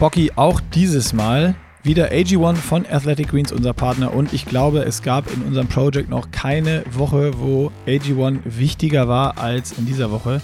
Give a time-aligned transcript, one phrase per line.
[0.00, 4.14] Bocky, auch dieses Mal wieder AG1 von Athletic Greens, unser Partner.
[4.14, 9.36] Und ich glaube, es gab in unserem Projekt noch keine Woche, wo AG1 wichtiger war
[9.36, 10.40] als in dieser Woche.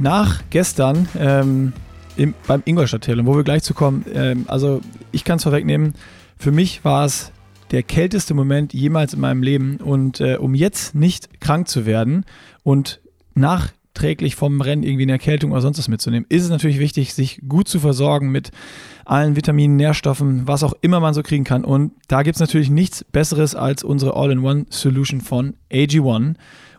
[0.00, 1.74] Nach gestern ähm,
[2.16, 4.80] im, beim Ingolstadt-Trail, wo wir gleich zu kommen, ähm, also
[5.12, 5.94] ich kann es vorwegnehmen,
[6.36, 7.30] für mich war es
[7.70, 9.76] der kälteste Moment jemals in meinem Leben.
[9.76, 12.24] Und äh, um jetzt nicht krank zu werden
[12.64, 12.98] und
[13.36, 17.14] nach nachträglich vom Rennen irgendwie eine Erkältung oder sonst was mitzunehmen, ist es natürlich wichtig,
[17.14, 18.50] sich gut zu versorgen mit
[19.04, 21.64] allen Vitaminen, Nährstoffen, was auch immer man so kriegen kann.
[21.64, 26.34] Und da gibt es natürlich nichts Besseres als unsere All-in-One-Solution von AG1.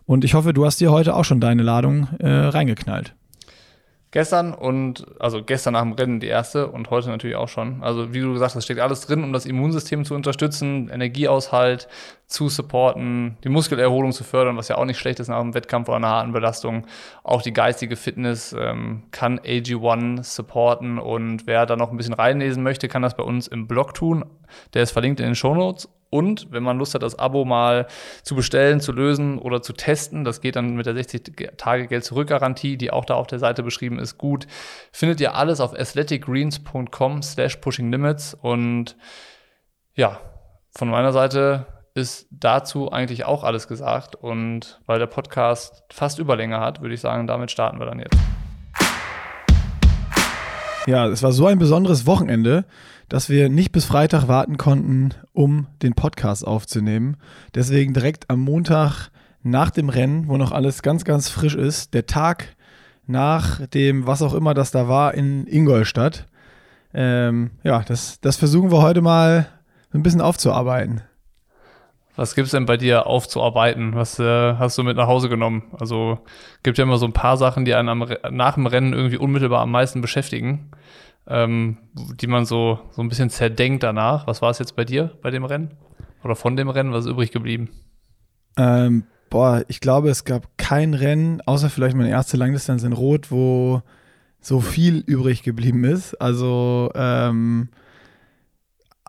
[0.06, 3.14] Und ich hoffe, du hast dir heute auch schon deine Ladung äh, reingeknallt.
[4.12, 7.80] Gestern und, also gestern nach dem Rennen die erste und heute natürlich auch schon.
[7.80, 11.86] Also wie du gesagt hast, steckt alles drin, um das Immunsystem zu unterstützen, Energieaushalt
[12.26, 15.88] zu supporten, die Muskelerholung zu fördern, was ja auch nicht schlecht ist nach einem Wettkampf
[15.88, 16.88] oder einer harten Belastung.
[17.22, 22.64] Auch die geistige Fitness ähm, kann AG1 supporten und wer da noch ein bisschen reinlesen
[22.64, 24.24] möchte, kann das bei uns im Blog tun.
[24.74, 27.86] Der ist verlinkt in den Show Notes und wenn man Lust hat, das Abo mal
[28.24, 33.04] zu bestellen, zu lösen oder zu testen, das geht dann mit der 60-Tage-Geld-Zurück-Garantie, die auch
[33.04, 34.48] da auf der Seite beschrieben ist, gut.
[34.90, 38.96] Findet ihr alles auf athleticgreens.com slash pushinglimits und
[39.94, 40.20] ja,
[40.76, 46.60] von meiner Seite ist dazu eigentlich auch alles gesagt und weil der Podcast fast Überlänge
[46.60, 48.16] hat, würde ich sagen, damit starten wir dann jetzt.
[50.86, 52.64] Ja, es war so ein besonderes Wochenende
[53.10, 57.16] dass wir nicht bis Freitag warten konnten, um den Podcast aufzunehmen.
[57.54, 59.10] Deswegen direkt am Montag
[59.42, 62.56] nach dem Rennen, wo noch alles ganz, ganz frisch ist, der Tag
[63.06, 66.26] nach dem, was auch immer das da war, in Ingolstadt.
[66.94, 69.48] Ähm, ja, das, das versuchen wir heute mal
[69.92, 71.02] ein bisschen aufzuarbeiten.
[72.14, 73.96] Was gibt es denn bei dir aufzuarbeiten?
[73.96, 75.64] Was äh, hast du mit nach Hause genommen?
[75.76, 76.20] Also
[76.62, 79.62] gibt ja immer so ein paar Sachen, die einen am, nach dem Rennen irgendwie unmittelbar
[79.62, 80.70] am meisten beschäftigen
[81.30, 81.78] ähm,
[82.20, 84.26] die man so, so ein bisschen zerdenkt danach.
[84.26, 85.70] Was war es jetzt bei dir bei dem Rennen?
[86.24, 86.92] Oder von dem Rennen?
[86.92, 87.70] Was ist übrig geblieben?
[88.56, 93.30] Ähm, boah, ich glaube, es gab kein Rennen, außer vielleicht meine erste Langdistanz in Rot,
[93.30, 93.82] wo
[94.40, 96.14] so viel übrig geblieben ist.
[96.20, 97.68] Also ähm,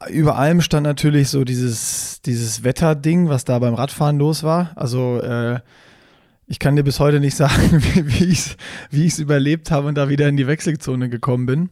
[0.10, 4.72] über allem stand natürlich so dieses, dieses Wetterding, was da beim Radfahren los war.
[4.76, 5.60] Also äh,
[6.48, 8.36] ich kann dir bis heute nicht sagen, wie,
[8.92, 11.70] wie ich es überlebt habe und da wieder in die Wechselzone gekommen bin.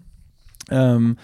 [0.69, 1.17] Ähm,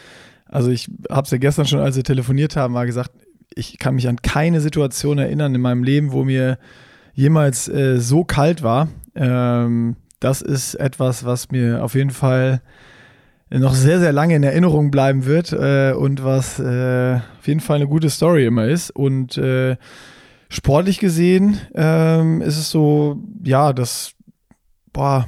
[0.46, 3.12] also ich habe es ja gestern schon, als wir telefoniert haben, mal gesagt,
[3.56, 6.58] ich kann mich an keine Situation erinnern in meinem Leben, wo mir
[7.14, 8.90] jemals äh, so kalt war.
[9.16, 12.62] Ähm, das ist etwas, was mir auf jeden Fall
[13.50, 17.78] noch sehr, sehr lange in Erinnerung bleiben wird äh, und was äh, auf jeden Fall
[17.78, 18.92] eine gute Story immer ist.
[18.92, 19.78] Und äh,
[20.50, 24.12] sportlich gesehen ähm, ist es so, ja, das,
[24.92, 25.28] boah,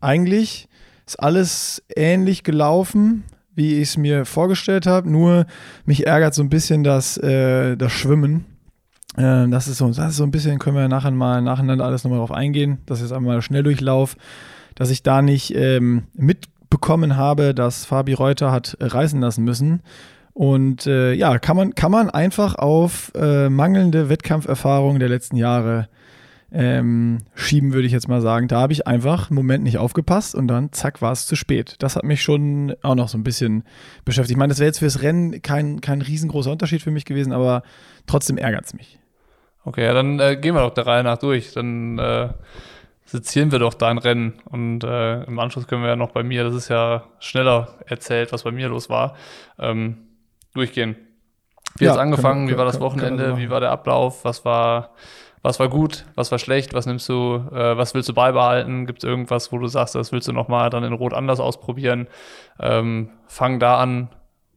[0.00, 0.68] eigentlich
[1.06, 3.24] ist alles ähnlich gelaufen
[3.54, 5.10] wie ich es mir vorgestellt habe.
[5.10, 5.46] Nur
[5.84, 8.46] mich ärgert so ein bisschen das, äh, das Schwimmen.
[9.16, 12.04] Äh, das, ist so, das ist so ein bisschen, können wir nachher mal nacheinander alles
[12.04, 12.78] nochmal drauf eingehen.
[12.86, 14.16] Das ist einmal Schnelldurchlauf,
[14.74, 19.82] dass ich da nicht ähm, mitbekommen habe, dass Fabi Reuter hat reisen lassen müssen.
[20.34, 25.88] Und äh, ja, kann man, kann man einfach auf äh, mangelnde Wettkampferfahrung der letzten Jahre
[26.52, 28.48] ähm, schieben, würde ich jetzt mal sagen.
[28.48, 31.76] Da habe ich einfach einen Moment nicht aufgepasst und dann zack war es zu spät.
[31.78, 33.64] Das hat mich schon auch noch so ein bisschen
[34.04, 34.32] beschäftigt.
[34.32, 37.62] Ich meine, das wäre jetzt fürs Rennen kein, kein riesengroßer Unterschied für mich gewesen, aber
[38.06, 38.98] trotzdem ärgert es mich.
[39.64, 41.52] Okay, ja, dann äh, gehen wir doch der Reihe nach durch.
[41.52, 42.28] Dann äh,
[43.04, 46.44] sezieren wir doch dein Rennen und äh, im Anschluss können wir ja noch bei mir,
[46.44, 49.16] das ist ja schneller erzählt, was bei mir los war,
[49.58, 49.98] ähm,
[50.54, 50.96] durchgehen.
[51.76, 52.48] Wie ja, hat es angefangen?
[52.48, 53.36] Wir, wie war das Wochenende?
[53.36, 54.24] Wie war der Ablauf?
[54.24, 54.90] Was war
[55.42, 58.86] was war gut, was war schlecht, was nimmst du, äh, was willst du beibehalten?
[58.86, 62.06] Gibt es irgendwas, wo du sagst, das willst du nochmal dann in Rot anders ausprobieren?
[62.60, 64.08] Ähm, fang da an,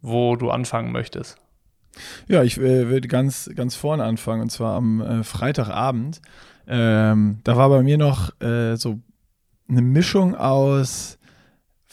[0.01, 1.38] wo du anfangen möchtest.
[2.28, 6.22] Ja, ich äh, würde ganz, ganz vorne anfangen, und zwar am äh, Freitagabend.
[6.68, 9.00] Ähm, da war bei mir noch äh, so
[9.67, 11.17] eine Mischung aus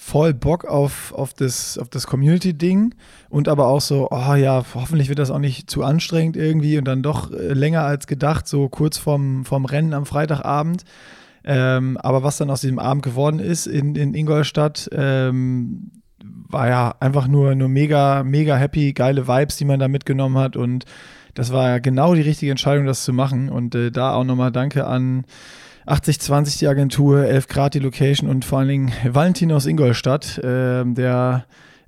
[0.04, 2.94] voll Bock auf, auf das, auf das Community-Ding
[3.30, 6.86] und aber auch so, oh ja, hoffentlich wird das auch nicht zu anstrengend irgendwie und
[6.86, 10.82] dann doch äh, länger als gedacht, so kurz vorm, vorm Rennen am Freitagabend.
[11.44, 15.92] Ähm, aber was dann aus diesem Abend geworden ist in, in Ingolstadt, ähm,
[16.48, 20.56] war ja einfach nur, nur mega, mega happy, geile Vibes, die man da mitgenommen hat
[20.56, 20.84] und
[21.34, 24.50] das war ja genau die richtige Entscheidung, das zu machen und äh, da auch nochmal
[24.50, 25.24] Danke an
[25.86, 30.84] 8020 die Agentur, 11 Grad die Location und vor allen Dingen Valentin aus Ingolstadt, äh,
[30.84, 31.44] der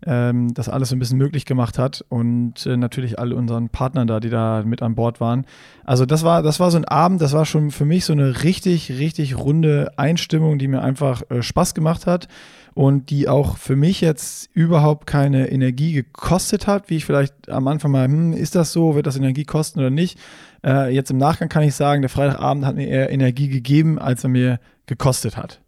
[0.07, 4.07] ähm, das alles so ein bisschen möglich gemacht hat und äh, natürlich alle unseren Partnern
[4.07, 5.47] da, die da mit an Bord waren.
[5.85, 8.43] Also das war, das war so ein Abend, das war schon für mich so eine
[8.43, 12.29] richtig, richtig runde Einstimmung, die mir einfach äh, Spaß gemacht hat
[12.75, 17.69] und die auch für mich jetzt überhaupt keine Energie gekostet hat, wie ich vielleicht am
[17.69, 20.19] Anfang mal, hm, ist das so, wird das Energie kosten oder nicht?
[20.65, 24.25] Äh, jetzt im Nachgang kann ich sagen, der Freitagabend hat mir eher Energie gegeben, als
[24.25, 25.61] er mir gekostet hat,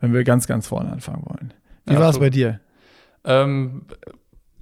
[0.00, 1.52] wenn wir ganz, ganz vorne anfangen wollen.
[1.84, 2.60] Wie war es bei dir?
[3.24, 3.86] Ähm,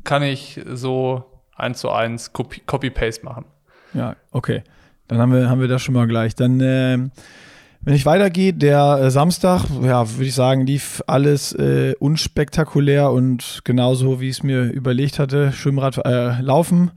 [0.04, 1.24] kann ich so
[1.54, 3.44] eins zu eins Copy-Paste machen.
[3.94, 4.62] Ja, okay.
[5.08, 6.34] Dann haben wir, haben wir das schon mal gleich.
[6.34, 6.98] Dann, äh,
[7.82, 13.60] wenn ich weitergehe, der äh, Samstag, ja, würde ich sagen, lief alles äh, unspektakulär und
[13.64, 15.52] genauso, wie ich es mir überlegt hatte.
[15.52, 16.92] Schwimmrad, äh, Laufen,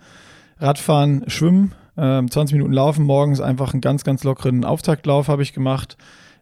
[0.60, 5.54] Radfahren, Schwimmen, 20 ähm, Minuten Laufen, morgens einfach einen ganz, ganz lockeren Auftaktlauf habe ich
[5.54, 5.98] gemacht.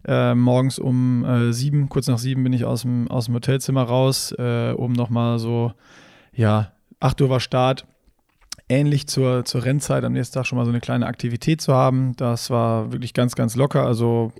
[0.05, 3.83] Äh, morgens um äh, sieben, kurz nach sieben bin ich aus dem, aus dem Hotelzimmer
[3.83, 5.73] raus, äh, um nochmal so,
[6.33, 7.85] ja, 8 Uhr war Start,
[8.69, 12.15] ähnlich zur, zur Rennzeit am nächsten Tag schon mal so eine kleine Aktivität zu haben.
[12.15, 13.85] Das war wirklich ganz, ganz locker.
[13.85, 14.31] Also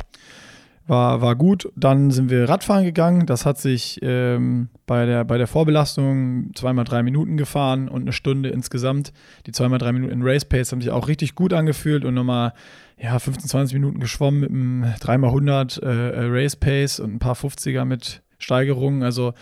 [0.88, 1.72] war, war gut.
[1.76, 3.26] Dann sind wir Radfahren gegangen.
[3.26, 8.14] Das hat sich ähm, bei, der, bei der Vorbelastung zweimal drei Minuten gefahren und eine
[8.14, 9.14] Stunde insgesamt.
[9.46, 12.54] Die zweimal drei Minuten in Race Pace haben sich auch richtig gut angefühlt und nochmal
[13.02, 17.36] ja, 15, 20 Minuten geschwommen mit einem 3x100 äh, äh, Race Pace und ein paar
[17.36, 19.02] 50er mit Steigerungen.
[19.02, 19.34] Also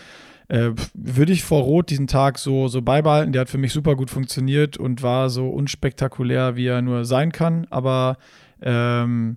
[0.48, 3.32] äh, würde ich vor Rot diesen Tag so, so beibehalten.
[3.32, 7.32] Der hat für mich super gut funktioniert und war so unspektakulär, wie er nur sein
[7.32, 7.66] kann.
[7.68, 8.16] Aber
[8.62, 9.36] ähm,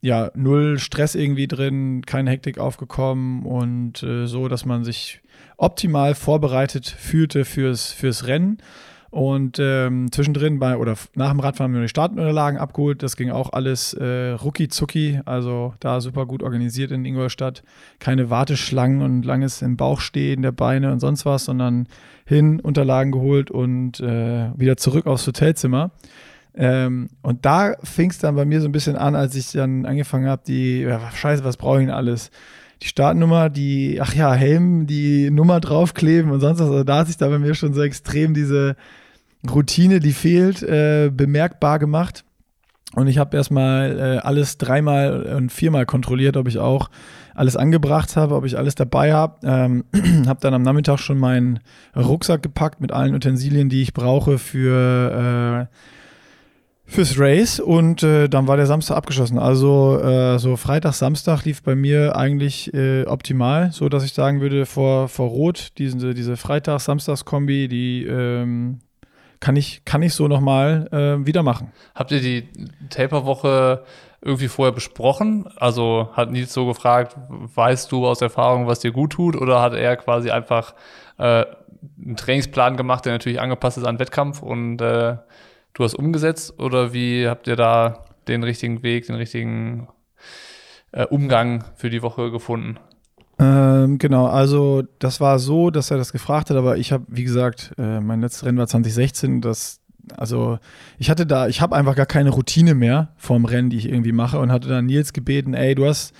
[0.00, 5.20] ja, null Stress irgendwie drin, keine Hektik aufgekommen und äh, so, dass man sich
[5.58, 8.58] optimal vorbereitet fühlte fürs, fürs Rennen.
[9.10, 13.02] Und ähm, zwischendrin bei oder nach dem Radfahren haben wir die Startunterlagen abgeholt.
[13.02, 17.62] Das ging auch alles äh, rucki zucki, also da super gut organisiert in Ingolstadt.
[18.00, 21.88] Keine Warteschlangen und langes im Bauch stehen der Beine und sonst was, sondern
[22.26, 25.90] hin, Unterlagen geholt und äh, wieder zurück aufs Hotelzimmer.
[26.54, 29.86] Ähm, und da fing es dann bei mir so ein bisschen an, als ich dann
[29.86, 32.30] angefangen habe, die, ja, scheiße, was brauche ich denn alles?
[32.82, 36.68] Die Startnummer, die, ach ja, Helm, die Nummer draufkleben und sonst was.
[36.68, 38.76] Also da hat sich da bei mir schon so extrem diese
[39.48, 42.24] Routine, die fehlt, äh, bemerkbar gemacht.
[42.94, 46.88] Und ich habe erstmal äh, alles dreimal und viermal kontrolliert, ob ich auch
[47.34, 49.36] alles angebracht habe, ob ich alles dabei habe.
[49.44, 49.84] Ähm,
[50.26, 51.60] habe dann am Nachmittag schon meinen
[51.94, 55.76] Rucksack gepackt mit allen Utensilien, die ich brauche für äh,
[56.88, 59.38] fürs Race und äh, dann war der Samstag abgeschlossen.
[59.38, 64.40] Also äh, so Freitag, Samstag lief bei mir eigentlich äh, optimal, so dass ich sagen
[64.40, 68.78] würde, vor, vor Rot, diese, diese Freitag-Samstags-Kombi, die ähm,
[69.38, 71.72] kann, ich, kann ich so nochmal äh, wieder machen.
[71.94, 72.48] Habt ihr die
[72.88, 73.84] Taper-Woche
[74.22, 75.46] irgendwie vorher besprochen?
[75.56, 79.36] Also hat Nils so gefragt, weißt du aus Erfahrung, was dir gut tut?
[79.36, 80.74] Oder hat er quasi einfach
[81.18, 81.44] äh,
[82.02, 85.16] einen Trainingsplan gemacht, der natürlich angepasst ist an Wettkampf und äh,
[85.78, 89.88] du hast umgesetzt oder wie habt ihr da den richtigen Weg, den richtigen
[90.90, 92.78] äh, Umgang für die Woche gefunden?
[93.38, 97.22] Ähm, genau, also das war so, dass er das gefragt hat, aber ich habe, wie
[97.22, 99.80] gesagt, äh, mein letztes Rennen war 2016, das
[100.16, 100.58] also
[100.98, 104.12] ich hatte da, ich habe einfach gar keine Routine mehr vorm Rennen, die ich irgendwie
[104.12, 106.12] mache und hatte dann Nils gebeten, ey, du hast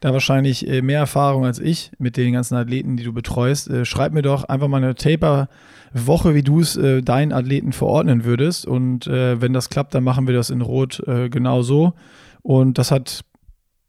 [0.00, 3.68] da wahrscheinlich äh, mehr Erfahrung als ich mit den ganzen Athleten, die du betreust.
[3.68, 5.48] Äh, schreib mir doch einfach mal eine Taper
[5.94, 8.66] Woche, wie du es äh, deinen Athleten verordnen würdest.
[8.66, 11.94] Und äh, wenn das klappt, dann machen wir das in Rot äh, genau so.
[12.42, 13.24] Und das hat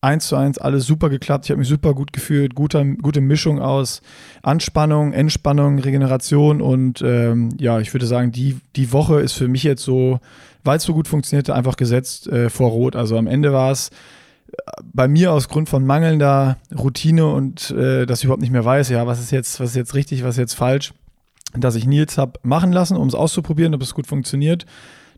[0.03, 1.45] eins zu eins alles super geklappt.
[1.45, 2.55] Ich habe mich super gut gefühlt.
[2.55, 4.01] Guter, gute Mischung aus
[4.41, 6.61] Anspannung, Entspannung, Regeneration.
[6.61, 10.19] Und ähm, ja, ich würde sagen, die, die Woche ist für mich jetzt so,
[10.63, 12.95] weil es so gut funktionierte, einfach gesetzt äh, vor Rot.
[12.97, 13.89] Also am Ende war es
[14.51, 18.65] äh, bei mir aus Grund von mangelnder Routine und äh, dass ich überhaupt nicht mehr
[18.65, 20.93] weiß, ja, was ist jetzt, was ist jetzt richtig, was ist jetzt falsch,
[21.55, 24.65] dass ich Nils habe machen lassen, um es auszuprobieren, ob es gut funktioniert.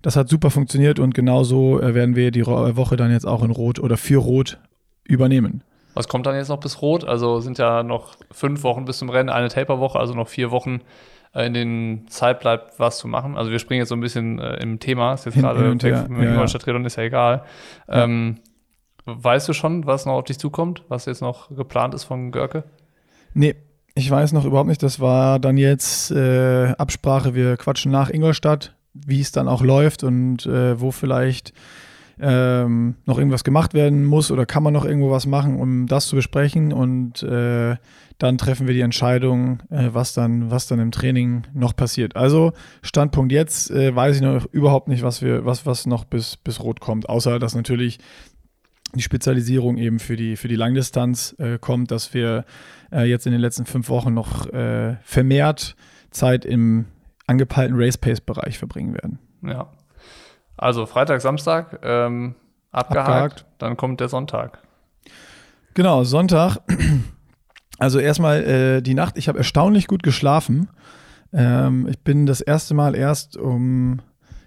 [0.02, 3.44] Das hat super funktioniert und genauso äh, werden wir die äh, Woche dann jetzt auch
[3.44, 4.60] in Rot oder für Rot
[5.04, 5.64] übernehmen.
[5.96, 7.06] Was kommt dann jetzt noch bis Rot?
[7.06, 10.82] Also sind ja noch fünf Wochen bis zum Rennen, eine Taper-Woche, also noch vier Wochen,
[11.34, 13.38] äh, in denen Zeit bleibt, was zu machen.
[13.38, 16.06] Also wir springen jetzt so ein bisschen äh, im Thema, ist jetzt gerade weg ja,
[16.08, 16.44] ja, ja.
[16.44, 17.44] ist ja egal.
[17.88, 18.04] Ja.
[18.04, 18.40] Ähm,
[19.06, 22.64] weißt du schon, was noch auf dich zukommt, was jetzt noch geplant ist von Görke?
[23.34, 23.56] Nee,
[23.96, 28.76] ich weiß noch überhaupt nicht, das war dann jetzt äh, Absprache, wir quatschen nach Ingolstadt,
[28.94, 31.54] wie es dann auch läuft und äh, wo vielleicht
[32.20, 36.08] ähm, noch irgendwas gemacht werden muss oder kann man noch irgendwo was machen, um das
[36.08, 37.78] zu besprechen und äh,
[38.18, 42.16] dann treffen wir die Entscheidung, äh, was, dann, was dann im Training noch passiert.
[42.16, 46.38] Also Standpunkt jetzt äh, weiß ich noch überhaupt nicht, was wir, was, was noch bis,
[46.38, 48.00] bis Rot kommt, außer dass natürlich
[48.94, 52.46] die Spezialisierung eben für die, für die Langdistanz äh, kommt, dass wir
[52.96, 55.76] äh, jetzt in den letzten fünf Wochen noch äh, vermehrt
[56.12, 56.86] Zeit im
[57.28, 59.20] angepeilten Race Pace Bereich verbringen werden.
[59.44, 59.68] Ja.
[60.58, 62.36] Also Freitag, Samstag ähm,
[62.72, 64.60] abgehakt, abgehakt, dann kommt der Sonntag.
[65.74, 66.58] Genau, Sonntag.
[67.78, 70.70] Also erstmal äh, die Nacht, ich habe erstaunlich gut geschlafen.
[71.34, 74.00] Ähm, ich bin das erste Mal erst um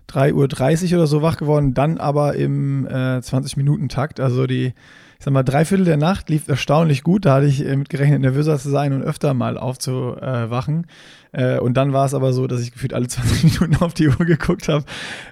[0.08, 4.20] 3.30 Uhr oder so wach geworden, dann aber im äh, 20-Minuten-Takt.
[4.20, 4.72] Also die,
[5.18, 7.24] ich sag mal, Dreiviertel der Nacht lief erstaunlich gut.
[7.24, 10.86] Da hatte ich äh, mit gerechnet, nervöser zu sein und öfter mal aufzuwachen.
[11.32, 14.08] Äh, und dann war es aber so, dass ich gefühlt alle 20 Minuten auf die
[14.08, 14.84] Uhr geguckt habe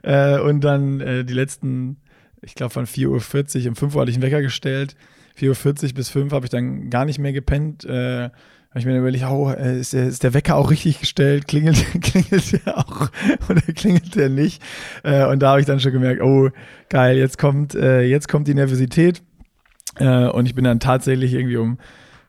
[0.02, 1.98] äh, und dann die letzten,
[2.42, 4.96] ich glaube von 4.40 Uhr, um 5 Uhr hatte ich einen Wecker gestellt.
[5.38, 7.84] 4.40 Uhr bis 5 habe ich dann gar nicht mehr gepennt.
[7.84, 8.30] Äh,
[8.70, 11.46] habe ich mir überlegt, oh, ist der, ist der Wecker auch richtig gestellt?
[11.46, 13.08] Klingelt, klingelt der auch
[13.48, 14.62] oder klingelt der nicht?
[15.02, 16.50] Und da habe ich dann schon gemerkt, oh,
[16.90, 19.22] geil, jetzt kommt, jetzt kommt die Nervosität.
[19.98, 21.78] Äh, und ich bin dann tatsächlich irgendwie um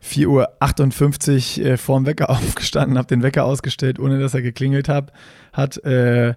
[0.03, 5.11] 4.58 Uhr äh, vorm Wecker aufgestanden, habe den Wecker ausgestellt, ohne dass er geklingelt hab,
[5.53, 5.83] hat.
[5.83, 6.35] Äh,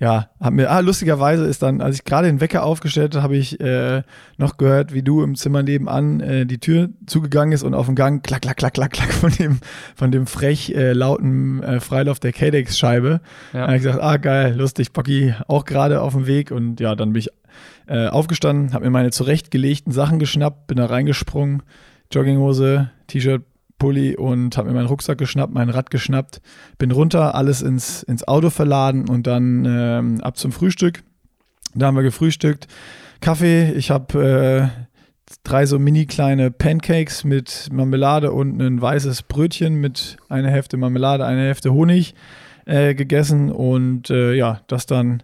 [0.00, 3.36] ja, hab mir, ah, lustigerweise ist dann, als ich gerade den Wecker aufgestellt habe, habe
[3.36, 4.02] ich äh,
[4.38, 7.96] noch gehört, wie du im Zimmer nebenan äh, die Tür zugegangen ist und auf dem
[7.96, 9.58] Gang klack, klack, klack, klack, klack von dem,
[9.94, 13.20] von dem frech äh, lauten äh, Freilauf der KDEX-Scheibe.
[13.52, 13.58] Ja.
[13.58, 16.94] Da habe ich gesagt, ah, geil, lustig, Pocky auch gerade auf dem Weg und ja,
[16.94, 17.28] dann bin ich
[17.86, 21.62] äh, aufgestanden, habe mir meine zurechtgelegten Sachen geschnappt, bin da reingesprungen,
[22.10, 23.42] Jogginghose, T-Shirt,
[23.80, 26.40] Pulli und habe mir meinen Rucksack geschnappt, mein Rad geschnappt,
[26.78, 31.02] bin runter, alles ins, ins Auto verladen und dann ähm, ab zum Frühstück.
[31.74, 32.68] Da haben wir gefrühstückt.
[33.20, 39.74] Kaffee, ich habe äh, drei so mini kleine Pancakes mit Marmelade und ein weißes Brötchen
[39.80, 42.14] mit einer Hälfte Marmelade, einer Hälfte Honig
[42.66, 45.22] äh, gegessen und äh, ja, das dann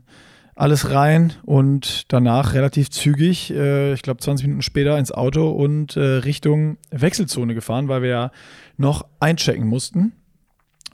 [0.57, 5.97] alles rein und danach relativ zügig, äh, ich glaube 20 Minuten später ins Auto und
[5.97, 8.31] äh, Richtung Wechselzone gefahren, weil wir ja
[8.79, 10.13] noch einchecken mussten.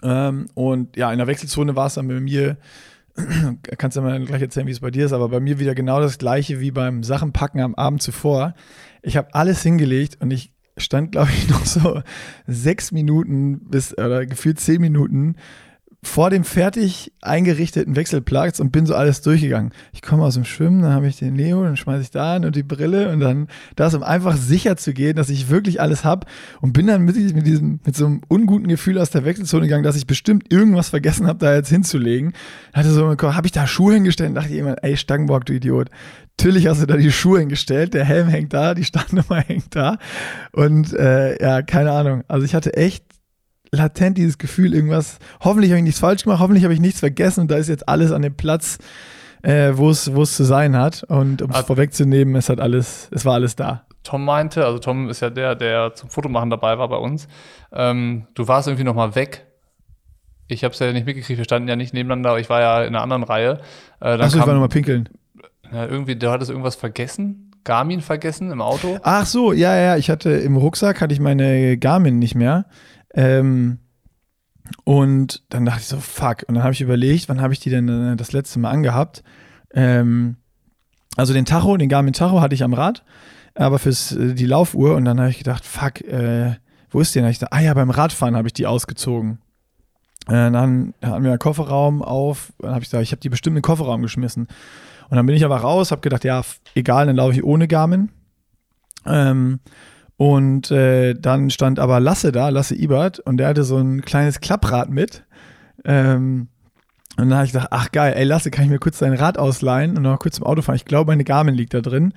[0.03, 2.57] Ähm, und ja, in der Wechselzone war es dann bei mir,
[3.79, 5.77] kannst du ja mal gleich erzählen, wie es bei dir ist, aber bei mir wieder
[5.77, 8.55] genau das gleiche wie beim Sachenpacken am Abend zuvor.
[9.01, 12.03] Ich habe alles hingelegt und ich stand, glaube ich, noch so
[12.49, 15.37] sechs Minuten bis, oder gefühlt zehn Minuten
[16.05, 19.73] vor dem fertig eingerichteten Wechselplatz und bin so alles durchgegangen.
[19.93, 22.45] Ich komme aus dem Schwimmen, dann habe ich den Leo, dann schmeiße ich da an
[22.45, 26.05] und die Brille und dann das, um einfach sicher zu gehen, dass ich wirklich alles
[26.05, 26.27] habe
[26.61, 29.85] und bin dann mit, mit diesem, mit so einem unguten Gefühl aus der Wechselzone gegangen,
[29.85, 32.33] dass ich bestimmt irgendwas vergessen habe, da jetzt hinzulegen.
[32.75, 35.89] Hatte so habe ich da Schuhe hingestellt und dachte jemand, ey Stangenbock, du Idiot.
[36.37, 39.99] Natürlich hast du da die Schuhe hingestellt, der Helm hängt da, die Startnummer hängt da
[40.51, 42.25] und äh, ja, keine Ahnung.
[42.27, 43.05] Also ich hatte echt
[43.73, 47.41] latent dieses Gefühl, irgendwas, hoffentlich habe ich nichts falsch gemacht, hoffentlich habe ich nichts vergessen
[47.41, 48.79] und da ist jetzt alles an dem Platz,
[49.43, 51.03] äh, wo es zu sein hat.
[51.05, 53.85] Und um es also, vorwegzunehmen, es hat alles, es war alles da.
[54.05, 57.29] Tom meinte, also Tom ist ja der, der zum Fotomachen dabei war bei uns.
[57.73, 59.47] Ähm, du warst irgendwie noch mal weg.
[60.49, 62.83] Ich habe es ja nicht mitgekriegt, wir standen ja nicht nebeneinander, aber ich war ja
[62.83, 63.61] in einer anderen Reihe.
[64.01, 65.09] Äh, Achso, ich war noch mal pinkeln.
[65.73, 67.53] Ja, irgendwie, du hattest irgendwas vergessen.
[67.65, 68.99] Garmin vergessen im Auto?
[69.03, 72.67] Ach so, ja, ja, ich hatte im Rucksack hatte ich meine Garmin nicht mehr.
[73.15, 73.79] Ähm,
[74.85, 76.45] und dann dachte ich so, fuck.
[76.47, 79.23] Und dann habe ich überlegt, wann habe ich die denn äh, das letzte Mal angehabt?
[79.75, 80.37] Ähm,
[81.17, 83.05] also den Tacho, den Garmin Tacho hatte ich am Rad,
[83.55, 84.97] aber fürs äh, die Laufuhr.
[84.97, 86.57] Und dann habe ich gedacht, fuck, äh,
[86.91, 87.29] wo ist die denn?
[87.29, 89.39] Ich dachte, ah ja, beim Radfahren habe ich die ausgezogen.
[90.29, 92.53] Äh, dann hatten wir einen Kofferraum auf.
[92.59, 94.47] Dann habe ich gesagt, ich habe die bestimmt in den Kofferraum geschmissen.
[95.11, 96.43] Und dann bin ich aber raus, habe gedacht, ja,
[96.75, 98.11] egal, dann laufe ich ohne Garmin.
[99.05, 99.61] Ähm,
[100.23, 104.41] und äh, dann stand aber Lasse da, Lasse Ibert, und der hatte so ein kleines
[104.41, 105.25] Klapprad mit.
[105.85, 106.47] Ähm,
[107.17, 109.37] und dann habe ich gedacht, ach geil, ey Lasse, kann ich mir kurz dein Rad
[109.37, 110.77] ausleihen und noch kurz zum Auto fahren?
[110.77, 112.15] Ich glaube, meine Garmin liegt da drin.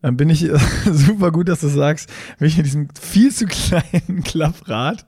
[0.00, 0.50] Dann bin ich
[0.90, 5.04] super gut, dass du sagst, bin ich mit diesem viel zu kleinen Klapprad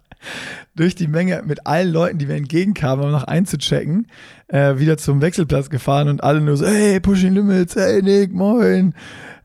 [0.77, 4.07] durch die Menge mit allen Leuten, die mir entgegenkamen, um noch einzuchecken,
[4.49, 8.93] äh, wieder zum Wechselplatz gefahren und alle nur so, hey, Pushing Limits, hey Nick, moin.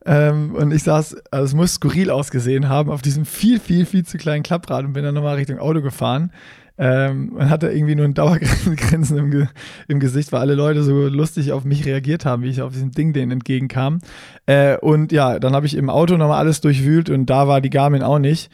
[0.10, 4.04] Ähm, und ich saß, also es muss skurril ausgesehen haben, auf diesem viel, viel, viel
[4.04, 6.32] zu kleinen Klapprad und bin dann nochmal Richtung Auto gefahren.
[6.80, 9.48] Ähm, und hatte irgendwie nur ein Dauergrinsen im,
[9.88, 12.92] im, Gesicht, weil alle Leute so lustig auf mich reagiert haben, wie ich auf diesem
[12.92, 14.00] Ding denen entgegenkam.
[14.48, 17.70] Äh, und ja, dann habe ich im Auto nochmal alles durchwühlt und da war die
[17.70, 18.50] Garmin auch nicht.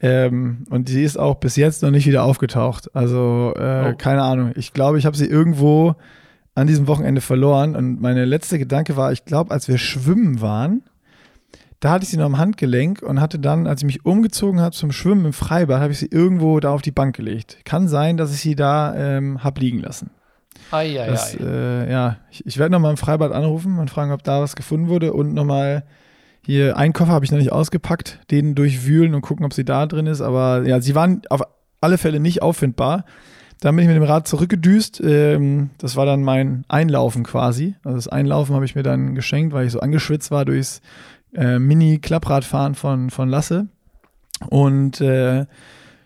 [0.00, 2.94] Ähm, und sie ist auch bis jetzt noch nicht wieder aufgetaucht.
[2.94, 3.96] Also äh, oh.
[3.96, 4.52] keine Ahnung.
[4.54, 5.96] Ich glaube, ich habe sie irgendwo
[6.54, 7.74] an diesem Wochenende verloren.
[7.74, 10.82] Und meine letzte Gedanke war, ich glaube, als wir schwimmen waren,
[11.82, 14.70] da hatte ich sie noch am Handgelenk und hatte dann, als ich mich umgezogen habe
[14.70, 17.58] zum Schwimmen im Freibad, habe ich sie irgendwo da auf die Bank gelegt.
[17.64, 20.10] Kann sein, dass ich sie da ähm, habe liegen lassen.
[20.70, 21.44] Ai, ai, das, ai.
[21.44, 24.86] Äh, ja, ich, ich werde nochmal im Freibad anrufen und fragen, ob da was gefunden
[24.86, 25.82] wurde und nochmal
[26.46, 29.86] hier, einen Koffer habe ich noch nicht ausgepackt, den durchwühlen und gucken, ob sie da
[29.86, 30.20] drin ist.
[30.20, 31.42] Aber ja, sie waren auf
[31.80, 33.04] alle Fälle nicht auffindbar.
[33.60, 35.00] dann bin ich mit dem Rad zurückgedüst.
[35.04, 37.74] Ähm, das war dann mein Einlaufen quasi.
[37.82, 40.80] Also das Einlaufen habe ich mir dann geschenkt, weil ich so angeschwitzt war durchs
[41.34, 43.68] äh, Mini-Klappradfahren von, von Lasse.
[44.48, 45.46] Und äh,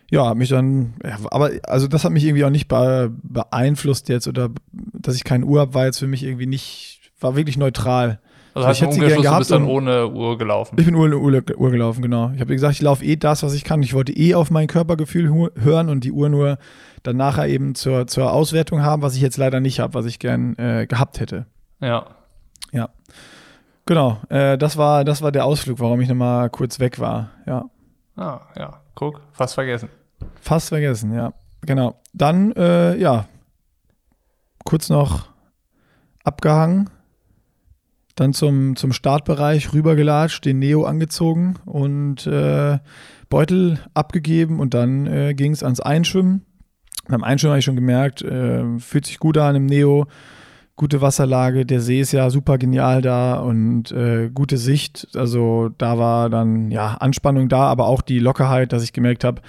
[0.09, 4.49] ja, mich dann, ja, aber also das hat mich irgendwie auch nicht beeinflusst jetzt oder
[4.71, 8.19] dass ich keine Uhr habe, war jetzt für mich irgendwie nicht, war wirklich neutral.
[8.53, 9.35] Also, also ich hätte sie gern gehabt.
[9.35, 10.77] Du bist dann ohne Uhr gelaufen.
[10.79, 12.31] Ich bin ohne Uhr, Uhr gelaufen, genau.
[12.33, 13.83] Ich habe gesagt, ich laufe eh das, was ich kann.
[13.83, 16.57] Ich wollte eh auf mein Körpergefühl hören und die Uhr nur
[17.03, 20.19] dann nachher eben zur, zur Auswertung haben, was ich jetzt leider nicht habe, was ich
[20.19, 21.45] gern äh, gehabt hätte.
[21.81, 22.07] Ja.
[22.71, 22.89] Ja.
[23.87, 27.65] Genau, äh, das, war, das war der Ausflug, warum ich nochmal kurz weg war, ja.
[28.17, 29.89] Ah, ja, guck, fast vergessen.
[30.41, 31.33] Fast vergessen, ja.
[31.61, 31.95] Genau.
[32.13, 33.27] Dann, äh, ja,
[34.65, 35.29] kurz noch
[36.25, 36.89] abgehangen,
[38.15, 42.79] dann zum, zum Startbereich rübergelatscht, den Neo angezogen und äh,
[43.29, 46.45] Beutel abgegeben und dann äh, ging es ans Einschwimmen.
[47.07, 50.07] Beim Einschwimmen habe ich schon gemerkt, äh, fühlt sich gut an im Neo,
[50.77, 55.07] gute Wasserlage, der See ist ja super genial da und äh, gute Sicht.
[55.15, 59.41] Also da war dann ja Anspannung da, aber auch die Lockerheit, dass ich gemerkt habe,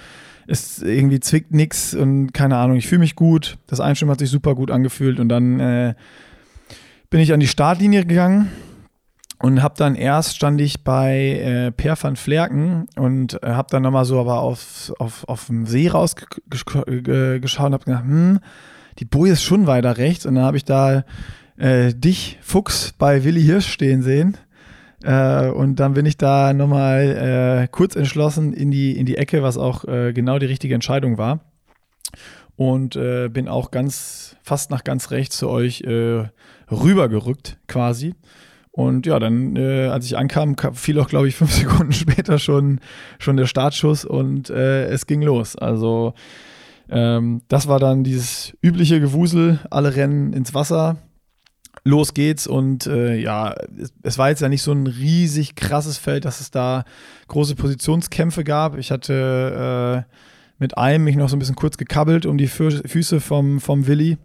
[0.47, 3.59] es irgendwie zwickt nichts und keine Ahnung, ich fühle mich gut.
[3.67, 5.93] Das Einschwimmen hat sich super gut angefühlt und dann äh,
[7.11, 8.49] bin ich an die Startlinie gegangen
[9.37, 13.83] und habe dann erst stand ich bei äh, Per van Flerken und äh, habe dann
[13.83, 18.39] nochmal so aber auf, auf, auf dem See rausgeschaut und habe gedacht, hm,
[18.99, 21.05] die Boje ist schon weiter rechts und dann habe ich da
[21.57, 24.37] äh, dich, Fuchs, bei Willi Hirsch stehen sehen.
[25.03, 29.41] Äh, und dann bin ich da nochmal äh, kurz entschlossen in die, in die Ecke,
[29.41, 31.39] was auch äh, genau die richtige Entscheidung war.
[32.57, 36.25] Und äh, bin auch ganz, fast nach ganz rechts zu euch äh,
[36.69, 38.15] rübergerückt quasi.
[38.71, 42.81] Und ja, dann, äh, als ich ankam, fiel auch, glaube ich, fünf Sekunden später schon,
[43.17, 45.55] schon der Startschuss und es ging los.
[45.55, 46.13] Also
[46.89, 50.97] ähm, das war dann dieses übliche Gewusel, alle rennen ins Wasser,
[51.83, 55.97] los geht's und äh, ja, es, es, war jetzt ja nicht so ein riesig krasses
[55.97, 56.83] Feld, dass es da
[57.27, 58.77] große Positionskämpfe gab.
[58.77, 60.13] Ich hatte äh,
[60.57, 64.17] mit einem mich noch so ein bisschen kurz gekabbelt um die Füße vom, vom Willi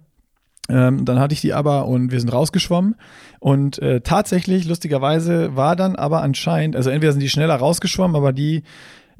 [0.69, 2.97] ähm, dann hatte ich die aber und wir sind rausgeschwommen.
[3.39, 8.33] Und äh, tatsächlich, lustigerweise, war dann aber anscheinend, also entweder sind die schneller rausgeschwommen, aber
[8.33, 8.63] die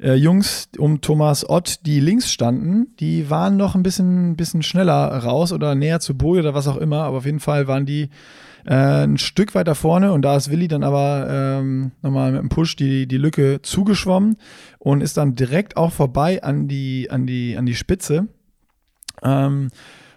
[0.05, 5.07] äh, Jungs um Thomas Ott, die links standen, die waren noch ein bisschen, bisschen schneller
[5.07, 7.03] raus oder näher zu Boje oder was auch immer.
[7.03, 8.09] Aber auf jeden Fall waren die
[8.65, 12.49] äh, ein Stück weiter vorne und da ist Willi dann aber ähm, nochmal mit dem
[12.49, 14.37] Push die, die Lücke zugeschwommen
[14.77, 18.27] und ist dann direkt auch vorbei an die, an die, an die Spitze.
[19.23, 19.69] Ähm,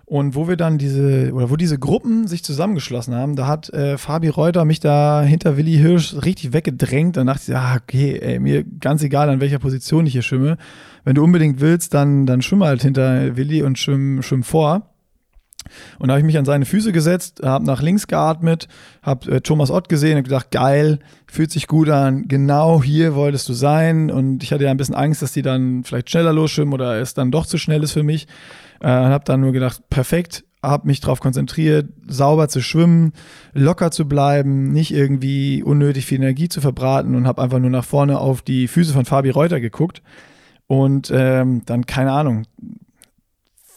[0.09, 3.99] und wo wir dann diese, oder wo diese Gruppen sich zusammengeschlossen haben, da hat äh,
[3.99, 7.19] Fabi Reuter mich da hinter Willi Hirsch richtig weggedrängt.
[7.19, 10.57] Dann dachte ich, ah, okay, ey, mir ganz egal, an welcher Position ich hier schwimme.
[11.05, 14.95] Wenn du unbedingt willst, dann, dann schwimm halt hinter Willi und schwimm, schwimm vor.
[15.99, 18.67] Und da habe ich mich an seine Füße gesetzt, habe nach links geatmet,
[19.03, 23.47] habe äh, Thomas Ott gesehen und gedacht, geil, fühlt sich gut an, genau hier wolltest
[23.51, 24.11] du sein.
[24.11, 27.13] Und ich hatte ja ein bisschen Angst, dass die dann vielleicht schneller losschwimmen oder es
[27.13, 28.27] dann doch zu schnell ist für mich.
[28.81, 33.13] Äh, habe dann nur gedacht, perfekt, habe mich darauf konzentriert, sauber zu schwimmen,
[33.53, 37.85] locker zu bleiben, nicht irgendwie unnötig viel Energie zu verbraten und habe einfach nur nach
[37.85, 40.03] vorne auf die Füße von Fabi Reuter geguckt.
[40.67, 42.45] Und ähm, dann, keine Ahnung,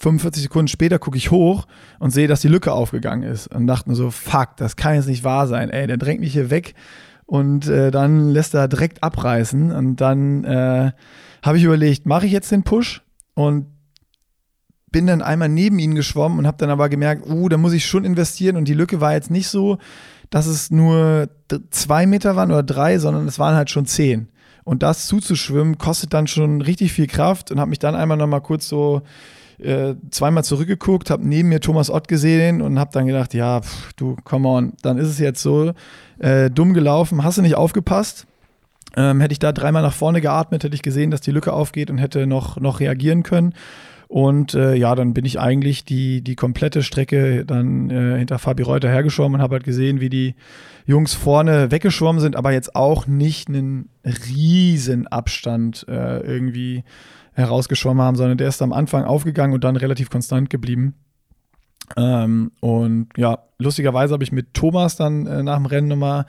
[0.02, 1.68] 45 Sekunden später gucke ich hoch
[2.00, 3.48] und sehe, dass die Lücke aufgegangen ist.
[3.48, 5.70] Und dachte nur so, fuck, das kann jetzt nicht wahr sein.
[5.70, 6.74] Ey, der drängt mich hier weg
[7.28, 9.72] und äh, dann lässt er direkt abreißen.
[9.72, 10.92] Und dann äh,
[11.44, 13.04] habe ich überlegt, mache ich jetzt den Push?
[13.36, 13.68] Und
[14.92, 17.86] bin dann einmal neben ihn geschwommen und habe dann aber gemerkt, uh, da muss ich
[17.86, 19.78] schon investieren und die Lücke war jetzt nicht so,
[20.30, 21.30] dass es nur
[21.70, 24.30] zwei Meter waren oder drei, sondern es waren halt schon zehn.
[24.64, 28.28] Und das zuzuschwimmen kostet dann schon richtig viel Kraft und habe mich dann einmal noch
[28.28, 29.02] mal kurz so
[29.60, 33.94] äh, zweimal zurückgeguckt, habe neben mir Thomas Ott gesehen und habe dann gedacht, ja, pff,
[33.94, 35.74] du, come on, dann ist es jetzt so
[36.20, 38.28] äh, dumm gelaufen, hast du nicht aufgepasst?
[38.96, 41.90] Ähm, hätte ich da dreimal nach vorne geatmet, hätte ich gesehen, dass die Lücke aufgeht
[41.90, 43.54] und hätte noch, noch reagieren können.
[44.12, 48.62] Und äh, ja, dann bin ich eigentlich die, die komplette Strecke dann äh, hinter Fabi
[48.62, 50.36] Reuter hergeschwommen und habe halt gesehen, wie die
[50.86, 56.84] Jungs vorne weggeschwommen sind, aber jetzt auch nicht einen riesen Abstand äh, irgendwie
[57.36, 60.94] herausgeschwommen haben, sondern der ist am Anfang aufgegangen und dann relativ konstant geblieben.
[61.96, 66.26] Ähm, und ja, lustigerweise habe ich mit Thomas dann äh, nach dem Rennen nochmal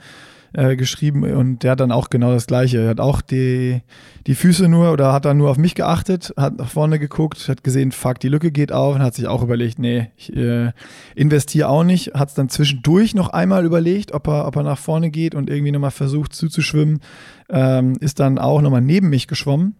[0.53, 2.79] äh, geschrieben und der hat dann auch genau das Gleiche.
[2.79, 3.81] Er hat auch die,
[4.27, 7.63] die Füße nur oder hat dann nur auf mich geachtet, hat nach vorne geguckt, hat
[7.63, 10.71] gesehen, fuck, die Lücke geht auf und hat sich auch überlegt, nee, ich äh,
[11.15, 12.13] investiere auch nicht.
[12.13, 15.49] Hat es dann zwischendurch noch einmal überlegt, ob er, ob er nach vorne geht und
[15.49, 17.01] irgendwie nochmal versucht zuzuschwimmen.
[17.49, 19.75] Ähm, ist dann auch nochmal neben mich geschwommen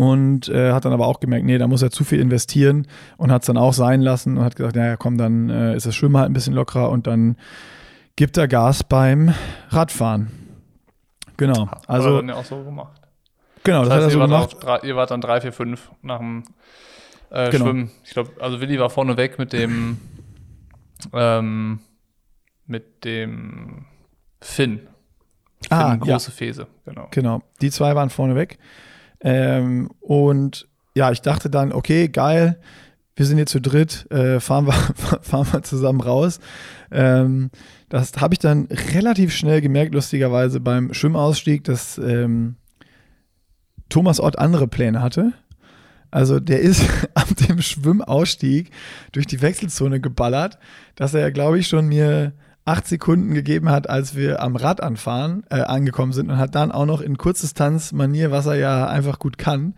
[0.00, 2.86] und äh, hat dann aber auch gemerkt, nee, da muss er zu viel investieren
[3.18, 5.84] und hat es dann auch sein lassen und hat gesagt, naja, komm, dann äh, ist
[5.84, 7.36] das Schwimmen halt ein bisschen lockerer und dann
[8.20, 9.32] gibt er Gas beim
[9.70, 10.30] Radfahren.
[11.38, 11.70] Genau.
[11.86, 13.00] Also, hat er dann ja auch so gemacht.
[13.62, 14.56] Genau, das, das heißt, hat er so gemacht.
[14.60, 16.42] Drei, ihr wart dann 3, 4, 5 nach dem
[17.30, 17.64] äh, genau.
[17.64, 17.90] Schwimmen.
[18.04, 19.96] Ich glaube, also Willi war vorne weg mit dem
[21.14, 21.80] ähm,
[22.66, 23.86] mit dem
[24.42, 24.80] Finn.
[24.80, 26.36] Finn ah, große ja.
[26.36, 27.08] Fese, genau.
[27.12, 28.58] Genau, die zwei waren vorne weg.
[29.22, 32.60] Ähm, und ja, ich dachte dann, okay, geil,
[33.16, 34.72] wir sind jetzt zu dritt, äh, fahren, wir,
[35.22, 36.38] fahren wir zusammen raus.
[36.90, 37.50] Ähm,
[37.90, 42.54] das habe ich dann relativ schnell gemerkt, lustigerweise beim Schwimmausstieg, dass ähm,
[43.88, 45.32] Thomas Ott andere Pläne hatte.
[46.12, 48.70] Also der ist ab dem Schwimmausstieg
[49.12, 50.58] durch die Wechselzone geballert,
[50.94, 52.32] dass er, glaube ich, schon mir
[52.64, 56.70] acht Sekunden gegeben hat, als wir am Rad anfahren, äh, angekommen sind und hat dann
[56.70, 59.74] auch noch in Kurzdistanz-Manier, was er ja einfach gut kann,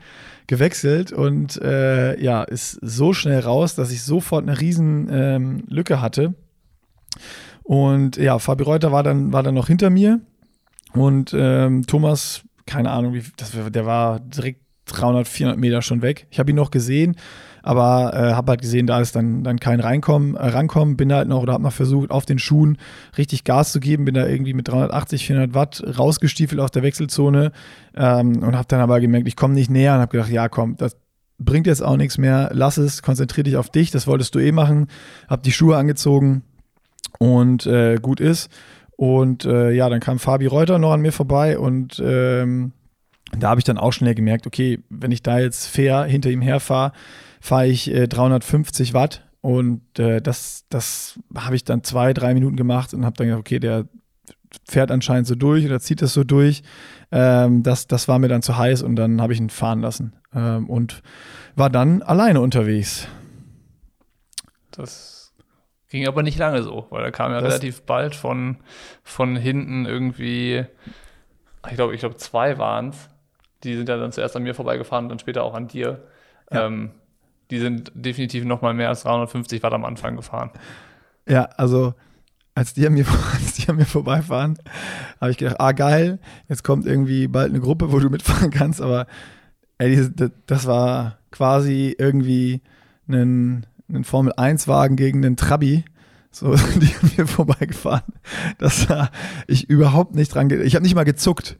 [0.48, 6.02] gewechselt und äh, ja, ist so schnell raus, dass ich sofort eine riesen ähm, Lücke
[6.02, 6.34] hatte.
[7.62, 10.20] Und ja, Fabi Reuter war dann, war dann noch hinter mir.
[10.92, 16.26] Und ähm, Thomas, keine Ahnung, wie, das, der war direkt 300, 400 Meter schon weg.
[16.30, 17.16] Ich habe ihn noch gesehen
[17.62, 21.28] aber äh, habe halt gesehen, da ist dann, dann kein Reinkommen, äh, Rankommen, bin halt
[21.28, 22.76] noch oder habe noch versucht, auf den Schuhen
[23.16, 27.52] richtig Gas zu geben, bin da irgendwie mit 380, 400 Watt rausgestiefelt aus der Wechselzone
[27.96, 30.76] ähm, und habe dann aber gemerkt, ich komme nicht näher und habe gedacht, ja komm,
[30.76, 30.96] das
[31.38, 34.52] bringt jetzt auch nichts mehr, lass es, konzentrier dich auf dich, das wolltest du eh
[34.52, 34.88] machen,
[35.28, 36.42] habe die Schuhe angezogen
[37.18, 38.50] und äh, gut ist.
[38.96, 42.72] Und äh, ja, dann kam Fabi Reuter noch an mir vorbei und ähm,
[43.36, 46.42] da habe ich dann auch schnell gemerkt, okay, wenn ich da jetzt fair hinter ihm
[46.42, 46.92] herfahre,
[47.40, 52.56] fahre ich äh, 350 Watt und äh, das, das habe ich dann zwei, drei Minuten
[52.56, 53.86] gemacht und habe dann gedacht, okay, der
[54.68, 56.62] fährt anscheinend so durch oder zieht das so durch.
[57.10, 60.12] Ähm, das, das war mir dann zu heiß und dann habe ich ihn fahren lassen
[60.34, 61.02] ähm, und
[61.56, 63.08] war dann alleine unterwegs.
[64.70, 65.21] Das
[65.92, 68.56] ging aber nicht lange so, weil er kam ja das relativ bald von,
[69.04, 70.64] von hinten irgendwie,
[71.68, 73.08] ich glaube, ich glaube, zwei waren es.
[73.62, 76.02] Die sind ja dann zuerst an mir vorbeigefahren und dann später auch an dir.
[76.50, 76.66] Ja.
[76.66, 76.90] Ähm,
[77.50, 80.50] die sind definitiv noch mal mehr als 350 Watt am Anfang gefahren.
[81.28, 81.94] Ja, also
[82.54, 84.58] als die an mir, als die an mir vorbeifahren,
[85.20, 88.80] habe ich gedacht, ah geil, jetzt kommt irgendwie bald eine Gruppe, wo du mitfahren kannst,
[88.80, 89.06] aber
[89.78, 90.08] ey,
[90.46, 92.62] das war quasi irgendwie
[93.08, 95.84] ein, ein Formel-1-Wagen gegen einen Trabi.
[96.30, 98.02] So, die an mir vorbeigefahren.
[98.58, 99.10] Das war
[99.46, 100.50] ich überhaupt nicht dran.
[100.50, 101.56] Ich habe nicht mal gezuckt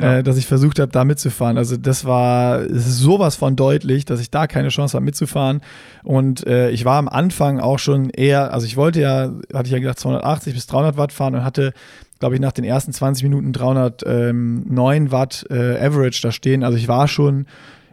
[0.00, 0.18] ja.
[0.18, 1.56] äh, dass ich versucht habe, da mitzufahren.
[1.56, 5.60] Also das war sowas von deutlich, dass ich da keine Chance habe mitzufahren.
[6.02, 9.72] Und äh, ich war am Anfang auch schon eher, also ich wollte ja, hatte ich
[9.72, 11.72] ja gedacht, 280 bis 300 Watt fahren und hatte
[12.20, 16.64] glaube ich, nach den ersten 20 Minuten 309 Watt äh, Average da stehen.
[16.64, 17.44] Also ich war schon,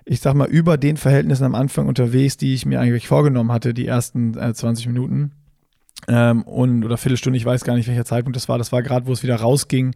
[0.06, 3.74] ich sag mal, über den Verhältnissen am Anfang unterwegs, die ich mir eigentlich vorgenommen hatte,
[3.74, 5.32] die ersten äh, 20 Minuten
[6.08, 8.58] ähm, und oder Viertelstunde, ich weiß gar nicht, welcher Zeitpunkt das war.
[8.58, 9.94] Das war gerade, wo es wieder rausging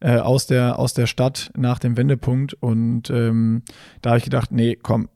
[0.00, 2.54] äh, aus, der, aus der Stadt nach dem Wendepunkt.
[2.54, 3.62] Und ähm,
[4.02, 5.08] da habe ich gedacht, nee, komm,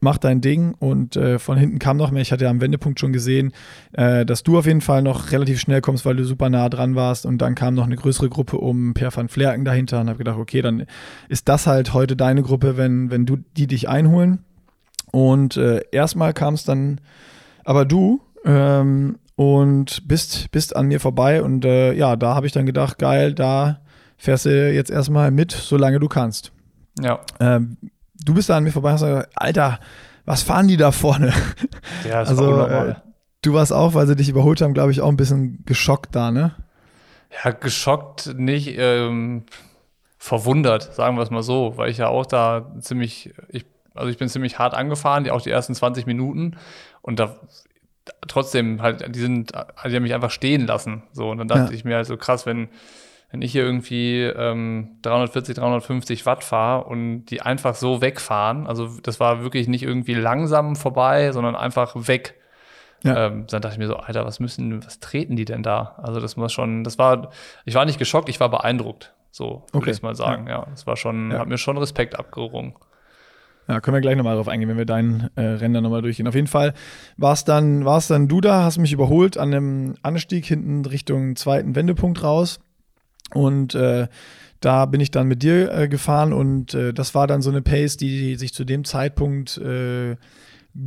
[0.00, 0.74] mach dein Ding.
[0.78, 2.22] Und äh, von hinten kam noch mehr.
[2.22, 3.52] Ich hatte ja am Wendepunkt schon gesehen,
[3.92, 6.94] äh, dass du auf jeden Fall noch relativ schnell kommst, weil du super nah dran
[6.94, 7.26] warst.
[7.26, 10.38] Und dann kam noch eine größere Gruppe um Per van Flerken dahinter und habe gedacht,
[10.38, 10.86] okay, dann
[11.28, 14.44] ist das halt heute deine Gruppe, wenn, wenn du die dich einholen.
[15.12, 17.00] Und äh, erstmal kam es dann
[17.64, 21.42] aber du ähm, und bist, bist an mir vorbei.
[21.42, 23.80] Und äh, ja, da habe ich dann gedacht, geil, da
[24.16, 26.52] fährst du jetzt erstmal mit, solange du kannst.
[27.00, 27.20] Ja.
[27.38, 27.76] Ähm,
[28.24, 29.80] du bist da an mir vorbei und hast gesagt, Alter,
[30.24, 31.32] was fahren die da vorne?
[32.08, 32.94] Ja, das also, war äh,
[33.42, 36.30] du warst auch, weil sie dich überholt haben, glaube ich, auch ein bisschen geschockt da,
[36.30, 36.54] ne?
[37.44, 39.44] Ja, geschockt nicht, ähm,
[40.18, 44.18] verwundert, sagen wir es mal so, weil ich ja auch da ziemlich, ich, also ich
[44.18, 46.56] bin ziemlich hart angefahren, die, auch die ersten 20 Minuten.
[47.02, 47.36] Und da
[48.28, 51.02] trotzdem halt, die sind, die haben mich einfach stehen lassen.
[51.12, 51.76] So, und dann dachte ja.
[51.76, 52.68] ich mir halt so krass, wenn,
[53.30, 58.88] wenn ich hier irgendwie ähm, 340, 350 Watt fahre und die einfach so wegfahren, also
[59.02, 62.34] das war wirklich nicht irgendwie langsam vorbei, sondern einfach weg.
[63.02, 63.26] Ja.
[63.26, 65.94] Ähm, dann dachte ich mir so, Alter, was müssen, was treten die denn da?
[66.02, 67.30] Also das muss schon, das war,
[67.64, 69.14] ich war nicht geschockt, ich war beeindruckt.
[69.30, 69.90] So würde okay.
[69.90, 70.48] ich mal sagen.
[70.48, 71.38] Ja, es war schon, ja.
[71.38, 72.74] hat mir schon Respekt abgerungen.
[73.68, 76.26] Ja, können wir gleich nochmal drauf eingehen, wenn wir deinen äh, Rennen nochmal durchgehen.
[76.26, 76.74] Auf jeden Fall
[77.16, 81.36] war es dann, war's dann du da, hast mich überholt an einem Anstieg hinten Richtung
[81.36, 82.58] zweiten Wendepunkt raus.
[83.34, 84.08] Und äh,
[84.60, 87.62] da bin ich dann mit dir äh, gefahren und äh, das war dann so eine
[87.62, 90.16] Pace, die sich zu dem Zeitpunkt äh,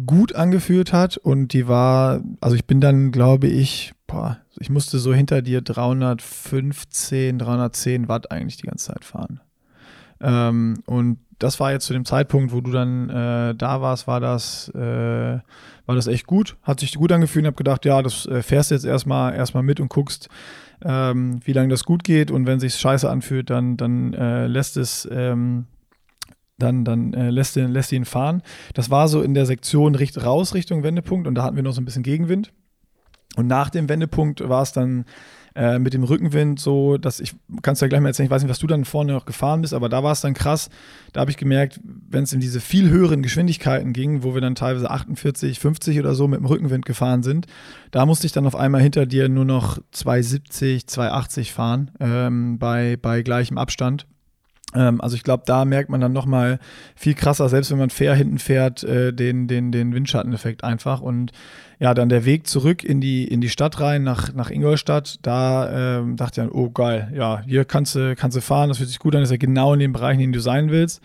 [0.06, 5.00] gut angefühlt hat und die war, also ich bin dann, glaube ich, boah, ich musste
[5.00, 9.42] so hinter dir 315, 310 Watt eigentlich die ganze Zeit fahren.
[10.22, 14.22] Ähm, und das war jetzt zu dem Zeitpunkt, wo du dann äh, da warst, war
[14.22, 15.40] das, äh,
[15.86, 16.56] war das echt gut.
[16.64, 19.82] Hat sich gut angefühlt und habe gedacht, ja, das äh, fährst jetzt erstmal erstmal mit
[19.82, 20.30] und guckst,
[20.84, 22.32] ähm, wie lange das gut geht.
[22.32, 25.08] Und wenn sich scheiße anfühlt, dann, dann äh, lässt es.
[25.12, 25.66] Ähm,
[26.60, 28.44] dann, dann äh, lässt, ihn, lässt ihn fahren.
[28.76, 31.74] Das war so in der Sektion richt, raus Richtung Wendepunkt und da hatten wir noch
[31.74, 32.54] so ein bisschen Gegenwind.
[33.36, 35.06] Und nach dem Wendepunkt war es dann
[35.56, 38.42] äh, mit dem Rückenwind so, dass ich, kannst du ja gleich mal erzählen, ich weiß
[38.42, 40.70] nicht, was du dann vorne noch gefahren bist, aber da war es dann krass.
[41.12, 44.56] Da habe ich gemerkt, wenn es in diese viel höheren Geschwindigkeiten ging, wo wir dann
[44.56, 47.48] teilweise 48, 50 oder so mit dem Rückenwind gefahren sind,
[47.92, 52.98] da musste ich dann auf einmal hinter dir nur noch 270, 280 fahren, ähm, bei,
[53.02, 54.08] bei gleichem Abstand.
[54.76, 56.60] Ähm, also ich glaube, da merkt man dann nochmal
[56.96, 61.02] viel krasser, selbst wenn man fair hinten fährt, äh, den, den, den Windschatteneffekt einfach.
[61.02, 61.32] Und
[61.80, 66.00] ja, dann der Weg zurück in die, in die Stadt rein, nach, nach Ingolstadt, da
[66.00, 68.90] ähm, dachte ich dann, oh geil, ja, hier kannst du, kannst du fahren, das fühlt
[68.90, 71.02] sich gut an, das ist ja genau in dem Bereich, in dem du sein willst.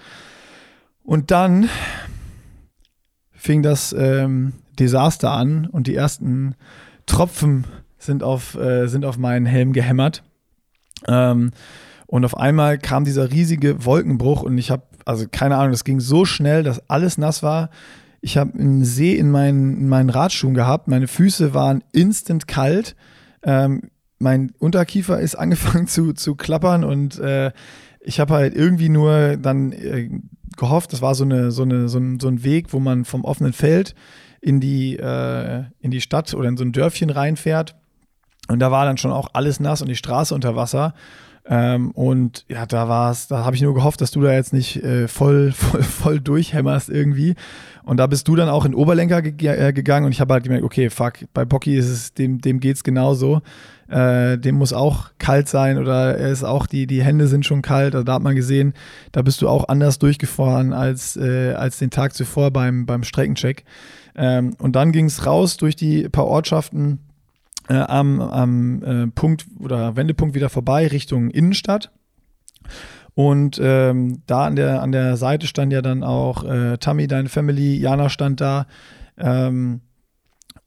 [1.02, 1.68] Und dann
[3.32, 6.54] fing das ähm, Desaster an und die ersten
[7.06, 7.64] Tropfen
[7.98, 10.22] sind auf, äh, sind auf meinen Helm gehämmert.
[11.06, 11.52] Ähm,
[12.08, 16.00] und auf einmal kam dieser riesige Wolkenbruch und ich habe, also keine Ahnung, das ging
[16.00, 17.68] so schnell, dass alles nass war.
[18.22, 20.88] Ich habe einen See in meinen, in meinen Radschuhen gehabt.
[20.88, 22.96] Meine Füße waren instant kalt.
[23.42, 27.52] Ähm, mein Unterkiefer ist angefangen zu, zu klappern und äh,
[28.00, 30.08] ich habe halt irgendwie nur dann äh,
[30.56, 33.26] gehofft, das war so, eine, so, eine, so, ein, so ein Weg, wo man vom
[33.26, 33.94] offenen Feld
[34.40, 37.76] in die, äh, in die Stadt oder in so ein Dörfchen reinfährt.
[38.48, 40.94] Und da war dann schon auch alles nass und die Straße unter Wasser.
[41.50, 44.52] Ähm, und ja, da war es, da habe ich nur gehofft, dass du da jetzt
[44.52, 47.34] nicht äh, voll, voll, voll durchhämmerst irgendwie.
[47.84, 50.44] Und da bist du dann auch in Oberlenker ge äh, gegangen und ich habe halt
[50.44, 53.40] gemerkt, okay, fuck, bei Pocky ist es, dem, dem geht's genauso.
[53.88, 57.62] Äh, dem muss auch kalt sein oder er ist auch, die, die Hände sind schon
[57.62, 57.94] kalt.
[57.94, 58.74] Also da hat man gesehen,
[59.12, 63.64] da bist du auch anders durchgefahren als, äh, als den Tag zuvor beim, beim Streckencheck.
[64.14, 66.98] Ähm, und dann ging es raus durch die paar Ortschaften
[67.68, 71.90] äh, am, am äh, Punkt oder Wendepunkt wieder vorbei Richtung Innenstadt.
[73.14, 77.28] Und ähm, da an der, an der Seite stand ja dann auch äh, Tammy, deine
[77.28, 78.66] Family, Jana stand da.
[79.16, 79.80] Ähm,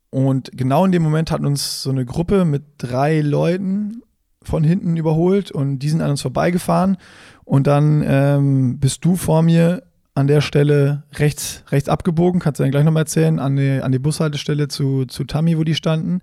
[0.09, 4.01] und genau in dem Moment hat uns so eine Gruppe mit drei Leuten
[4.43, 6.97] von hinten überholt und die sind an uns vorbeigefahren.
[7.45, 9.83] Und dann ähm, bist du vor mir
[10.13, 13.93] an der Stelle rechts, rechts abgebogen, kannst du dann gleich nochmal erzählen, an die, an
[13.93, 16.21] die Bushaltestelle zu, zu Tammy, wo die standen.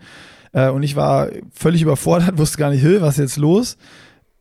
[0.53, 3.77] Äh, und ich war völlig überfordert, wusste gar nicht, was ist jetzt los?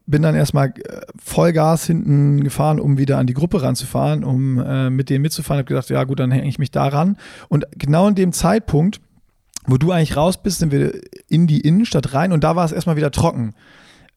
[0.06, 4.89] Bin dann erstmal äh, Vollgas hinten gefahren, um wieder an die Gruppe ranzufahren, um äh,
[4.89, 5.60] mit denen mitzufahren.
[5.60, 7.17] Hab gedacht, ja gut, dann hänge ich mich da ran.
[7.50, 9.02] Und genau in dem Zeitpunkt,
[9.65, 10.93] wo du eigentlich raus bist, sind wir
[11.28, 13.54] in die Innenstadt rein und da war es erstmal wieder trocken.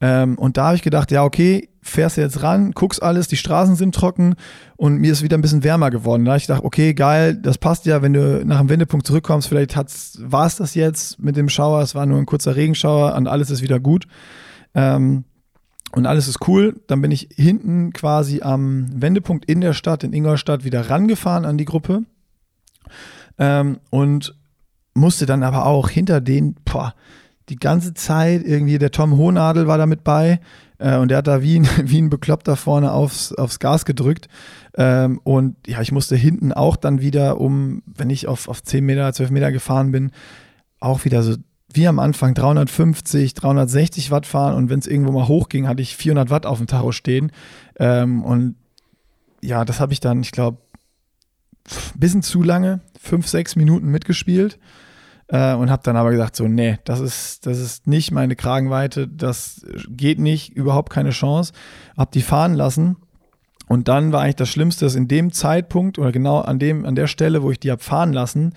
[0.00, 3.36] Ähm, und da habe ich gedacht, ja, okay, fährst du jetzt ran, guckst alles, die
[3.36, 4.34] Straßen sind trocken
[4.76, 6.24] und mir ist wieder ein bisschen wärmer geworden.
[6.24, 9.48] Da habe ich gedacht, okay, geil, das passt ja, wenn du nach dem Wendepunkt zurückkommst,
[9.48, 13.26] vielleicht war es das jetzt mit dem Schauer, es war nur ein kurzer Regenschauer und
[13.26, 14.06] alles ist wieder gut.
[14.74, 15.24] Ähm,
[15.92, 16.80] und alles ist cool.
[16.86, 21.58] Dann bin ich hinten quasi am Wendepunkt in der Stadt, in Ingolstadt, wieder rangefahren an
[21.58, 22.04] die Gruppe.
[23.38, 24.36] Ähm, und
[24.94, 26.94] musste dann aber auch hinter den, boah,
[27.50, 30.40] die ganze Zeit irgendwie, der Tom Hohnadel war da mit bei
[30.78, 34.28] äh, und der hat da wie ein, wie ein Bekloppter vorne aufs, aufs Gas gedrückt.
[34.76, 38.84] Ähm, und ja, ich musste hinten auch dann wieder um, wenn ich auf, auf 10
[38.84, 40.12] Meter, 12 Meter gefahren bin,
[40.78, 41.36] auch wieder so
[41.72, 45.96] wie am Anfang 350, 360 Watt fahren und wenn es irgendwo mal hochging, hatte ich
[45.96, 47.30] 400 Watt auf dem Tacho stehen.
[47.78, 48.56] Ähm, und
[49.40, 50.58] ja, das habe ich dann, ich glaube,
[51.94, 54.58] ein bisschen zu lange, fünf, sechs Minuten mitgespielt.
[55.30, 59.06] Äh, und habe dann aber gesagt, so, nee, das ist, das ist nicht meine Kragenweite,
[59.06, 61.52] das geht nicht, überhaupt keine Chance.
[61.96, 62.96] Hab die fahren lassen.
[63.68, 66.96] Und dann war eigentlich das Schlimmste, dass in dem Zeitpunkt oder genau an, dem, an
[66.96, 68.54] der Stelle, wo ich die habe fahren lassen,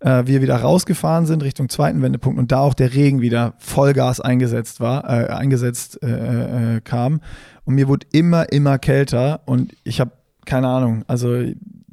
[0.00, 4.20] äh, wir wieder rausgefahren sind Richtung zweiten Wendepunkt und da auch der Regen wieder Vollgas
[4.20, 7.20] eingesetzt war, äh, eingesetzt äh, äh kam.
[7.64, 10.10] Und mir wurde immer, immer kälter und ich habe
[10.44, 11.44] keine Ahnung, also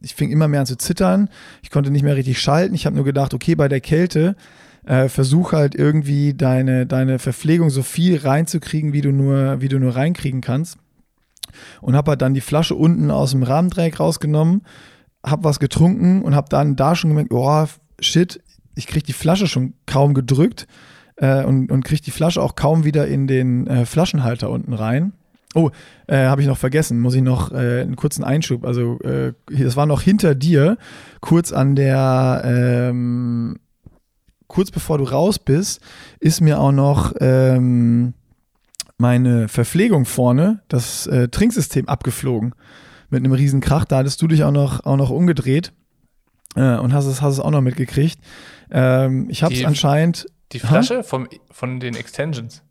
[0.05, 1.29] ich fing immer mehr an zu zittern.
[1.63, 2.75] Ich konnte nicht mehr richtig schalten.
[2.75, 4.35] Ich habe nur gedacht, okay, bei der Kälte
[4.85, 9.79] äh, versuch halt irgendwie deine, deine Verpflegung so viel reinzukriegen, wie du nur, wie du
[9.79, 10.77] nur reinkriegen kannst.
[11.81, 14.61] Und habe halt dann die Flasche unten aus dem Rahmendreieck rausgenommen,
[15.25, 17.65] habe was getrunken und habe dann da schon gemerkt, oh
[17.99, 18.41] shit,
[18.75, 20.67] ich kriege die Flasche schon kaum gedrückt
[21.15, 25.13] äh, und, und kriege die Flasche auch kaum wieder in den äh, Flaschenhalter unten rein.
[25.55, 25.71] Oh,
[26.07, 28.65] äh, habe ich noch vergessen, muss ich noch äh, einen kurzen Einschub.
[28.65, 30.77] Also, äh, das war noch hinter dir,
[31.21, 33.57] kurz an der, ähm,
[34.47, 35.81] kurz bevor du raus bist,
[36.19, 38.13] ist mir auch noch ähm,
[38.97, 42.53] meine Verpflegung vorne, das äh, Trinksystem abgeflogen.
[43.09, 43.85] Mit einem riesen Krach.
[43.85, 45.71] Da hattest du dich auch noch, auch noch umgedreht
[46.55, 48.19] äh, und hast es, hast es auch noch mitgekriegt.
[48.71, 50.25] Ähm, ich habe es anscheinend.
[50.51, 52.61] Die Flasche vom, von den Extensions.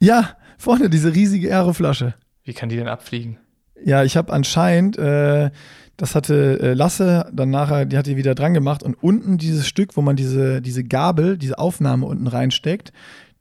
[0.00, 2.14] Ja, vorne diese riesige Aeroflasche.
[2.44, 3.38] Wie kann die denn abfliegen?
[3.84, 5.50] Ja, ich habe anscheinend, äh,
[5.96, 9.66] das hatte äh, Lasse dann nachher, die hat die wieder dran gemacht und unten dieses
[9.66, 12.92] Stück, wo man diese, diese Gabel, diese Aufnahme unten reinsteckt,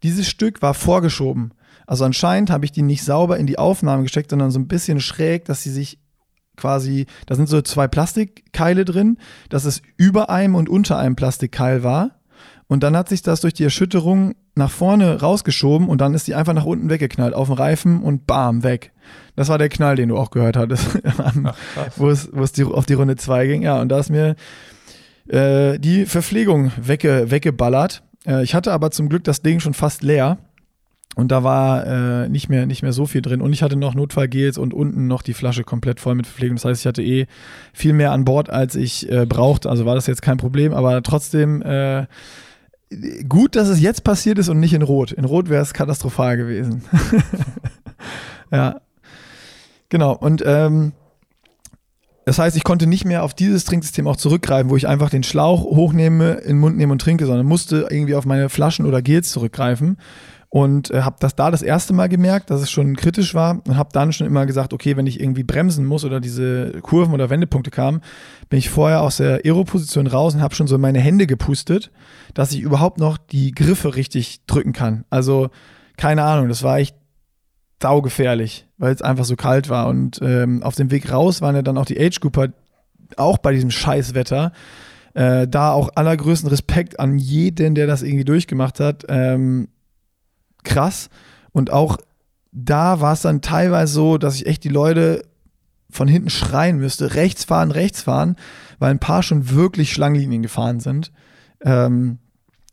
[0.04, 1.54] dieses Stück war vorgeschoben.
[1.86, 5.00] Also anscheinend habe ich die nicht sauber in die Aufnahme gesteckt, sondern so ein bisschen
[5.00, 6.00] schräg, dass sie sich
[6.58, 9.18] quasi, da sind so zwei Plastikkeile drin,
[9.50, 12.20] dass es über einem und unter einem Plastikkeil war.
[12.68, 16.36] Und dann hat sich das durch die Erschütterung nach vorne rausgeschoben und dann ist die
[16.36, 18.92] einfach nach unten weggeknallt auf den Reifen und bam, weg.
[19.36, 21.56] Das war der Knall, den du auch gehört hattest, Ach,
[21.96, 23.62] wo es, wo es die, auf die Runde 2 ging.
[23.62, 24.36] Ja, und da ist mir
[25.28, 28.04] äh, die Verpflegung wegge, weggeballert.
[28.26, 30.38] Äh, ich hatte aber zum Glück das Ding schon fast leer.
[31.16, 33.42] Und da war äh, nicht, mehr, nicht mehr so viel drin.
[33.42, 36.56] Und ich hatte noch Notfallgels und unten noch die Flasche komplett voll mit Verpflegung.
[36.56, 37.28] Das heißt, ich hatte eh
[37.74, 39.70] viel mehr an Bord, als ich äh, brauchte.
[39.70, 40.74] Also war das jetzt kein Problem.
[40.74, 42.06] Aber trotzdem äh,
[43.28, 45.12] gut, dass es jetzt passiert ist und nicht in Rot.
[45.12, 46.84] In Rot wäre es katastrophal gewesen.
[48.52, 48.82] ja.
[49.90, 50.14] Genau.
[50.14, 50.94] Und ähm,
[52.26, 55.24] das heißt, ich konnte nicht mehr auf dieses Trinksystem auch zurückgreifen, wo ich einfach den
[55.24, 59.02] Schlauch hochnehme, in den Mund nehme und trinke, sondern musste irgendwie auf meine Flaschen oder
[59.02, 59.98] Gels zurückgreifen
[60.54, 63.78] und äh, habe das da das erste Mal gemerkt, dass es schon kritisch war und
[63.78, 67.30] habe dann schon immer gesagt, okay, wenn ich irgendwie bremsen muss oder diese Kurven oder
[67.30, 68.02] Wendepunkte kamen,
[68.50, 71.90] bin ich vorher aus der Aero-Position raus und habe schon so meine Hände gepustet,
[72.34, 75.06] dass ich überhaupt noch die Griffe richtig drücken kann.
[75.10, 75.50] Also
[75.96, 76.98] keine Ahnung, das war echt
[77.82, 81.62] saugefährlich, weil es einfach so kalt war und ähm, auf dem Weg raus waren ja
[81.62, 82.50] dann auch die Age Cooper
[83.16, 84.52] auch bei diesem Scheißwetter.
[85.14, 89.06] Äh, da auch allergrößten Respekt an jeden, der das irgendwie durchgemacht hat.
[89.08, 89.70] Ähm,
[90.63, 91.10] krass.
[91.52, 91.97] Und auch
[92.52, 95.24] da war es dann teilweise so, dass ich echt die Leute
[95.89, 98.36] von hinten schreien müsste, rechts fahren, rechts fahren,
[98.80, 101.12] weil ein paar schon wirklich Schlangenlinien gefahren sind,
[101.62, 102.19] ähm,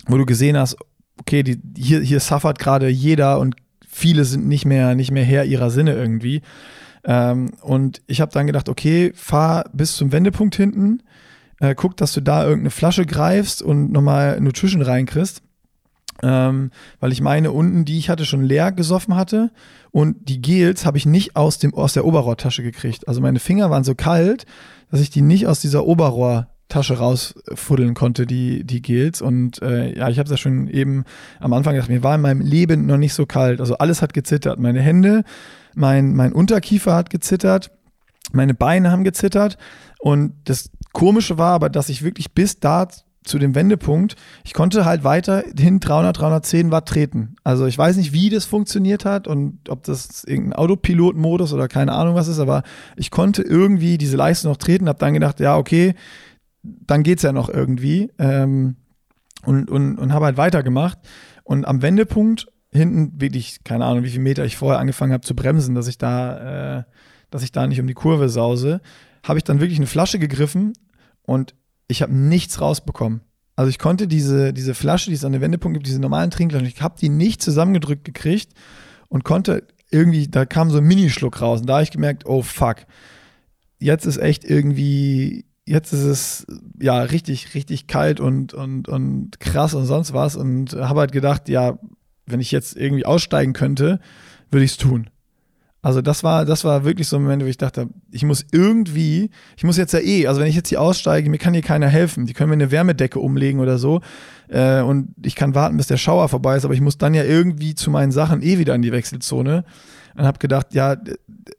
[0.07, 0.77] wo du gesehen hast,
[1.21, 5.45] okay, die, hier, hier suffert gerade jeder und viele sind nicht mehr, nicht mehr Herr
[5.45, 6.43] ihrer Sinne irgendwie.
[7.05, 11.03] Ähm, und ich habe dann gedacht, okay, fahr bis zum Wendepunkt hinten,
[11.61, 15.43] äh, guck, dass du da irgendeine Flasche greifst und nochmal Nutrition reinkriegst.
[16.23, 19.51] Ähm, weil ich meine unten, die ich hatte, schon leer gesoffen hatte
[19.91, 23.07] und die Gels habe ich nicht aus, dem, aus der Oberrohrtasche gekriegt.
[23.07, 24.45] Also meine Finger waren so kalt,
[24.91, 29.23] dass ich die nicht aus dieser Oberrohrtasche rausfuddeln konnte, die, die Gels.
[29.23, 31.05] Und äh, ja, ich habe es ja schon eben
[31.41, 33.61] am Anfang gesagt, mir war in meinem Leben noch nicht so kalt.
[33.61, 34.59] Also alles hat gezittert.
[34.59, 35.23] Meine Hände,
[35.75, 37.71] mein, mein Unterkiefer hat gezittert,
[38.33, 39.57] meine Beine haben gezittert.
[40.01, 42.89] Und das Komische war aber, dass ich wirklich bis da
[43.25, 47.37] zu dem Wendepunkt, ich konnte halt weiterhin 300, 310 Watt treten.
[47.45, 51.93] Also ich weiß nicht, wie das funktioniert hat und ob das irgendein Autopilot-Modus oder keine
[51.93, 52.63] Ahnung was ist, aber
[52.97, 55.95] ich konnte irgendwie diese Leistung noch treten, habe dann gedacht, ja, okay,
[56.63, 58.77] dann geht es ja noch irgendwie ähm,
[59.45, 60.99] und, und, und habe halt weitergemacht.
[61.45, 65.35] Und am Wendepunkt hinten wirklich, keine Ahnung, wie viele Meter ich vorher angefangen habe zu
[65.35, 66.83] bremsen, dass ich da, äh,
[67.31, 68.81] dass ich da nicht um die Kurve sause,
[69.23, 70.73] habe ich dann wirklich eine Flasche gegriffen
[71.23, 71.55] und
[71.89, 73.23] ich habe nichts rausbekommen.
[73.57, 76.69] Also ich konnte diese, diese Flasche, die es an den Wendepunkt gibt, diese normalen Trinkflaschen,
[76.69, 78.53] ich habe die nicht zusammengedrückt gekriegt
[79.09, 81.61] und konnte irgendwie, da kam so ein Minischluck raus.
[81.61, 82.77] Und da habe ich gemerkt, oh fuck,
[83.81, 86.47] jetzt ist echt irgendwie, jetzt ist es
[86.79, 90.37] ja richtig, richtig kalt und, und, und krass und sonst was.
[90.37, 91.79] Und habe halt gedacht, ja,
[92.27, 93.99] wenn ich jetzt irgendwie aussteigen könnte,
[94.51, 95.11] würde ich es tun.
[95.81, 99.31] Also das war, das war wirklich so ein Moment, wo ich dachte, ich muss irgendwie,
[99.57, 101.87] ich muss jetzt ja eh, also wenn ich jetzt hier aussteige, mir kann hier keiner
[101.87, 102.27] helfen.
[102.27, 104.01] Die können mir eine Wärmedecke umlegen oder so.
[104.49, 107.23] Äh, und ich kann warten, bis der Schauer vorbei ist, aber ich muss dann ja
[107.23, 109.65] irgendwie zu meinen Sachen eh wieder in die Wechselzone.
[110.17, 110.97] Und habe gedacht, ja,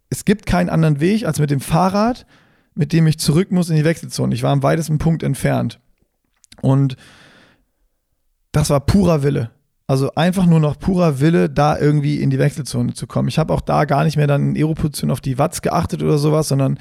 [0.10, 2.26] es gibt keinen anderen Weg als mit dem Fahrrad,
[2.76, 4.36] mit dem ich zurück muss in die Wechselzone.
[4.36, 5.80] Ich war am weitesten Punkt entfernt.
[6.62, 6.98] Und
[8.52, 9.52] das war purer Wille.
[9.90, 13.28] Also einfach nur noch purer Wille, da irgendwie in die Wechselzone zu kommen.
[13.28, 16.20] Ich habe auch da gar nicht mehr dann in Aeroposition auf die Watts geachtet oder
[16.20, 16.78] sowas, sondern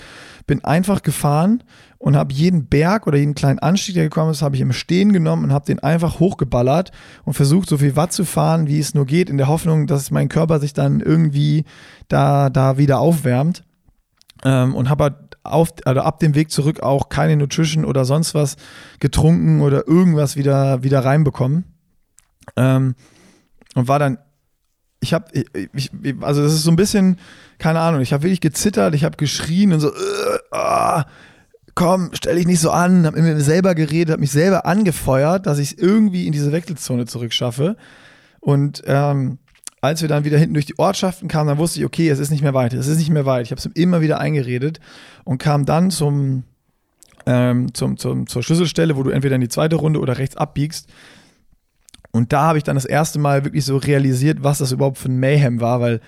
[0.47, 1.65] bin einfach gefahren
[1.97, 5.15] und habe jeden Berg oder jeden kleinen Anstieg, der gekommen ist, habe ich im Stehen
[5.15, 6.93] genommen und habe den einfach hochgeballert
[7.25, 10.11] und versucht, so viel Watt zu fahren, wie es nur geht, in der Hoffnung, dass
[10.11, 11.65] mein Körper sich dann irgendwie
[12.09, 13.65] da, da wieder aufwärmt.
[14.45, 15.15] Ähm, und habe halt
[15.45, 18.57] auf, also ab dem Weg zurück auch keine Nutrition oder sonst was
[19.01, 21.68] getrunken oder irgendwas wieder, wieder reinbekommen.
[22.57, 22.95] Ähm,
[23.75, 24.19] und war dann,
[25.01, 25.27] ich habe,
[26.21, 27.19] also das ist so ein bisschen,
[27.59, 31.07] keine Ahnung, ich habe wirklich gezittert, ich habe geschrien und so, äh, ah,
[31.75, 35.47] komm, stell dich nicht so an, habe mit mir selber geredet, habe mich selber angefeuert,
[35.47, 37.77] dass ich es irgendwie in diese Wechselzone zurückschaffe.
[38.41, 39.39] Und ähm,
[39.81, 42.31] als wir dann wieder hinten durch die Ortschaften kamen, dann wusste ich, okay, es ist
[42.31, 43.45] nicht mehr weit, es ist nicht mehr weit.
[43.45, 44.81] Ich habe es immer wieder eingeredet
[45.25, 46.43] und kam dann zum,
[47.27, 50.89] ähm, zum, zum, zur Schlüsselstelle, wo du entweder in die zweite Runde oder rechts abbiegst.
[52.19, 55.09] Und da habe ich dann das erste Mal wirklich so realisiert, was das überhaupt für
[55.09, 56.01] ein Mayhem war, weil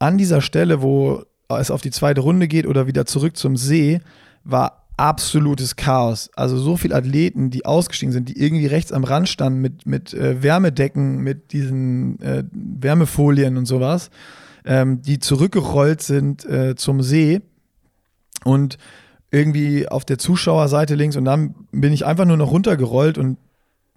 [0.00, 4.00] an dieser Stelle, wo es auf die zweite Runde geht oder wieder zurück zum See,
[4.42, 6.30] war absolutes Chaos.
[6.34, 10.12] Also so viele Athleten, die ausgestiegen sind, die irgendwie rechts am Rand standen mit, mit
[10.14, 14.10] äh, Wärmedecken, mit diesen äh, Wärmefolien und sowas,
[14.64, 17.40] ähm, die zurückgerollt sind äh, zum See
[18.42, 18.78] und
[19.30, 23.38] irgendwie auf der Zuschauerseite links und dann bin ich einfach nur noch runtergerollt und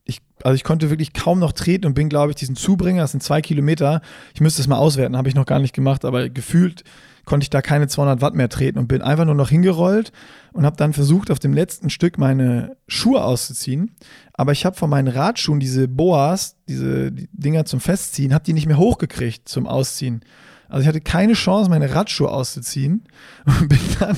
[0.06, 3.12] ich, also ich konnte wirklich kaum noch treten und bin, glaube ich, diesen Zubringer, das
[3.12, 4.02] sind zwei Kilometer,
[4.34, 6.84] ich müsste es mal auswerten, habe ich noch gar nicht gemacht, aber gefühlt
[7.26, 10.12] konnte ich da keine 200 Watt mehr treten und bin einfach nur noch hingerollt
[10.54, 13.96] und habe dann versucht, auf dem letzten Stück meine Schuhe auszuziehen.
[14.34, 18.54] Aber ich habe von meinen Radschuhen diese Boas, diese die Dinger zum Festziehen, habe die
[18.54, 20.22] nicht mehr hochgekriegt zum Ausziehen.
[20.70, 23.04] Also ich hatte keine Chance, meine Radschuhe auszuziehen
[23.46, 24.18] und bin dann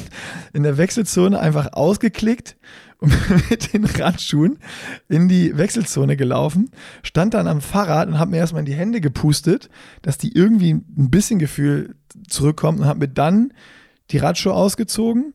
[0.54, 2.56] in der Wechselzone einfach ausgeklickt
[3.00, 3.14] und
[3.50, 4.58] mit den Radschuhen
[5.08, 6.72] in die Wechselzone gelaufen,
[7.04, 9.70] stand dann am Fahrrad und habe mir erstmal in die Hände gepustet,
[10.02, 11.95] dass die irgendwie ein bisschen Gefühl
[12.28, 13.54] zurückkommt und habe mir dann
[14.12, 15.34] die Radschuhe ausgezogen.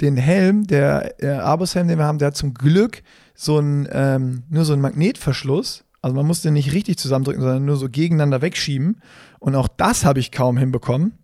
[0.00, 3.02] Den Helm, der, der Abus-Helm, den wir haben, der hat zum Glück
[3.34, 5.84] so ein, ähm, nur so einen Magnetverschluss.
[6.02, 9.02] Also man musste nicht richtig zusammendrücken, sondern nur so gegeneinander wegschieben.
[9.40, 11.18] Und auch das habe ich kaum hinbekommen.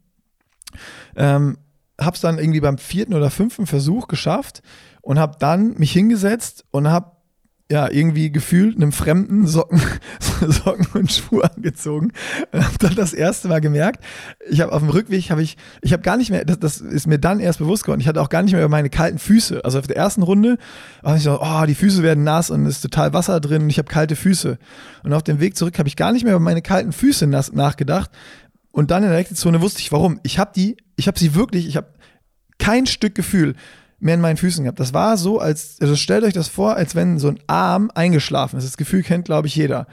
[1.15, 1.59] Ähm,
[2.01, 4.63] habe es dann irgendwie beim vierten oder fünften Versuch geschafft
[5.01, 7.16] und habe dann mich hingesetzt und habe
[7.69, 9.81] ja, irgendwie gefühlt einem Fremden Socken,
[10.41, 12.13] Socken und Schuhe angezogen.
[12.53, 14.05] Habe dann das erste Mal gemerkt,
[14.49, 17.09] ich habe auf dem Rückweg, habe ich, ich habe gar nicht mehr, das, das ist
[17.09, 19.65] mir dann erst bewusst geworden, ich hatte auch gar nicht mehr über meine kalten Füße.
[19.65, 20.59] Also auf der ersten Runde
[21.03, 23.71] war ich so, oh, die Füße werden nass und es ist total Wasser drin und
[23.71, 24.59] ich habe kalte Füße.
[25.03, 27.53] Und auf dem Weg zurück habe ich gar nicht mehr über meine kalten Füße nass,
[27.53, 28.11] nachgedacht.
[28.71, 30.21] Und dann in der Wechselzone wusste ich, warum.
[30.23, 31.89] Ich habe die, ich habe sie wirklich, ich habe
[32.59, 33.55] kein Stück Gefühl
[33.99, 34.81] mehr in meinen Füßen gehabt.
[34.81, 38.59] Das war so, als, also stellt euch das vor, als wenn so ein Arm eingeschlafen
[38.59, 38.67] ist.
[38.67, 39.87] Das Gefühl kennt, glaube ich, jeder.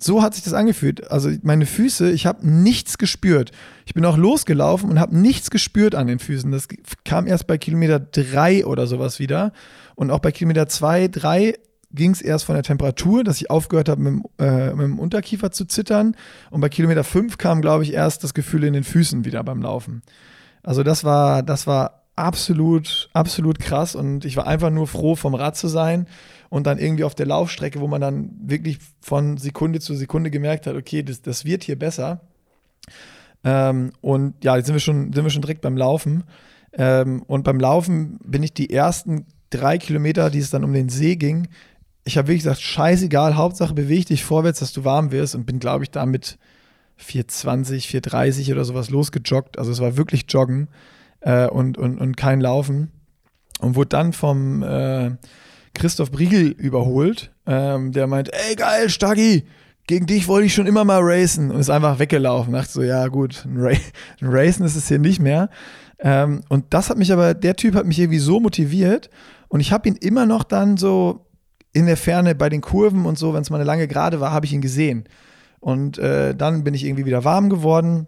[0.00, 1.10] So hat sich das angefühlt.
[1.10, 3.50] Also meine Füße, ich habe nichts gespürt.
[3.84, 6.50] Ich bin auch losgelaufen und habe nichts gespürt an den Füßen.
[6.50, 6.68] Das
[7.04, 9.52] kam erst bei Kilometer drei oder sowas wieder.
[9.94, 11.54] Und auch bei Kilometer zwei, drei
[11.92, 15.50] ging es erst von der Temperatur, dass ich aufgehört habe, mit, äh, mit, dem Unterkiefer
[15.50, 16.16] zu zittern.
[16.50, 19.60] Und bei Kilometer fünf kam, glaube ich, erst das Gefühl in den Füßen wieder beim
[19.60, 20.02] Laufen.
[20.62, 25.34] Also das war, das war absolut, absolut krass und ich war einfach nur froh, vom
[25.34, 26.06] Rad zu sein
[26.48, 30.66] und dann irgendwie auf der Laufstrecke, wo man dann wirklich von Sekunde zu Sekunde gemerkt
[30.66, 32.20] hat, okay, das, das wird hier besser.
[33.44, 36.24] Ähm, und ja, jetzt sind wir schon, sind wir schon direkt beim Laufen.
[36.72, 40.88] Ähm, und beim Laufen bin ich die ersten drei Kilometer, die es dann um den
[40.88, 41.48] See ging,
[42.04, 45.58] ich habe wirklich gesagt, scheißegal, Hauptsache beweg dich vorwärts, dass du warm wirst und bin,
[45.58, 46.38] glaube ich, damit
[46.96, 49.58] 420, 430 oder sowas losgejoggt.
[49.58, 50.68] Also es war wirklich Joggen
[51.20, 52.90] äh, und, und, und kein Laufen.
[53.60, 55.10] Und wurde dann vom äh,
[55.74, 59.44] Christoph Briegel überholt, ähm, der meint, ey geil, Staggi,
[59.86, 62.52] gegen dich wollte ich schon immer mal racen und ist einfach weggelaufen.
[62.52, 63.70] Dachte so, ja gut, ein, Ra
[64.20, 65.50] ein Racen ist es hier nicht mehr.
[65.98, 69.10] Ähm, und das hat mich aber, der Typ hat mich irgendwie so motiviert
[69.48, 71.26] und ich habe ihn immer noch dann so
[71.72, 74.32] in der Ferne bei den Kurven und so, wenn es mal eine lange Gerade war,
[74.32, 75.04] habe ich ihn gesehen.
[75.60, 78.06] Und äh, dann bin ich irgendwie wieder warm geworden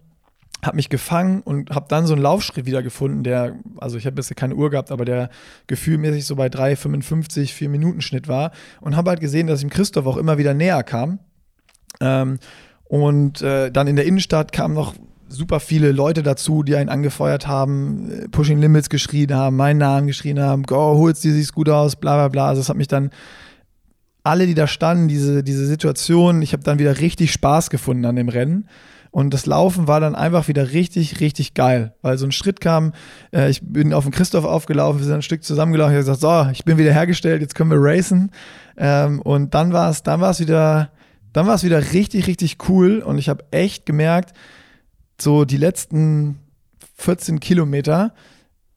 [0.64, 4.16] habe mich gefangen und habe dann so einen Laufschritt wieder gefunden, der, also ich habe
[4.16, 5.28] bisher keine Uhr gehabt, aber der
[5.66, 10.06] gefühlmäßig so bei 3,55, 4 Minuten Schnitt war und habe halt gesehen, dass ihm Christoph
[10.06, 11.18] auch immer wieder näher kam.
[12.00, 12.38] Ähm,
[12.84, 14.94] und äh, dann in der Innenstadt kamen noch
[15.28, 20.06] super viele Leute dazu, die einen angefeuert haben, äh, Pushing Limits geschrien haben, meinen Namen
[20.06, 22.48] geschrien haben, go, holst dir, siehst gut aus, bla bla bla.
[22.48, 23.10] Also es hat mich dann
[24.22, 28.14] alle, die da standen, diese, diese Situation, ich habe dann wieder richtig Spaß gefunden an
[28.14, 28.68] dem Rennen.
[29.12, 31.94] Und das Laufen war dann einfach wieder richtig, richtig geil.
[32.00, 32.94] Weil so ein Schritt kam,
[33.30, 36.46] äh, ich bin auf den Christoph aufgelaufen, wir sind ein Stück zusammengelaufen, ich habe gesagt,
[36.46, 38.30] so, ich bin wieder hergestellt, jetzt können wir racen.
[38.78, 40.90] Ähm, und dann war es, dann war es wieder,
[41.34, 43.00] dann war es wieder richtig, richtig cool.
[43.00, 44.32] Und ich habe echt gemerkt,
[45.20, 46.38] so die letzten
[46.96, 48.14] 14 Kilometer,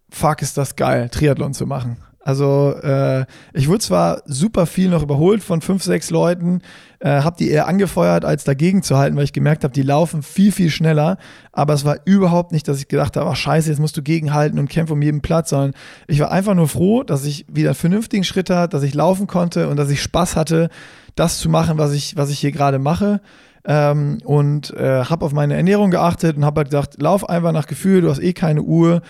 [0.09, 1.95] fuck, ist das geil, Triathlon zu machen.
[2.25, 6.61] Also äh, ich wurde zwar super viel noch überholt von fünf, sechs Leuten,
[6.99, 10.23] äh, habe die eher angefeuert, als dagegen zu halten, weil ich gemerkt habe, die laufen
[10.23, 11.19] viel, viel schneller.
[11.51, 14.57] Aber es war überhaupt nicht, dass ich gedacht habe, ach scheiße, jetzt musst du gegenhalten
[14.57, 15.73] und kämpfen um jeden Platz, sondern
[16.07, 19.27] ich war einfach nur froh, dass ich wieder einen vernünftigen Schritt hatte, dass ich laufen
[19.27, 20.69] konnte und dass ich Spaß hatte,
[21.13, 23.21] das zu machen, was ich, was ich hier gerade mache.
[23.67, 27.67] Ähm, und äh, habe auf meine Ernährung geachtet und habe halt gesagt, lauf einfach nach
[27.67, 29.03] Gefühl, du hast eh keine Uhr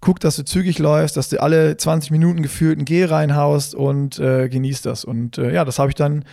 [0.00, 4.18] guck, dass du zügig läufst, dass du alle 20 Minuten gefühlt ein Gel reinhaust und
[4.18, 5.04] äh, genießt das.
[5.04, 6.24] Und äh, ja, das habe ich dann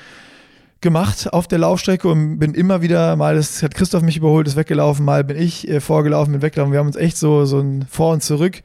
[0.80, 4.55] gemacht auf der Laufstrecke und bin immer wieder mal, das hat Christoph mich überholt, ist
[4.55, 6.72] weggelaufen, mal bin ich äh, vorgelaufen, bin weggelaufen.
[6.72, 8.61] Wir haben uns echt so, so ein Vor und Zurück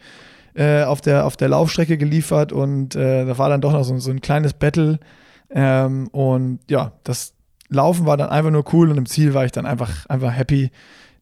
[0.55, 3.99] äh, auf, der, auf der Laufstrecke geliefert und äh, da war dann doch noch so,
[3.99, 5.01] so ein kleines Battle.
[5.51, 7.35] Ähm, und ja, das
[7.69, 10.71] Laufen war dann einfach nur cool und im Ziel war ich dann einfach, einfach happy,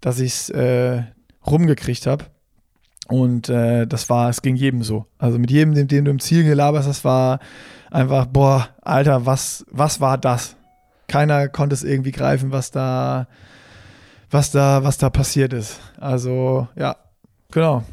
[0.00, 1.02] dass ich es äh,
[1.46, 2.24] rumgekriegt habe.
[3.10, 5.06] Und äh, das war, es ging jedem so.
[5.18, 7.40] Also mit jedem, dem, dem du im Ziel gelaberst, das war
[7.90, 10.56] einfach, boah, Alter, was, was war das?
[11.10, 13.26] keiner konnte es irgendwie greifen, was da,
[14.30, 15.80] was da, was da passiert ist.
[15.98, 16.96] Also, ja,
[17.50, 17.84] genau.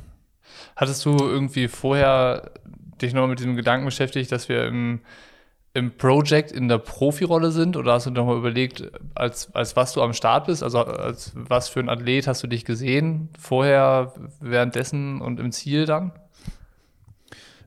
[0.76, 2.52] Hattest du irgendwie vorher
[3.02, 5.02] dich noch mit diesem Gedanken beschäftigt, dass wir im,
[5.78, 7.78] im Project in der Profirolle sind?
[7.78, 10.64] Oder hast du noch mal überlegt, als, als was du am Start bist?
[10.64, 13.30] Also als was für ein Athlet hast du dich gesehen?
[13.40, 16.14] Vorher, währenddessen und im Ziel dann?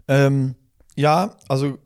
[0.09, 0.57] Ähm,
[0.97, 1.79] ja, also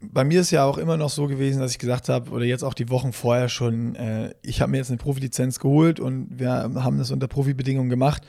[0.00, 2.64] bei mir ist ja auch immer noch so gewesen, dass ich gesagt habe, oder jetzt
[2.64, 6.50] auch die Wochen vorher schon, äh, ich habe mir jetzt eine Profilizenz geholt und wir
[6.50, 8.24] haben das unter Profibedingungen gemacht.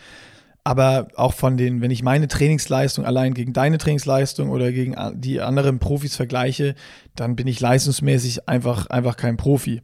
[0.66, 5.42] Aber auch von den, wenn ich meine Trainingsleistung allein gegen deine Trainingsleistung oder gegen die
[5.42, 6.76] anderen Profis vergleiche,
[7.16, 9.82] dann bin ich leistungsmäßig einfach, einfach kein Profi.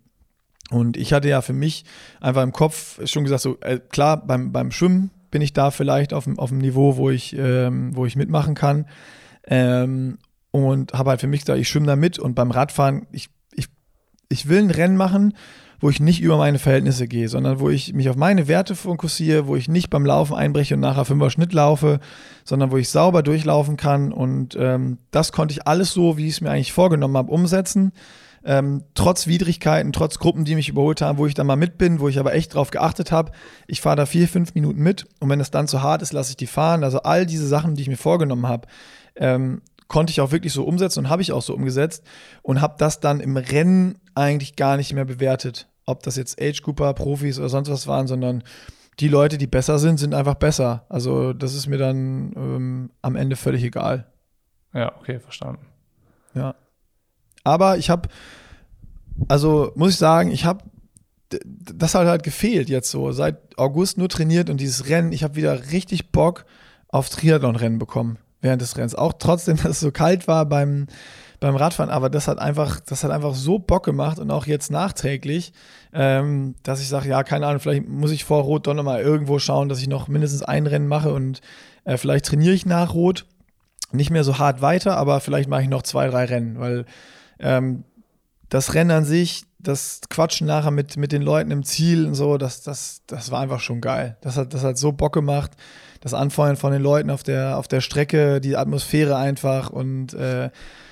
[0.69, 1.83] Und ich hatte ja für mich
[2.21, 6.13] einfach im Kopf schon gesagt, so äh, klar, beim, beim Schwimmen bin ich da vielleicht
[6.13, 8.85] auf, auf dem Niveau, wo ich, ähm, wo ich mitmachen kann.
[9.47, 10.17] Ähm,
[10.51, 13.67] und habe halt für mich gesagt, ich schwimme da mit und beim Radfahren, ich, ich,
[14.29, 15.33] ich will ein Rennen machen,
[15.79, 19.47] wo ich nicht über meine Verhältnisse gehe, sondern wo ich mich auf meine Werte fokussiere,
[19.47, 21.99] wo ich nicht beim Laufen einbreche und nachher fünfer Schnitt laufe,
[22.43, 24.11] sondern wo ich sauber durchlaufen kann.
[24.11, 27.93] Und ähm, das konnte ich alles so, wie ich es mir eigentlich vorgenommen habe, umsetzen.
[28.43, 31.99] Ähm, trotz Widrigkeiten, trotz Gruppen, die mich überholt haben, wo ich dann mal mit bin,
[31.99, 33.31] wo ich aber echt drauf geachtet habe.
[33.67, 36.31] Ich fahre da vier, fünf Minuten mit und wenn es dann zu hart ist, lasse
[36.31, 36.85] ich die fahren.
[36.85, 38.67] Also all diese Sachen, die ich mir vorgenommen habe,
[39.17, 42.03] ähm, konnte ich auch wirklich so umsetzen und habe ich auch so umgesetzt
[42.41, 46.61] und habe das dann im Rennen eigentlich gar nicht mehr bewertet, ob das jetzt Age
[46.61, 48.43] Cooper, Profis oder sonst was waren, sondern
[48.99, 50.85] die Leute, die besser sind, sind einfach besser.
[50.89, 54.07] Also das ist mir dann ähm, am Ende völlig egal.
[54.73, 55.65] Ja, okay, verstanden.
[56.33, 56.55] Ja.
[57.43, 58.09] Aber ich habe,
[59.27, 60.63] also muss ich sagen, ich habe,
[61.51, 63.11] das hat halt gefehlt jetzt so.
[63.11, 66.45] Seit August nur trainiert und dieses Rennen, ich habe wieder richtig Bock
[66.89, 68.95] auf Triathlon-Rennen bekommen während des Rennens.
[68.95, 70.87] Auch trotzdem, dass es so kalt war beim,
[71.39, 74.71] beim Radfahren, aber das hat einfach, das hat einfach so Bock gemacht und auch jetzt
[74.71, 75.53] nachträglich,
[75.93, 79.39] ähm, dass ich sage, ja, keine Ahnung, vielleicht muss ich vor Rot doch nochmal irgendwo
[79.39, 81.41] schauen, dass ich noch mindestens ein Rennen mache und
[81.85, 83.25] äh, vielleicht trainiere ich nach Rot
[83.91, 86.85] nicht mehr so hart weiter, aber vielleicht mache ich noch zwei, drei Rennen, weil
[87.39, 87.83] ähm,
[88.49, 92.37] das Rennen an sich, das Quatschen nachher mit, mit den Leuten im Ziel und so,
[92.37, 94.17] das, das, das war einfach schon geil.
[94.21, 95.51] Das hat, das hat so Bock gemacht
[96.01, 100.49] das Anfeuern von den Leuten auf der, auf der Strecke, die Atmosphäre einfach und äh,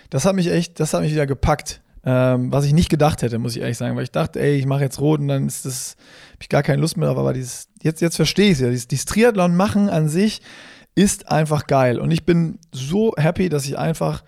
[0.10, 1.82] das hat mich echt, das hat mich wieder gepackt.
[2.03, 4.66] Ähm, was ich nicht gedacht hätte, muss ich ehrlich sagen, weil ich dachte, ey, ich
[4.66, 5.97] mache jetzt rot und dann ist das,
[6.30, 8.88] habe ich gar keine Lust mehr aber dieses, jetzt, jetzt verstehe ich es ja, dieses,
[8.88, 10.41] dieses Triathlon machen an sich
[10.95, 14.24] ist einfach geil und ich bin so happy, dass ich einfach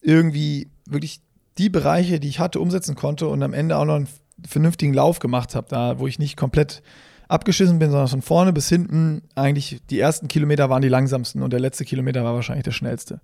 [0.00, 1.22] irgendwie wirklich
[1.58, 4.08] die Bereiche, die ich hatte, umsetzen konnte und am Ende auch noch einen
[4.46, 6.82] vernünftigen Lauf gemacht habe, da wo ich nicht komplett
[7.26, 11.52] abgeschissen bin, sondern von vorne bis hinten eigentlich die ersten Kilometer waren die langsamsten und
[11.52, 13.20] der letzte Kilometer war wahrscheinlich der schnellste.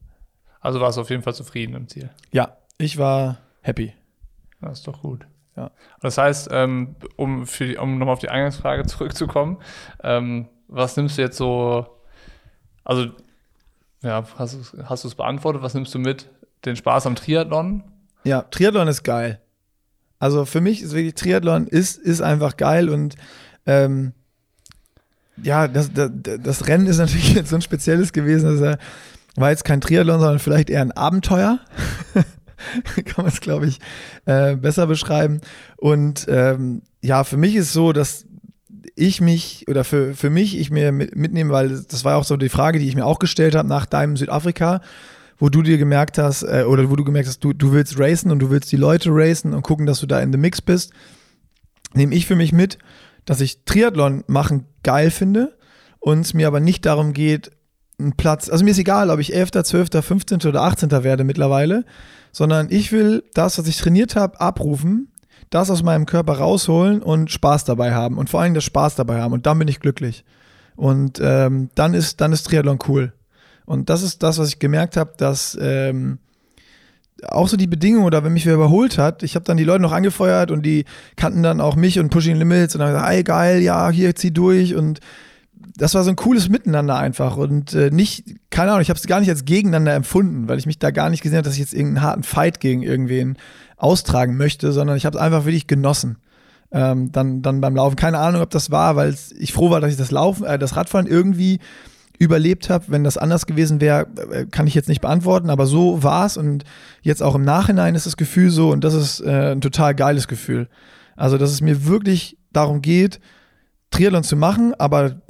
[0.60, 2.10] Also warst du auf jeden Fall zufrieden im Ziel?
[2.32, 3.94] Ja, ich war happy.
[4.60, 5.26] Das ist doch gut.
[5.56, 5.70] Ja.
[6.00, 9.58] Das heißt, ähm, um, für, um nochmal auf die Eingangsfrage zurückzukommen,
[10.02, 11.86] ähm, was nimmst du jetzt so,
[12.84, 13.06] also
[14.02, 16.28] ja, hast du hast es beantwortet, was nimmst du mit?
[16.64, 17.82] Den Spaß am Triathlon?
[18.24, 19.40] Ja, Triathlon ist geil.
[20.18, 23.16] Also für mich ist wirklich Triathlon ist, ist einfach geil und
[23.66, 24.12] ähm,
[25.42, 28.60] ja, das, das, das, Rennen ist natürlich jetzt so ein spezielles gewesen.
[28.60, 28.78] Das
[29.36, 31.60] war jetzt kein Triathlon, sondern vielleicht eher ein Abenteuer.
[33.04, 33.78] Kann man es, glaube ich,
[34.26, 35.40] äh, besser beschreiben.
[35.76, 38.26] Und ähm, ja, für mich ist so, dass
[38.94, 42.36] ich mich oder für, für mich ich mir mit, mitnehme, weil das war auch so
[42.36, 44.82] die Frage, die ich mir auch gestellt habe nach deinem Südafrika,
[45.38, 48.30] wo du dir gemerkt hast, äh, oder wo du gemerkt hast, du, du willst racen
[48.30, 50.92] und du willst die Leute racen und gucken, dass du da in the Mix bist,
[51.94, 52.78] nehme ich für mich mit,
[53.24, 55.56] dass ich Triathlon machen geil finde
[55.98, 57.52] und es mir aber nicht darum geht,
[58.00, 60.38] einen Platz, also mir ist egal, ob ich 11., 12., 15.
[60.46, 60.90] oder 18.
[60.90, 61.84] werde mittlerweile,
[62.32, 65.08] sondern ich will das, was ich trainiert habe, abrufen,
[65.50, 69.20] das aus meinem Körper rausholen und Spaß dabei haben und vor allem das Spaß dabei
[69.20, 70.24] haben und dann bin ich glücklich.
[70.76, 73.12] Und ähm, dann ist dann ist Triathlon cool.
[73.66, 76.18] Und das ist das, was ich gemerkt habe, dass ähm,
[77.28, 79.82] auch so die Bedingungen oder wenn mich wer überholt hat, ich habe dann die Leute
[79.82, 80.84] noch angefeuert und die
[81.16, 84.30] kannten dann auch mich und Pushing Limits und dann gesagt, ey geil, ja, hier zieh
[84.30, 85.00] durch und
[85.76, 89.06] das war so ein cooles Miteinander einfach und äh, nicht, keine Ahnung, ich habe es
[89.06, 91.60] gar nicht als gegeneinander empfunden, weil ich mich da gar nicht gesehen habe, dass ich
[91.60, 93.36] jetzt irgendeinen harten Fight gegen irgendwen
[93.76, 96.18] austragen möchte, sondern ich habe es einfach wirklich genossen.
[96.72, 97.96] Ähm, dann, dann beim Laufen.
[97.96, 100.76] Keine Ahnung, ob das war, weil ich froh war, dass ich das Laufen, äh, das
[100.76, 101.58] Radfahren irgendwie
[102.18, 102.84] überlebt habe.
[102.88, 106.36] Wenn das anders gewesen wäre, äh, kann ich jetzt nicht beantworten, aber so war es
[106.36, 106.64] und
[107.02, 110.28] jetzt auch im Nachhinein ist das Gefühl so und das ist äh, ein total geiles
[110.28, 110.68] Gefühl.
[111.16, 113.20] Also, dass es mir wirklich darum geht,
[113.90, 115.22] Triathlon zu machen, aber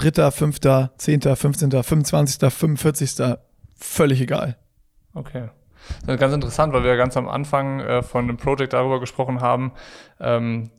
[0.00, 3.36] dritter, fünfter, zehnter, fünfzehnter, 25., 45.
[3.76, 4.56] völlig egal.
[5.14, 5.50] Okay.
[6.02, 9.40] Das ist ganz interessant, weil wir ganz am Anfang äh, von dem Projekt darüber gesprochen
[9.40, 9.72] haben,
[10.20, 10.70] ähm,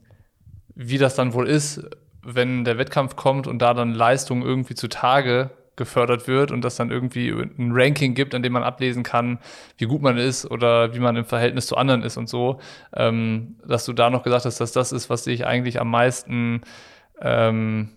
[0.74, 1.84] wie das dann wohl ist,
[2.24, 6.92] wenn der Wettkampf kommt und da dann Leistung irgendwie zutage gefördert wird und das dann
[6.92, 9.40] irgendwie ein Ranking gibt, an dem man ablesen kann,
[9.78, 12.60] wie gut man ist oder wie man im Verhältnis zu anderen ist und so,
[12.94, 16.62] ähm, dass du da noch gesagt hast, dass das ist, was dich eigentlich am meisten
[17.22, 17.90] ähm,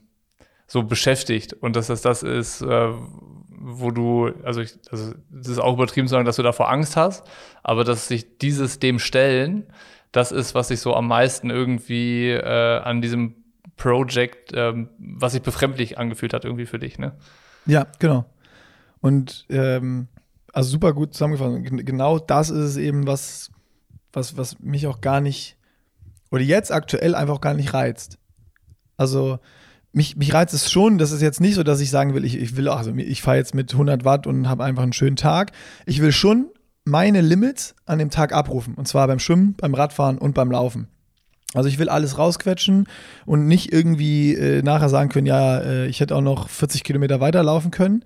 [0.66, 2.88] so beschäftigt und dass das das ist, äh,
[3.66, 6.96] wo du, also ich, also es ist auch übertrieben zu sagen, dass du davor Angst
[6.96, 7.26] hast,
[7.62, 9.66] aber dass sich dieses dem stellen,
[10.12, 13.36] das ist, was sich so am meisten irgendwie äh, an diesem
[13.76, 17.16] Project, ähm, was sich befremdlich angefühlt hat irgendwie für dich, ne?
[17.66, 18.26] Ja, genau.
[19.00, 20.08] Und ähm,
[20.52, 21.84] also super gut zusammengefasst.
[21.84, 23.50] Genau das ist es eben, was,
[24.12, 25.56] was, was mich auch gar nicht,
[26.30, 28.18] oder jetzt aktuell einfach gar nicht reizt.
[28.96, 29.40] Also
[29.94, 32.36] mich, mich reizt es schon, das ist jetzt nicht so, dass ich sagen will, ich,
[32.36, 35.52] ich will, also ich fahre jetzt mit 100 Watt und habe einfach einen schönen Tag.
[35.86, 36.46] Ich will schon
[36.84, 38.74] meine Limits an dem Tag abrufen.
[38.74, 40.88] Und zwar beim Schwimmen, beim Radfahren und beim Laufen.
[41.54, 42.88] Also ich will alles rausquetschen
[43.26, 47.20] und nicht irgendwie äh, nachher sagen können, ja, äh, ich hätte auch noch 40 Kilometer
[47.20, 48.04] weiterlaufen können,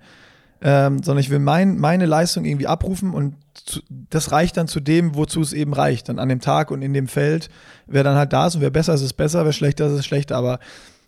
[0.61, 3.35] ähm, sondern ich will mein, meine Leistung irgendwie abrufen und
[3.65, 6.09] zu, das reicht dann zu dem, wozu es eben reicht.
[6.09, 7.49] Dann an dem Tag und in dem Feld,
[7.87, 10.05] wer dann halt da ist und wer besser ist, ist besser, wer schlechter ist, ist
[10.05, 10.37] schlechter.
[10.37, 10.59] Aber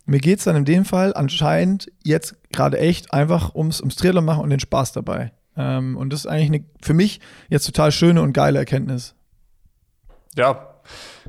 [0.05, 4.25] mir geht es dann in dem Fall anscheinend jetzt gerade echt einfach ums, ums Triathlon
[4.25, 5.31] machen und den Spaß dabei.
[5.57, 9.15] Ähm, und das ist eigentlich eine, für mich jetzt total schöne und geile Erkenntnis.
[10.35, 10.75] Ja,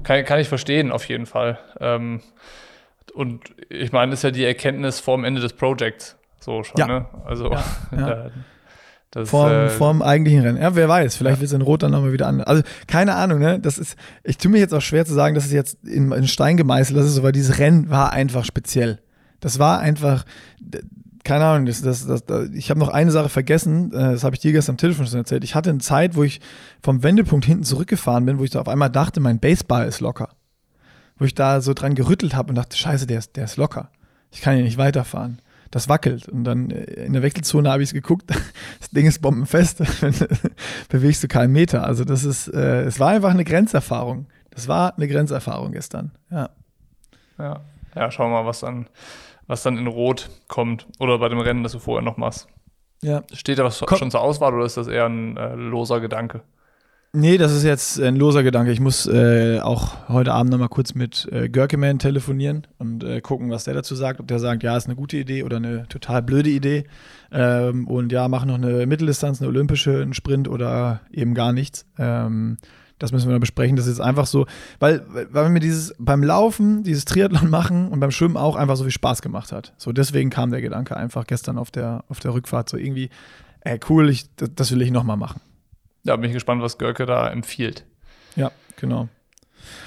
[0.03, 1.59] kann, kann ich verstehen, auf jeden Fall.
[1.81, 2.23] Ähm,
[3.14, 6.16] und ich meine, das ist ja die Erkenntnis vorm Ende des Projekts.
[6.41, 6.87] So schon, ja.
[6.87, 7.07] ne?
[7.25, 7.64] Also, ja,
[7.97, 8.31] ja.
[9.13, 10.61] Das, vorm, äh, vorm eigentlichen Rennen.
[10.61, 11.41] Ja, wer weiß, vielleicht ja.
[11.43, 12.47] wird es in Rot dann nochmal wieder anders.
[12.47, 13.61] Also, keine Ahnung, ne?
[13.61, 13.95] Das ist,
[14.25, 16.99] ich tue mir jetzt auch schwer zu sagen, dass es jetzt in, in Stein gemeißelt
[16.99, 19.01] ist, so, weil dieses Rennen war einfach speziell.
[19.41, 20.25] Das war einfach,
[21.25, 24.35] keine Ahnung, das, das, das, das ich habe noch eine Sache vergessen, äh, das habe
[24.35, 25.45] ich dir gestern am Telefon schon erzählt.
[25.45, 26.41] Ich hatte eine Zeit, wo ich
[26.83, 30.31] vom Wendepunkt hinten zurückgefahren bin, wo ich da auf einmal dachte, mein Baseball ist locker.
[31.19, 33.91] Wo ich da so dran gerüttelt habe und dachte, scheiße, der ist, der ist locker.
[34.31, 35.43] Ich kann hier nicht weiterfahren.
[35.73, 36.29] Das wackelt.
[36.29, 38.31] Und dann äh, in der Wechselzone habe ich es geguckt,
[38.79, 39.79] das Ding ist bombenfest,
[40.89, 41.85] bewegst du keinen Meter.
[41.85, 44.27] Also das ist, äh, es war einfach eine Grenzerfahrung.
[44.51, 46.51] Das war eine Grenzerfahrung gestern, ja.
[47.39, 47.61] Ja,
[47.97, 48.87] ja schauen wir mal, was dann
[49.47, 52.49] was dann in Rot kommt oder bei dem Rennen, das du vorher noch machst.
[53.03, 53.23] Ja.
[53.33, 53.99] Steht da was Komm.
[53.99, 56.43] schon zur Auswahl oder ist das eher ein äh, loser Gedanke?
[57.15, 58.73] Nee, das ist jetzt ein loser Gedanke.
[58.73, 63.51] Ich muss äh, auch heute Abend nochmal kurz mit äh, Görkeman telefonieren und äh, gucken,
[63.51, 64.19] was der dazu sagt.
[64.19, 66.85] Ob der sagt, ja, ist eine gute Idee oder eine total blöde Idee.
[67.31, 71.85] Ähm, und ja, mach noch eine Mitteldistanz, eine olympische, einen Sprint oder eben gar nichts.
[71.99, 72.57] Ähm,
[72.99, 73.77] das müssen wir noch besprechen.
[73.77, 74.47] Das ist jetzt einfach so,
[74.79, 78.85] weil, weil mir dieses beim Laufen, dieses Triathlon machen und beim Schwimmen auch einfach so
[78.85, 79.75] viel Spaß gemacht hat.
[79.77, 83.11] So deswegen kam der Gedanke einfach gestern auf der, auf der Rückfahrt so irgendwie,
[83.61, 85.43] ey, cool, ich, das will ich nochmal machen.
[86.05, 87.84] Ja, bin ich gespannt, was Görke da empfiehlt.
[88.36, 89.09] Ja, genau.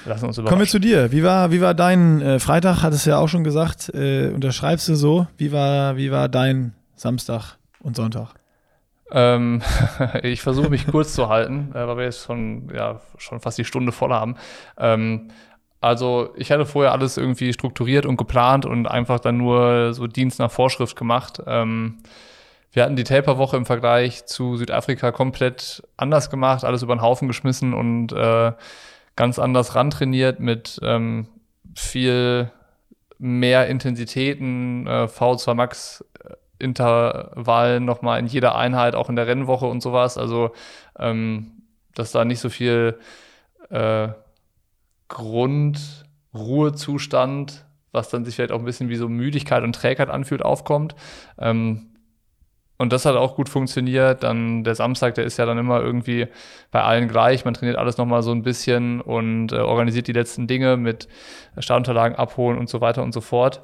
[0.05, 1.11] Lassen uns Kommen wir zu dir.
[1.11, 2.81] Wie war, wie war dein äh, Freitag?
[2.81, 3.89] Hattest du ja auch schon gesagt.
[3.93, 5.27] Äh, unterschreibst du so?
[5.37, 8.35] Wie war, wie war dein Samstag und Sonntag?
[9.11, 9.61] Ähm,
[10.23, 13.65] ich versuche mich kurz zu halten, äh, weil wir jetzt schon, ja, schon fast die
[13.65, 14.35] Stunde voll haben.
[14.77, 15.29] Ähm,
[15.81, 20.39] also ich hatte vorher alles irgendwie strukturiert und geplant und einfach dann nur so Dienst
[20.39, 21.41] nach Vorschrift gemacht.
[21.45, 21.97] Ähm,
[22.75, 27.29] wir hatten die Taper-Woche im Vergleich zu Südafrika komplett anders gemacht, alles über den Haufen
[27.29, 28.51] geschmissen und äh,
[29.15, 31.29] ganz anders rantrainiert mit ähm,
[31.73, 32.51] viel
[33.17, 36.03] mehr Intensitäten, äh, V2 Max
[36.59, 40.17] Intervall nochmal in jeder Einheit, auch in der Rennwoche und sowas.
[40.17, 40.51] Also,
[40.99, 41.61] ähm,
[41.93, 42.99] dass da nicht so viel
[43.69, 44.09] äh,
[45.07, 47.63] Grundruhezustand,
[47.93, 50.93] was dann sich vielleicht auch ein bisschen wie so Müdigkeit und Trägheit anfühlt, aufkommt.
[51.37, 51.94] Ähm,
[52.77, 54.23] und das hat auch gut funktioniert.
[54.23, 56.27] Dann der Samstag, der ist ja dann immer irgendwie
[56.71, 57.45] bei allen gleich.
[57.45, 61.07] Man trainiert alles nochmal so ein bisschen und äh, organisiert die letzten Dinge mit
[61.57, 63.61] Startunterlagen abholen und so weiter und so fort.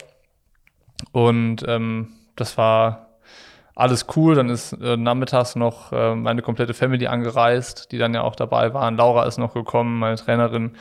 [1.12, 3.10] Und ähm, das war
[3.76, 4.36] alles cool.
[4.36, 8.74] Dann ist äh, nachmittags noch äh, meine komplette Family angereist, die dann ja auch dabei
[8.74, 8.96] waren.
[8.96, 10.72] Laura ist noch gekommen, meine Trainerin.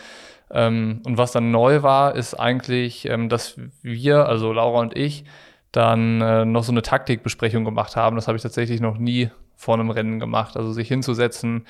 [0.53, 5.25] Ähm, und was dann neu war, ist eigentlich, ähm, dass wir, also Laura und ich,
[5.73, 8.17] dann äh, noch so eine Taktikbesprechung gemacht haben.
[8.17, 10.57] Das habe ich tatsächlich noch nie vor einem Rennen gemacht.
[10.57, 11.67] Also sich hinzusetzen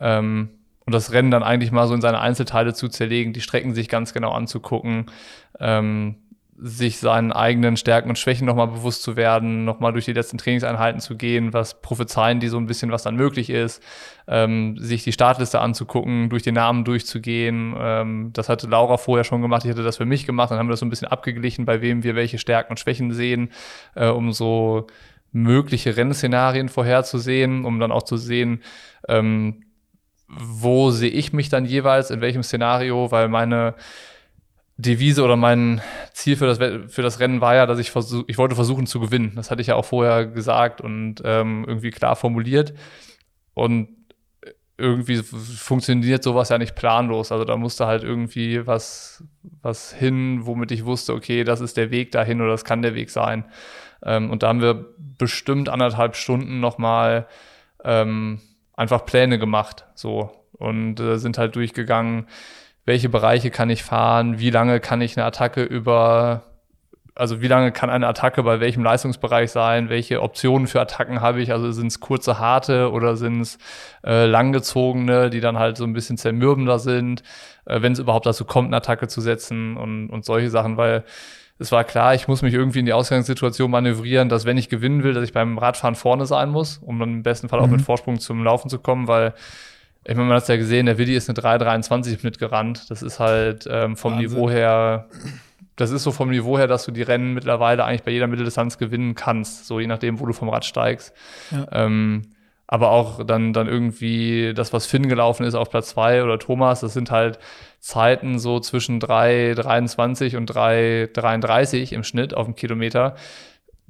[0.00, 0.50] ähm,
[0.86, 3.88] und das Rennen dann eigentlich mal so in seine Einzelteile zu zerlegen, die Strecken sich
[3.88, 5.06] ganz genau anzugucken,
[5.58, 6.16] ähm,
[6.56, 11.00] sich seinen eigenen Stärken und Schwächen nochmal bewusst zu werden, nochmal durch die letzten Trainingseinheiten
[11.00, 13.82] zu gehen, was prophezeien die so ein bisschen, was dann möglich ist,
[14.28, 17.74] ähm, sich die Startliste anzugucken, durch den Namen durchzugehen.
[17.76, 20.68] Ähm, das hatte Laura vorher schon gemacht, ich hatte das für mich gemacht, dann haben
[20.68, 23.50] wir das so ein bisschen abgeglichen, bei wem wir welche Stärken und Schwächen sehen,
[23.96, 24.86] äh, um so
[25.32, 28.62] mögliche Rennszenarien vorherzusehen, um dann auch zu sehen,
[29.08, 29.64] ähm,
[30.28, 33.74] wo sehe ich mich dann jeweils, in welchem Szenario, weil meine
[34.76, 35.80] Devise oder mein
[36.12, 36.58] Ziel für das,
[36.92, 39.32] für das Rennen war ja, dass ich versuch, ich wollte versuchen zu gewinnen.
[39.36, 42.74] Das hatte ich ja auch vorher gesagt und ähm, irgendwie klar formuliert.
[43.54, 43.88] Und
[44.76, 47.30] irgendwie funktioniert sowas ja nicht planlos.
[47.30, 49.22] Also da musste halt irgendwie was,
[49.62, 52.96] was hin, womit ich wusste, okay, das ist der Weg dahin oder das kann der
[52.96, 53.44] Weg sein.
[54.02, 57.28] Ähm, und da haben wir bestimmt anderthalb Stunden nochmal
[57.84, 58.40] ähm,
[58.74, 59.86] einfach Pläne gemacht.
[59.94, 60.32] So.
[60.52, 62.26] Und äh, sind halt durchgegangen,
[62.84, 66.42] welche Bereiche kann ich fahren, wie lange kann ich eine Attacke über,
[67.14, 71.40] also wie lange kann eine Attacke bei welchem Leistungsbereich sein, welche Optionen für Attacken habe
[71.40, 73.58] ich, also sind es kurze, harte oder sind es
[74.04, 77.22] äh, langgezogene, die dann halt so ein bisschen zermürbender sind,
[77.64, 81.04] äh, wenn es überhaupt dazu kommt, eine Attacke zu setzen und, und solche Sachen, weil
[81.58, 85.04] es war klar, ich muss mich irgendwie in die Ausgangssituation manövrieren, dass wenn ich gewinnen
[85.04, 87.74] will, dass ich beim Radfahren vorne sein muss, um dann im besten Fall auch mhm.
[87.74, 89.34] mit Vorsprung zum Laufen zu kommen, weil
[90.04, 92.90] ich meine, man hat es ja gesehen, der Willi ist eine 3,23 mitgerannt.
[92.90, 94.30] Das ist halt ähm, vom Wahnsinn.
[94.30, 95.08] Niveau her,
[95.76, 98.78] das ist so vom Niveau her, dass du die Rennen mittlerweile eigentlich bei jeder Mitteldistanz
[98.78, 101.14] gewinnen kannst, so je nachdem, wo du vom Rad steigst.
[101.50, 101.66] Ja.
[101.72, 102.22] Ähm,
[102.66, 106.80] aber auch dann, dann irgendwie das, was Finn gelaufen ist auf Platz 2 oder Thomas,
[106.80, 107.38] das sind halt
[107.78, 113.16] Zeiten so zwischen 3,23 und 3,33 im Schnitt auf dem Kilometer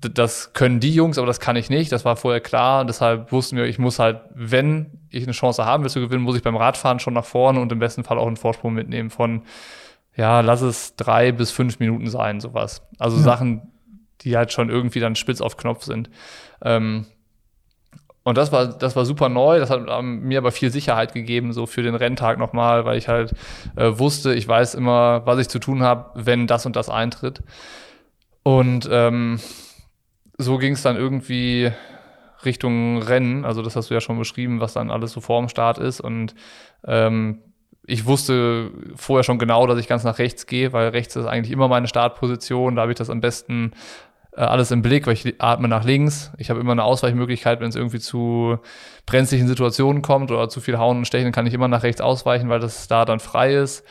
[0.08, 1.92] das können die Jungs, aber das kann ich nicht.
[1.92, 2.84] Das war vorher klar.
[2.84, 6.36] Deshalb wussten wir, ich muss halt, wenn ich eine Chance haben will zu gewinnen, muss
[6.36, 9.42] ich beim Radfahren schon nach vorne und im besten Fall auch einen Vorsprung mitnehmen von,
[10.16, 12.82] ja, lass es drei bis fünf Minuten sein, sowas.
[12.98, 13.22] Also ja.
[13.22, 13.72] Sachen,
[14.20, 16.10] die halt schon irgendwie dann spitz auf Knopf sind.
[16.62, 17.06] Ähm,
[18.24, 19.58] und das war, das war super neu.
[19.58, 23.34] Das hat mir aber viel Sicherheit gegeben, so für den Renntag nochmal, weil ich halt
[23.76, 27.42] äh, wusste, ich weiß immer, was ich zu tun habe, wenn das und das eintritt.
[28.42, 29.40] Und ähm,
[30.38, 31.70] so ging es dann irgendwie
[32.44, 33.44] Richtung Rennen.
[33.44, 36.00] Also das hast du ja schon beschrieben, was dann alles so vor dem Start ist.
[36.00, 36.34] Und
[36.84, 37.40] ähm,
[37.86, 41.52] ich wusste vorher schon genau, dass ich ganz nach rechts gehe, weil rechts ist eigentlich
[41.52, 42.76] immer meine Startposition.
[42.76, 43.72] Da habe ich das am besten
[44.36, 46.32] äh, alles im Blick, weil ich atme nach links.
[46.38, 48.58] Ich habe immer eine Ausweichmöglichkeit, wenn es irgendwie zu
[49.06, 52.48] brenzlichen Situationen kommt oder zu viel Hauen und Stechen, kann ich immer nach rechts ausweichen,
[52.48, 53.84] weil das da dann frei ist.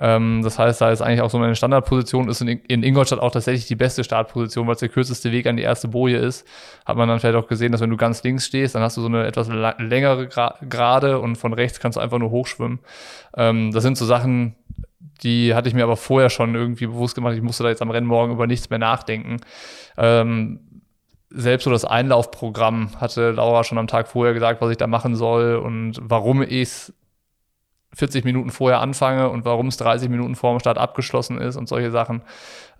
[0.00, 3.30] Ähm, das heißt, da ist eigentlich auch so meine Standardposition, ist in, in Ingolstadt auch
[3.30, 6.46] tatsächlich die beste Startposition, weil es der kürzeste Weg an die erste Boje ist.
[6.84, 9.00] Hat man dann vielleicht auch gesehen, dass wenn du ganz links stehst, dann hast du
[9.00, 10.28] so eine etwas längere
[10.68, 12.80] Gerade und von rechts kannst du einfach nur hochschwimmen.
[13.36, 14.54] Ähm, das sind so Sachen,
[15.22, 17.34] die hatte ich mir aber vorher schon irgendwie bewusst gemacht.
[17.34, 19.38] Ich musste da jetzt am Rennmorgen über nichts mehr nachdenken.
[19.96, 20.60] Ähm,
[21.30, 25.16] selbst so das Einlaufprogramm hatte Laura schon am Tag vorher gesagt, was ich da machen
[25.16, 26.94] soll und warum ich es
[27.96, 31.68] 40 Minuten vorher anfange und warum es 30 Minuten vor dem Start abgeschlossen ist und
[31.68, 32.22] solche Sachen.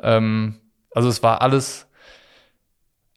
[0.02, 0.56] Ähm,
[0.94, 1.88] also es war alles,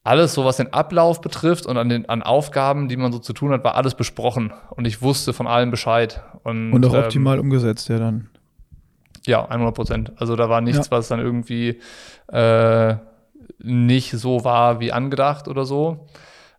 [0.04, 3.34] alles so, was den Ablauf betrifft und an den an Aufgaben, die man so zu
[3.34, 6.24] tun hat, war alles besprochen und ich wusste von allem Bescheid.
[6.44, 8.30] Und, und auch ähm, optimal umgesetzt, ja dann.
[9.26, 10.14] Ja, 100 Prozent.
[10.16, 10.92] Also da war nichts, ja.
[10.92, 11.82] was dann irgendwie
[12.32, 12.96] äh,
[13.60, 16.08] nicht so war wie angedacht oder so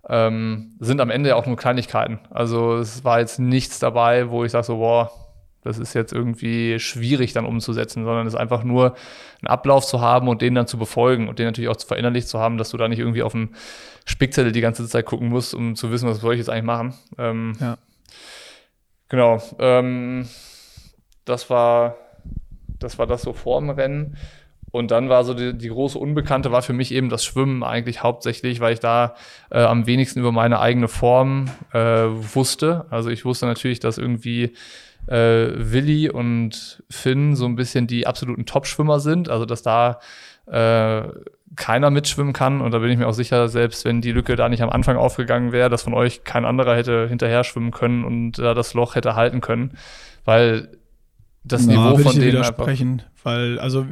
[0.09, 2.19] ähm, sind am Ende ja auch nur Kleinigkeiten.
[2.31, 5.11] Also es war jetzt nichts dabei, wo ich sage so, boah,
[5.63, 8.97] das ist jetzt irgendwie schwierig dann umzusetzen, sondern es ist einfach nur
[9.41, 12.29] einen Ablauf zu haben und den dann zu befolgen und den natürlich auch zu verinnerlicht
[12.29, 13.51] zu haben, dass du da nicht irgendwie auf dem
[14.05, 16.95] Spickzettel die ganze Zeit gucken musst, um zu wissen, was soll ich jetzt eigentlich machen.
[17.19, 17.77] Ähm, ja.
[19.09, 19.43] Genau.
[19.59, 20.29] Ähm,
[21.25, 21.97] das war
[22.81, 24.17] das war das so vor dem Rennen.
[24.73, 28.05] Und dann war so die, die, große Unbekannte war für mich eben das Schwimmen eigentlich
[28.05, 29.17] hauptsächlich, weil ich da
[29.51, 32.87] äh, am wenigsten über meine eigene Form äh, wusste.
[32.89, 34.55] Also ich wusste natürlich, dass irgendwie
[35.11, 39.29] äh, Willi und Finn so ein bisschen die absoluten Top-Schwimmer sind.
[39.29, 39.99] Also dass da
[40.47, 41.03] äh,
[41.57, 42.61] keiner mitschwimmen kann.
[42.61, 44.97] Und da bin ich mir auch sicher, selbst wenn die Lücke da nicht am Anfang
[44.97, 48.95] aufgegangen wäre, dass von euch kein anderer hätte hinterher schwimmen können und da das Loch
[48.95, 49.77] hätte halten können.
[50.25, 50.69] Weil
[51.43, 52.69] das Na, Niveau von denen einfach.
[53.23, 53.87] Weil, also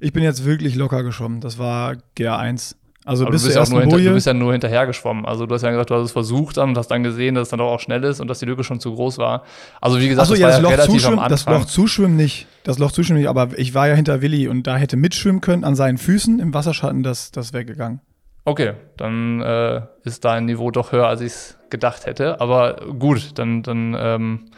[0.00, 1.40] ich bin jetzt wirklich locker geschwommen.
[1.40, 2.76] Das war GA1.
[3.08, 5.24] Also bis du, bist ja nur hinter, du bist ja nur hinterher geschwommen.
[5.24, 7.44] Also du hast ja gesagt, du hast es versucht dann und hast dann gesehen, dass
[7.44, 9.44] es dann doch auch schnell ist und dass die Lücke schon zu groß war.
[9.80, 11.28] Also wie gesagt, so, das ja, war das ja Loch relativ am Anfang.
[11.30, 12.46] Das Loch zuschwimmen nicht.
[12.64, 15.64] Das Loch zuschwimmen nicht, aber ich war ja hinter Willi und da hätte mitschwimmen können
[15.64, 18.02] an seinen Füßen im Wasserschatten, das, das weggegangen.
[18.44, 22.42] Okay, dann äh, ist dein Niveau doch höher, als ich es gedacht hätte.
[22.42, 24.50] Aber gut, dann, dann ähm,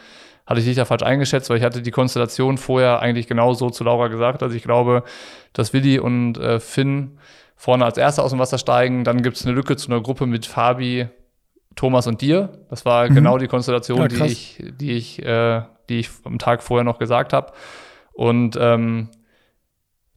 [0.44, 3.70] hatte ich dich da falsch eingeschätzt, weil ich hatte die Konstellation vorher eigentlich genau so
[3.70, 4.42] zu Laura gesagt.
[4.42, 5.05] Also ich glaube,
[5.53, 7.18] dass Willi und äh, Finn
[7.61, 9.04] vorne als Erster aus dem Wasser steigen.
[9.04, 11.08] Dann gibt es eine Lücke zu einer Gruppe mit Fabi,
[11.76, 12.48] Thomas und dir.
[12.70, 13.14] Das war mhm.
[13.14, 16.98] genau die Konstellation, ja, die ich, die ich, äh, die ich am Tag vorher noch
[16.98, 17.52] gesagt habe.
[18.14, 19.11] Und ähm,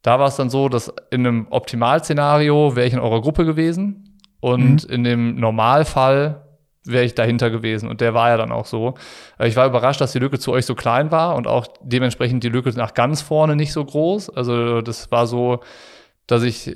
[0.03, 4.21] da war es dann so, dass in einem Optimalszenario wäre ich in eurer Gruppe gewesen
[4.39, 4.93] und mhm.
[4.93, 6.47] in dem Normalfall
[6.85, 7.89] wäre ich dahinter gewesen.
[7.89, 8.93] Und der war ja dann auch so.
[9.37, 12.41] Äh, ich war überrascht, dass die Lücke zu euch so klein war und auch dementsprechend
[12.45, 14.29] die Lücke nach ganz vorne nicht so groß.
[14.29, 15.59] Also das war so,
[16.25, 16.73] dass ich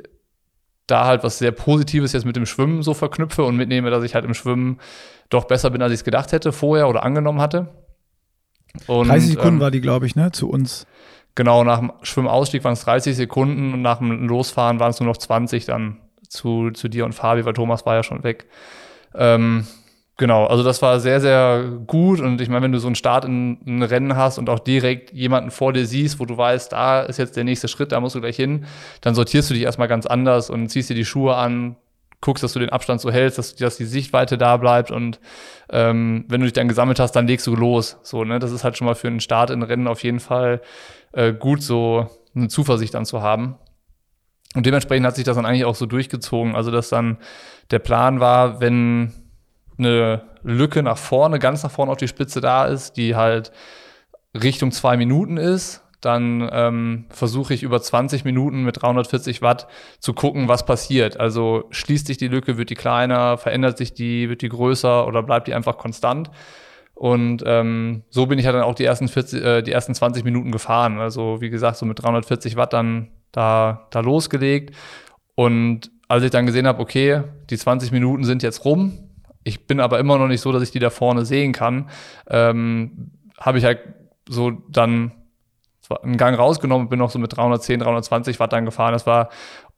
[0.88, 4.16] da halt was sehr Positives jetzt mit dem Schwimmen so verknüpfe und mitnehme, dass ich
[4.16, 4.80] halt im Schwimmen
[5.30, 7.68] doch besser bin, als ich es gedacht hätte vorher oder angenommen hatte.
[8.88, 10.88] Und, 30 Sekunden ähm, war die, glaube ich, ne, zu uns.
[11.36, 15.08] Genau, nach dem Schwimmausstieg waren es 30 Sekunden und nach dem Losfahren waren es nur
[15.08, 18.48] noch 20 dann zu, zu dir und Fabi, weil Thomas war ja schon weg.
[19.14, 19.68] Ähm,
[20.18, 23.26] genau, also das war sehr, sehr gut und ich meine, wenn du so einen Start
[23.26, 27.02] in ein Rennen hast und auch direkt jemanden vor dir siehst, wo du weißt, da
[27.02, 28.66] ist jetzt der nächste Schritt, da musst du gleich hin,
[29.02, 31.78] dann sortierst du dich erstmal ganz anders und ziehst dir die Schuhe an,
[32.20, 35.20] guckst, dass du den Abstand so hältst, dass, dass die Sichtweite da bleibt und
[35.70, 37.98] ähm, wenn du dich dann gesammelt hast, dann legst du los.
[38.02, 38.40] So, ne?
[38.40, 40.62] Das ist halt schon mal für einen Start in Rennen auf jeden Fall
[41.12, 43.56] äh, gut, so eine Zuversicht dann zu haben.
[44.56, 46.56] Und dementsprechend hat sich das dann eigentlich auch so durchgezogen.
[46.56, 47.18] Also, dass dann
[47.70, 49.14] der Plan war, wenn
[49.78, 53.52] eine Lücke nach vorne, ganz nach vorne auf die Spitze da ist, die halt
[54.34, 59.68] Richtung zwei Minuten ist, dann ähm, versuche ich über 20 Minuten mit 340 Watt
[60.00, 61.20] zu gucken, was passiert.
[61.20, 65.24] Also schließt sich die Lücke, wird die kleiner, verändert sich die, wird die größer oder
[65.24, 66.30] bleibt die einfach konstant.
[66.94, 70.24] Und ähm, so bin ich ja dann auch die ersten, 40, äh, die ersten 20
[70.24, 71.00] Minuten gefahren.
[71.00, 74.76] Also wie gesagt, so mit 340 Watt dann da, da losgelegt.
[75.36, 79.07] Und als ich dann gesehen habe, okay, die 20 Minuten sind jetzt rum,
[79.48, 81.90] ich bin aber immer noch nicht so, dass ich die da vorne sehen kann,
[82.30, 83.80] ähm, habe ich halt
[84.28, 85.14] so dann
[86.04, 88.92] einen Gang rausgenommen, bin noch so mit 310, 320 Watt dann gefahren.
[88.92, 89.30] Das war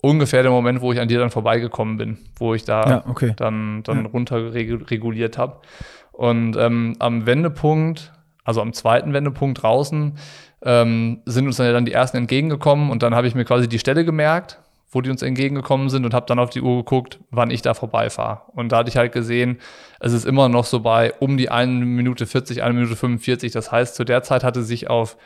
[0.02, 3.34] ungefähr der Moment, wo ich an dir dann vorbeigekommen bin, wo ich da ja, okay.
[3.36, 4.10] dann, dann ja.
[4.10, 5.58] runter reguliert habe.
[6.12, 8.12] Und ähm, am Wendepunkt,
[8.44, 10.18] also am zweiten Wendepunkt draußen,
[10.64, 13.70] ähm, sind uns dann ja dann die ersten entgegengekommen und dann habe ich mir quasi
[13.70, 14.60] die Stelle gemerkt,
[14.92, 17.74] wo die uns entgegengekommen sind und habe dann auf die Uhr geguckt, wann ich da
[17.74, 18.42] vorbeifahre.
[18.54, 19.60] Und da hatte ich halt gesehen,
[20.00, 23.52] es ist immer noch so bei um die 1 Minute 40, 1 Minute 45.
[23.52, 25.18] Das heißt, zu der Zeit hatte sich auf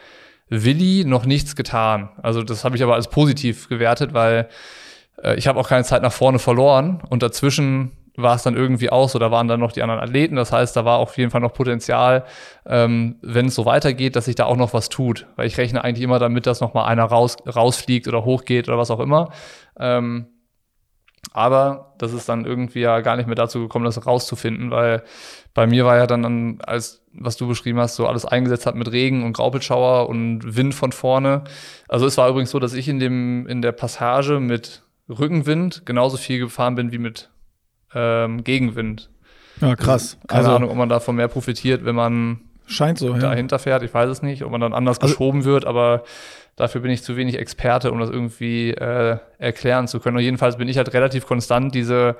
[0.49, 2.09] Willi noch nichts getan.
[2.22, 4.49] Also das habe ich aber als positiv gewertet, weil
[5.24, 8.91] äh, ich habe auch keine Zeit nach vorne verloren und dazwischen war es dann irgendwie
[8.91, 11.32] auch so, da waren dann noch die anderen Athleten, das heißt, da war auf jeden
[11.32, 12.26] Fall noch Potenzial,
[12.66, 15.84] ähm, wenn es so weitergeht, dass sich da auch noch was tut, weil ich rechne
[15.84, 19.32] eigentlich immer damit, dass noch mal einer raus, rausfliegt oder hochgeht oder was auch immer.
[19.80, 20.28] Ähm,
[21.32, 25.03] aber das ist dann irgendwie ja gar nicht mehr dazu gekommen, das rauszufinden, weil
[25.53, 28.91] bei mir war ja dann, als was du beschrieben hast, so alles eingesetzt hat mit
[28.91, 31.43] Regen und Graupelschauer und Wind von vorne.
[31.88, 36.18] Also es war übrigens so, dass ich in dem in der Passage mit Rückenwind genauso
[36.18, 37.30] viel gefahren bin wie mit
[37.96, 39.10] ähm, Gegenwind.
[39.62, 40.18] Ja, krass.
[40.28, 43.60] Keine also, Ahnung, ob man davon mehr profitiert, wenn man scheint so, dahinter ja.
[43.60, 43.84] fährt.
[43.84, 46.04] Ich weiß es nicht, ob man dann anders also, geschoben wird, aber
[46.56, 50.18] dafür bin ich zu wenig Experte, um das irgendwie äh, erklären zu können.
[50.18, 52.16] Und jedenfalls bin ich halt relativ konstant diese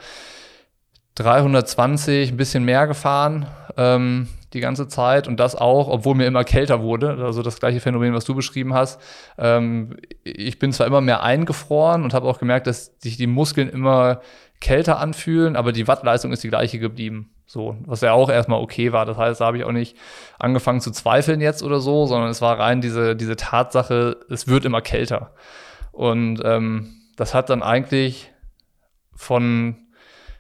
[1.16, 3.48] 320, ein bisschen mehr gefahren
[3.78, 7.18] ähm, die ganze Zeit und das auch, obwohl mir immer kälter wurde.
[7.24, 9.00] Also das gleiche Phänomen, was du beschrieben hast.
[9.38, 13.70] Ähm, ich bin zwar immer mehr eingefroren und habe auch gemerkt, dass sich die Muskeln
[13.70, 14.22] immer
[14.64, 17.32] kälter anfühlen, aber die Wattleistung ist die gleiche geblieben.
[17.46, 19.06] So, was ja auch erstmal okay war.
[19.06, 19.98] Das heißt, da habe ich auch nicht
[20.40, 24.64] angefangen zu zweifeln jetzt oder so, sondern es war rein diese, diese Tatsache, es wird
[24.64, 25.34] immer kälter.
[25.92, 28.32] Und ähm, das hat dann eigentlich
[29.14, 29.76] von,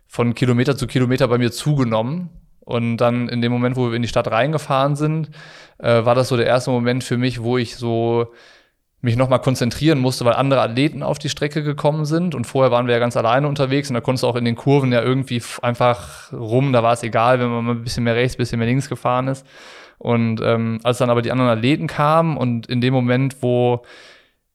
[0.08, 2.30] von Kilometer zu Kilometer bei mir zugenommen.
[2.62, 5.32] Und dann in dem Moment, wo wir in die Stadt reingefahren sind,
[5.80, 8.32] äh, war das so der erste Moment für mich, wo ich so
[9.04, 12.88] mich nochmal konzentrieren musste, weil andere Athleten auf die Strecke gekommen sind und vorher waren
[12.88, 15.44] wir ja ganz alleine unterwegs und da konntest du auch in den Kurven ja irgendwie
[15.62, 18.60] einfach rum, da war es egal, wenn man mal ein bisschen mehr rechts, ein bisschen
[18.60, 19.46] mehr links gefahren ist.
[19.98, 23.84] Und ähm, als dann aber die anderen Athleten kamen und in dem Moment, wo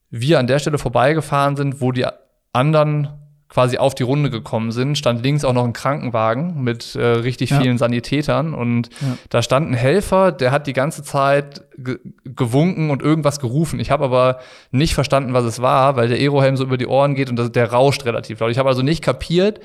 [0.09, 2.07] wir an der Stelle vorbeigefahren sind, wo die
[2.51, 3.18] anderen
[3.49, 7.49] quasi auf die Runde gekommen sind, stand links auch noch ein Krankenwagen mit äh, richtig
[7.49, 7.59] ja.
[7.59, 9.17] vielen Sanitätern und ja.
[9.29, 13.79] da stand ein Helfer, der hat die ganze Zeit ge gewunken und irgendwas gerufen.
[13.79, 14.39] Ich habe aber
[14.71, 17.51] nicht verstanden, was es war, weil der Aerohelm so über die Ohren geht und das,
[17.51, 18.51] der rauscht relativ laut.
[18.51, 19.59] Ich habe also nicht kapiert,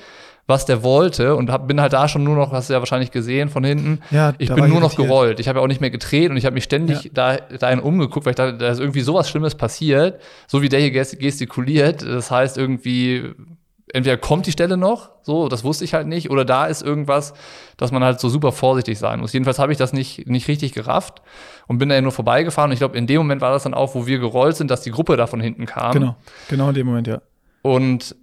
[0.47, 3.11] was der wollte und hab, bin halt da schon nur noch, hast du ja wahrscheinlich
[3.11, 3.99] gesehen von hinten.
[4.09, 5.39] Ja, ich bin nur noch gerollt.
[5.39, 7.09] Ich habe ja auch nicht mehr gedreht und ich habe mich ständig ja.
[7.13, 10.79] da, dahin umgeguckt, weil ich dachte, da ist irgendwie sowas Schlimmes passiert, so wie der
[10.79, 12.01] hier gestikuliert.
[12.01, 13.33] Das heißt irgendwie
[13.95, 17.33] entweder kommt die Stelle noch, so, das wusste ich halt nicht, oder da ist irgendwas,
[17.77, 19.31] dass man halt so super vorsichtig sein muss.
[19.31, 21.21] Jedenfalls habe ich das nicht, nicht richtig gerafft
[21.67, 22.69] und bin da ja nur vorbeigefahren.
[22.69, 24.81] Und ich glaube, in dem Moment war das dann auch, wo wir gerollt sind, dass
[24.81, 25.93] die Gruppe da von hinten kam.
[25.93, 26.15] Genau,
[26.49, 27.21] genau in dem Moment, ja.
[27.61, 28.15] Und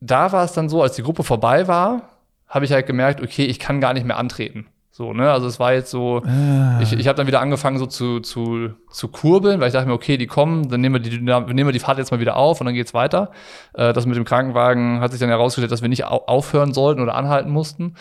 [0.00, 2.08] da war es dann so, als die Gruppe vorbei war,
[2.46, 4.68] habe ich halt gemerkt, okay, ich kann gar nicht mehr antreten.
[4.94, 5.30] So, ne?
[5.32, 6.78] Also es war jetzt so, Ah.
[6.82, 9.94] ich, ich habe dann wieder angefangen so zu, zu, zu kurbeln, weil ich dachte mir,
[9.94, 12.60] okay, die kommen, dann nehmen wir die, nehmen wir die Fahrt jetzt mal wieder auf
[12.60, 13.30] und dann geht's weiter.
[13.72, 17.00] Äh, das mit dem Krankenwagen hat sich dann herausgestellt, dass wir nicht au aufhören sollten
[17.00, 17.94] oder anhalten mussten.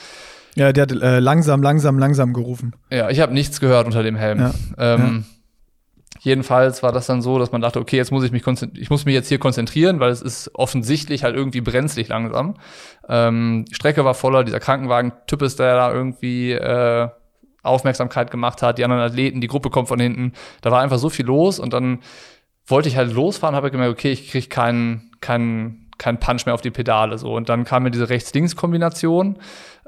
[0.56, 2.74] Ja, der hat äh, langsam, langsam, langsam gerufen.
[2.90, 4.40] Ja, ich habe nichts gehört unter dem Helm.
[4.40, 5.24] Ja, Ähm,
[6.20, 8.44] Jedenfalls war das dann so, dass man dachte, okay, jetzt muss ich mich
[8.76, 12.56] ich muss mich jetzt hier konzentrieren, weil es ist offensichtlich halt irgendwie brenzlig langsam.
[13.10, 17.08] Ähm, die Strecke war voller, dieser Krankenwagen-Typ ist, der da irgendwie äh,
[17.64, 20.34] Aufmerksamkeit gemacht hat, die anderen Athleten, die Gruppe kommt von hinten.
[20.62, 22.00] Da war einfach so viel los und dann
[22.68, 26.62] wollte ich halt losfahren, habe gemerkt, okay, ich kriege keinen keinen keinen Punch mehr auf
[26.62, 29.38] die Pedale so und dann kam mir diese Rechts-Links-Kombination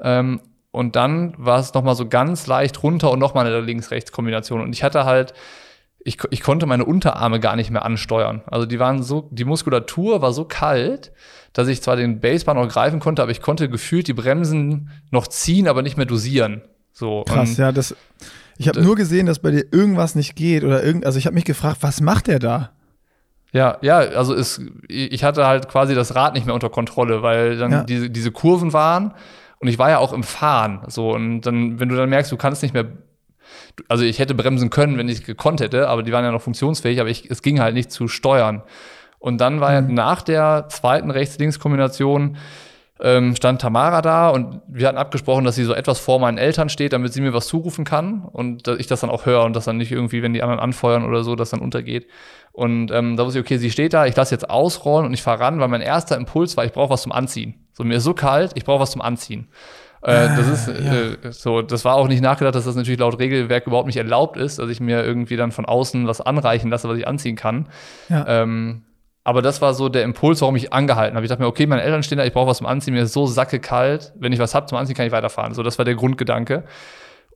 [0.00, 3.60] ähm, und dann war es noch mal so ganz leicht runter und noch mal eine
[3.60, 5.34] Links-Rechts-Kombination und ich hatte halt
[6.04, 8.42] ich, ich konnte meine Unterarme gar nicht mehr ansteuern.
[8.46, 11.12] Also die waren so, die Muskulatur war so kalt,
[11.54, 15.26] dass ich zwar den Basebar noch greifen konnte, aber ich konnte gefühlt die Bremsen noch
[15.26, 16.62] ziehen, aber nicht mehr dosieren.
[16.92, 17.24] So.
[17.26, 17.96] Krass, ja, das.
[18.58, 21.06] Ich habe nur gesehen, dass bei dir irgendwas nicht geht oder irgend.
[21.06, 22.70] Also ich habe mich gefragt, was macht der da?
[23.52, 27.56] Ja, ja, also es, ich hatte halt quasi das Rad nicht mehr unter Kontrolle, weil
[27.56, 27.84] dann Ja.
[27.84, 29.14] diese, diese Kurven waren
[29.60, 30.80] und ich war ja auch im Fahren.
[30.88, 32.86] So, und dann, wenn du dann merkst, du kannst nicht mehr.
[33.88, 37.00] Also ich hätte bremsen können, wenn ich gekonnt hätte, aber die waren ja noch funktionsfähig,
[37.00, 38.62] aber ich, es ging halt nicht zu steuern.
[39.18, 42.36] Und dann war ja nach der zweiten Rechts-Links-Kombination
[43.00, 46.68] ähm, stand Tamara da und wir hatten abgesprochen, dass sie so etwas vor meinen Eltern
[46.68, 49.56] steht, damit sie mir was zurufen kann und dass ich das dann auch höre und
[49.56, 52.06] dass dann nicht irgendwie, wenn die anderen anfeuern oder so, das dann untergeht.
[52.52, 55.22] Und ähm, da wusste ich, okay, sie steht da, ich lasse jetzt ausrollen und ich
[55.22, 57.66] fahre ran, weil mein erster Impuls war, ich brauche was zum Anziehen.
[57.72, 59.48] So, mir ist so kalt, ich brauche was zum Anziehen.
[60.04, 63.66] Äh, das ist äh, so, das war auch nicht nachgedacht, dass das natürlich laut Regelwerk
[63.66, 66.98] überhaupt nicht erlaubt ist, dass ich mir irgendwie dann von außen was anreichen lasse, was
[66.98, 67.68] ich anziehen kann.
[68.10, 68.42] Ja.
[68.42, 68.82] Ähm,
[69.24, 71.24] aber das war so der Impuls, warum ich angehalten habe.
[71.24, 73.14] Ich dachte mir, okay, meine Eltern stehen da, ich brauche was zum Anziehen, mir ist
[73.14, 74.12] so sacke kalt.
[74.16, 75.54] Wenn ich was habe zum Anziehen, kann ich weiterfahren.
[75.54, 76.64] So, das war der Grundgedanke.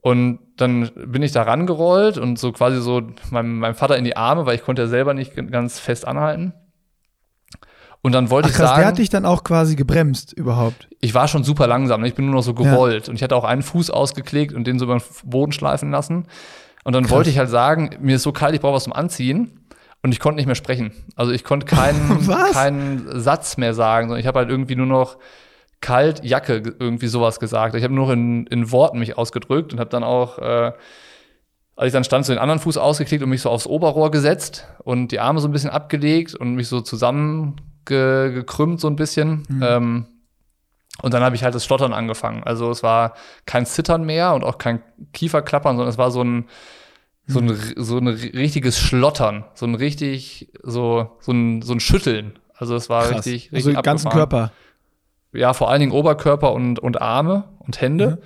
[0.01, 3.01] Und dann bin ich da rangerollt und so quasi so
[3.31, 6.53] meinem, meinem Vater in die Arme, weil ich konnte ja selber nicht ganz fest anhalten.
[8.01, 10.87] Und dann wollte Ach ich krass, sagen, der hat dich dann auch quasi gebremst überhaupt.
[11.01, 12.07] ich war schon super langsam, ne?
[12.07, 14.79] ich bin nur noch so gerollt und ich hatte auch einen Fuß ausgeklickt und den
[14.79, 16.25] so über den Boden schleifen lassen.
[16.85, 17.11] Und dann Krass.
[17.11, 19.55] wollte ich halt sagen, mir ist so kalt, ich brauche was zum Anziehen.
[20.01, 20.91] Und ich konnte nicht mehr sprechen.
[21.17, 25.17] Also ich konnte keinen, keinen Satz mehr sagen, sondern ich habe halt irgendwie nur noch
[25.81, 27.75] kalt, Jacke, ge- irgendwie sowas gesagt.
[27.75, 30.71] Ich habe nur noch in, in Worten mich ausgedrückt und habe dann auch, äh,
[31.79, 34.67] als ich dann stand, so den anderen Fuß ausgeklickt und mich so aufs Oberrohr gesetzt
[34.83, 39.47] und die Arme so ein bisschen abgelegt und mich so zusammengekrümmt so ein bisschen.
[39.61, 40.05] Ähm,
[41.01, 42.43] und dann habe ich halt das Stottern angefangen.
[42.43, 43.13] Also es war
[43.45, 46.49] kein Zittern mehr und auch kein Kieferklappern, sondern es war so ein,
[47.27, 52.39] so ein, so ein richtiges Schlottern, so ein richtig, so, so ein, so ein Schütteln.
[52.55, 53.25] Also es war Krass.
[53.25, 54.11] richtig, richtig also ganzen.
[54.11, 54.51] Körper.
[55.31, 58.21] Ja, vor allen Dingen Oberkörper und, und Arme und Hände.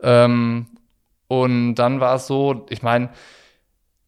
[0.00, 0.68] Ähm,
[1.40, 3.08] und dann war es so, ich meine,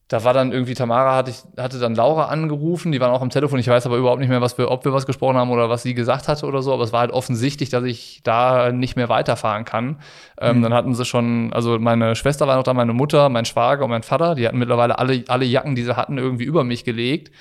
[0.09, 3.31] da war dann irgendwie Tamara hatte ich hatte dann Laura angerufen, die waren auch am
[3.31, 3.59] Telefon.
[3.59, 5.83] Ich weiß aber überhaupt nicht mehr, was wir, ob wir was gesprochen haben oder was
[5.83, 6.75] sie gesagt hatte oder so.
[6.75, 10.01] Aber es war halt offensichtlich, dass ich da nicht mehr weiterfahren kann.
[10.39, 13.85] Ähm, Dann hatten sie schon, also meine Schwester war noch da, meine Mutter, mein Schwager
[13.85, 14.35] und mein Vater.
[14.35, 17.33] Die hatten mittlerweile alle alle Jacken, die sie hatten, irgendwie über mich gelegt.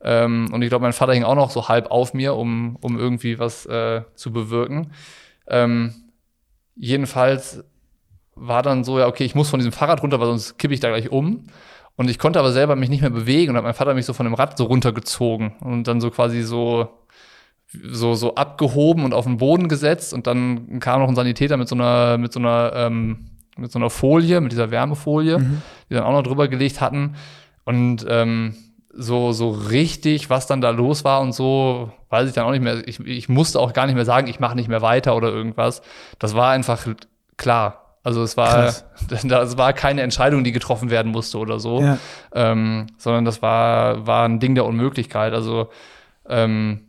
[0.00, 2.96] Ähm, und ich glaube, mein Vater hing auch noch so halb auf mir, um um
[2.96, 4.92] irgendwie was äh, zu bewirken.
[5.48, 5.92] Ähm,
[6.76, 7.64] jedenfalls
[8.34, 10.80] war dann so, ja, okay, ich muss von diesem Fahrrad runter, weil sonst kippe ich
[10.80, 11.46] da gleich um.
[11.96, 14.14] Und ich konnte aber selber mich nicht mehr bewegen und hat mein Vater mich so
[14.14, 16.88] von dem Rad so runtergezogen und dann so quasi so,
[17.66, 20.14] so, so abgehoben und auf den Boden gesetzt.
[20.14, 23.26] Und dann kam noch ein Sanitäter mit so einer, mit so einer, ähm,
[23.58, 25.38] mit so einer Folie, mit dieser Wärmefolie,
[25.90, 27.16] die dann auch noch drüber gelegt hatten.
[27.64, 28.56] Und ähm,
[28.94, 32.62] so, so richtig, was dann da los war und so, weiß ich dann auch nicht
[32.62, 32.86] mehr.
[32.86, 35.82] Ich, ich musste auch gar nicht mehr sagen, ich mache nicht mehr weiter oder irgendwas.
[36.18, 36.86] Das war einfach
[37.36, 37.81] klar.
[38.02, 38.72] Also es war,
[39.24, 41.98] das war keine Entscheidung, die getroffen werden musste oder so, Ja.
[42.34, 45.32] ähm, sondern das war, war ein Ding der Unmöglichkeit.
[45.34, 45.70] Also
[46.28, 46.88] ähm,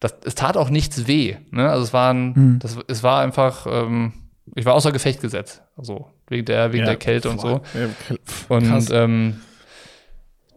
[0.00, 1.36] das, es tat auch nichts weh.
[1.50, 1.68] Ne?
[1.68, 2.58] Also es war, ein, Mhm.
[2.60, 4.12] das, es war einfach, ähm,
[4.54, 6.90] ich war außer Gefecht gesetzt, also wegen der, wegen Ja.
[6.90, 7.60] der Kälte und so.
[7.74, 8.16] Ja,
[8.48, 9.40] Und ähm,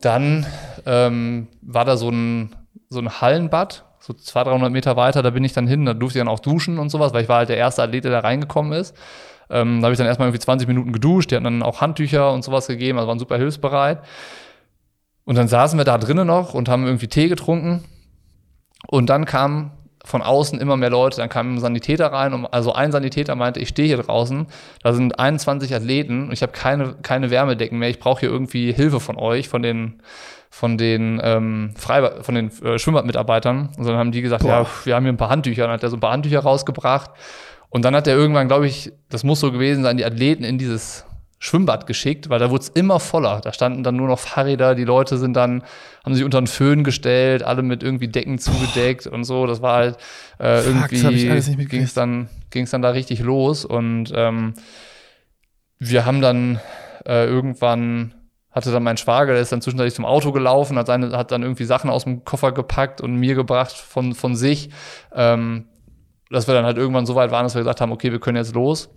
[0.02, 0.46] dann
[0.86, 2.56] ähm, war da so ein,
[2.90, 6.20] so ein Hallenbad, so 200, 300 Meter weiter, da bin ich dann hin, da durfte
[6.20, 8.20] ich dann auch duschen und sowas, weil ich war halt der erste Athlet, der da
[8.20, 8.96] reingekommen ist.
[9.50, 12.32] Ähm, da habe ich dann erstmal irgendwie 20 Minuten geduscht, die hatten dann auch Handtücher
[12.32, 14.02] und sowas gegeben, also waren super hilfsbereit.
[15.26, 17.84] Und dann saßen wir da drinnen noch und haben irgendwie Tee getrunken.
[18.88, 19.72] Und dann kam
[20.06, 23.60] von außen immer mehr Leute, dann kam ein Sanitäter rein, und, also ein Sanitäter meinte,
[23.60, 24.48] ich stehe hier draußen,
[24.82, 28.72] da sind 21 Athleten und ich habe keine, keine Wärmedecken mehr, ich brauche hier irgendwie
[28.72, 30.02] Hilfe von euch, von den
[30.50, 33.70] von den ähm, Freibad, von den äh, Schwimmbadmitarbeitern.
[33.78, 34.50] Und dann haben die gesagt, Boah.
[34.50, 35.64] ja, wir haben hier ein paar Handtücher.
[35.64, 37.12] Dann hat er so ein paar Handtücher rausgebracht.
[37.70, 40.58] Und dann hat er irgendwann, glaube ich, das muss so gewesen sein, die Athleten in
[40.58, 41.06] dieses
[41.40, 43.42] Schwimmbad geschickt, weil da wurde es immer voller.
[43.42, 45.64] Da standen dann nur noch Fahrräder, die Leute sind dann,
[46.04, 49.46] haben sich unter den Föhn gestellt, alle mit irgendwie Decken zugedeckt und so.
[49.46, 49.98] Das war halt
[50.40, 53.66] äh, Fuck, irgendwie ging es dann, ging's dann da richtig los.
[53.66, 54.56] Und ähm,
[55.78, 56.60] wir haben dann
[57.06, 58.14] äh, irgendwann
[58.58, 61.44] hatte dann mein Schwager, der ist dann zwischendurch zum Auto gelaufen, hat, seine, hat dann
[61.44, 64.72] irgendwie Sachen aus dem Koffer gepackt und mir gebracht von, von sich,
[65.14, 65.66] ähm,
[66.30, 68.38] dass wir dann halt irgendwann so weit waren, dass wir gesagt haben, okay, wir können
[68.38, 68.90] jetzt los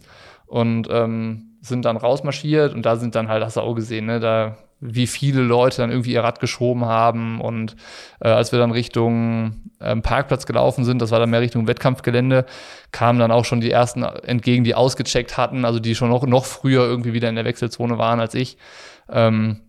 [0.46, 4.20] und ähm, sind dann rausmarschiert und da sind dann halt, hast du auch gesehen, ne,
[4.20, 7.76] da wie viele Leute dann irgendwie ihr Rad geschoben haben und
[8.20, 12.46] äh, als wir dann Richtung ähm, Parkplatz gelaufen sind, das war dann mehr Richtung Wettkampfgelände,
[12.90, 16.46] kamen dann auch schon die ersten entgegen, die ausgecheckt hatten, also die schon noch, noch
[16.46, 18.56] früher irgendwie wieder in der Wechselzone waren als ich
[19.10, 19.60] ähm,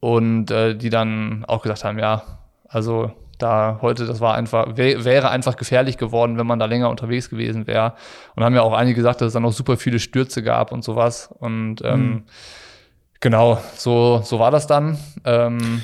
[0.00, 2.22] und äh, die dann auch gesagt haben, ja,
[2.66, 6.90] also da heute, das war einfach, wär, wäre einfach gefährlich geworden, wenn man da länger
[6.90, 7.94] unterwegs gewesen wäre.
[8.34, 10.84] Und haben ja auch einige gesagt, dass es dann noch super viele Stürze gab und
[10.84, 11.30] sowas.
[11.38, 12.22] Und ähm, mhm.
[13.20, 14.98] genau, so, so war das dann.
[15.24, 15.82] Ähm,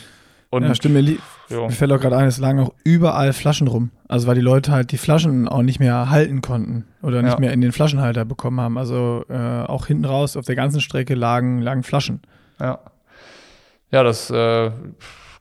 [0.50, 3.90] und ja, stimmt, mir, mir fällt auch gerade ein, es lagen auch überall Flaschen rum.
[4.08, 7.38] Also weil die Leute halt die Flaschen auch nicht mehr halten konnten oder nicht ja.
[7.40, 8.76] mehr in den Flaschenhalter bekommen haben.
[8.76, 12.20] Also äh, auch hinten raus auf der ganzen Strecke lagen, lagen Flaschen.
[12.58, 12.80] Ja.
[13.92, 14.70] Ja, das äh,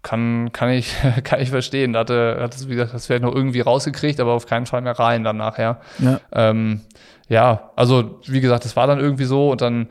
[0.01, 1.93] kann, kann, ich, kann ich verstehen.
[1.93, 4.81] Da hatte, hat es, wie gesagt, das vielleicht noch irgendwie rausgekriegt, aber auf keinen Fall
[4.81, 5.81] mehr rein dann nachher.
[5.99, 6.19] Ja.
[6.31, 6.81] Ähm,
[7.27, 9.87] ja, also wie gesagt, das war dann irgendwie so und dann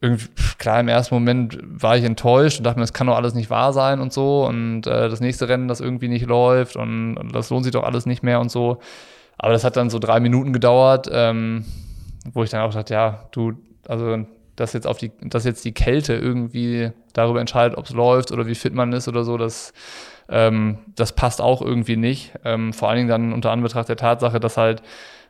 [0.00, 0.26] irgendwie,
[0.58, 3.50] klar, im ersten Moment war ich enttäuscht und dachte mir, das kann doch alles nicht
[3.50, 7.32] wahr sein und so und äh, das nächste Rennen, das irgendwie nicht läuft und, und,
[7.32, 8.80] das lohnt sich doch alles nicht mehr und so.
[9.38, 11.64] Aber das hat dann so drei Minuten gedauert, ähm,
[12.32, 13.52] wo ich dann auch dachte, ja, du,
[13.86, 14.24] also
[14.56, 18.46] dass jetzt auf die, dass jetzt die Kälte irgendwie darüber entscheidet, ob es läuft oder
[18.46, 19.72] wie fit man ist oder so, das,
[20.28, 22.32] ähm, das passt auch irgendwie nicht.
[22.44, 24.82] Ähm, vor allen Dingen dann unter Anbetracht der Tatsache, dass halt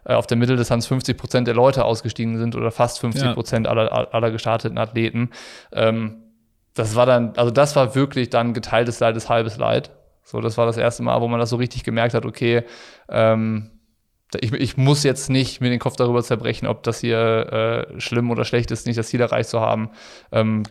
[0.05, 3.73] äh, auf der Mitteldistanz 50 Prozent der Leute ausgestiegen sind oder fast 50 Prozent ja.
[3.73, 5.31] aller, aller gestarteten Athleten.
[5.73, 6.23] Ähm,
[6.75, 9.91] das war dann, also das war wirklich dann geteiltes Leid ist halbes Leid.
[10.25, 12.65] So, das war das erste Mal, wo man das so richtig gemerkt hat, okay,
[13.09, 13.71] ähm,
[14.41, 18.31] ich, ich, muss jetzt nicht mir den Kopf darüber zerbrechen, ob das hier äh, schlimm
[18.31, 19.91] oder schlecht ist, nicht das Ziel erreicht zu haben,
[20.31, 20.63] ähm,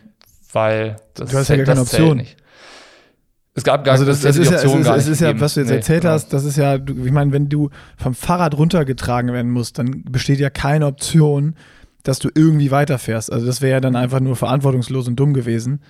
[0.52, 2.18] weil das, du hast ja keine Option.
[2.18, 2.36] Nicht.
[3.54, 5.60] Es gab gar also das, das ist ja, es ist, es ist ja, was du
[5.60, 6.14] jetzt nee, erzählt genau.
[6.14, 10.04] hast, das ist ja, du, ich meine, wenn du vom Fahrrad runtergetragen werden musst, dann
[10.04, 11.54] besteht ja keine Option,
[12.02, 13.30] dass du irgendwie weiterfährst.
[13.30, 15.82] Also das wäre ja dann einfach nur verantwortungslos und dumm gewesen.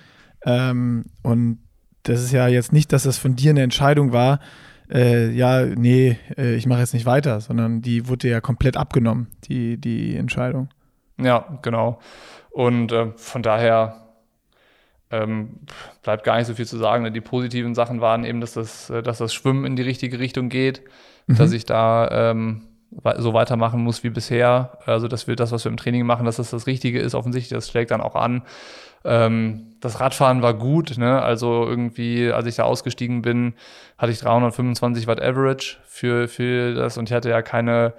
[0.45, 1.59] Ähm, und
[2.03, 4.39] das ist ja jetzt nicht, dass das von dir eine Entscheidung war,
[4.93, 9.27] äh, ja, nee, äh, ich mache jetzt nicht weiter, sondern die wurde ja komplett abgenommen,
[9.45, 10.69] die, die Entscheidung.
[11.19, 11.99] Ja, genau.
[12.51, 14.03] Und äh, von daher
[15.09, 15.59] ähm,
[16.03, 17.11] bleibt gar nicht so viel zu sagen.
[17.13, 20.49] Die positiven Sachen waren eben, dass das, äh, dass das Schwimmen in die richtige Richtung
[20.49, 20.81] geht,
[21.27, 21.37] mhm.
[21.37, 22.63] dass ich da ähm,
[23.17, 24.77] so weitermachen muss wie bisher.
[24.85, 27.15] Also, dass wir das, was wir im Training machen, dass das das Richtige ist.
[27.15, 28.43] Offensichtlich, das schlägt dann auch an.
[29.03, 31.21] Ähm, das Radfahren war gut, ne?
[31.21, 33.53] Also irgendwie, als ich da ausgestiegen bin,
[33.97, 37.93] hatte ich 325 Watt Average für, für das und ich hatte ja keine,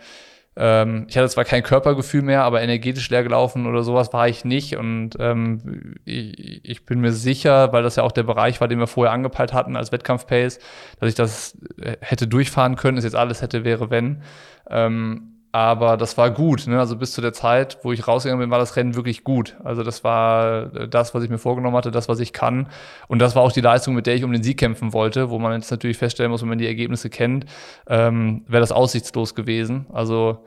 [0.56, 4.44] ähm, ich hatte zwar kein Körpergefühl mehr, aber energetisch leer gelaufen oder sowas war ich
[4.44, 4.76] nicht.
[4.76, 8.78] Und ähm, ich, ich bin mir sicher, weil das ja auch der Bereich war, den
[8.78, 10.58] wir vorher angepeilt hatten als Wettkampf-Pace,
[11.00, 14.22] dass ich das äh, hätte durchfahren können, ist jetzt alles hätte, wäre, wenn.
[14.70, 16.66] Ähm, aber das war gut.
[16.66, 16.80] Ne?
[16.80, 19.56] Also bis zu der Zeit, wo ich rausgegangen bin, war das Rennen wirklich gut.
[19.62, 22.66] Also das war äh, das, was ich mir vorgenommen hatte, das, was ich kann.
[23.06, 25.38] Und das war auch die Leistung, mit der ich um den Sieg kämpfen wollte, wo
[25.38, 27.46] man jetzt natürlich feststellen muss, wenn man die Ergebnisse kennt,
[27.86, 29.86] ähm, wäre das aussichtslos gewesen.
[29.92, 30.44] Also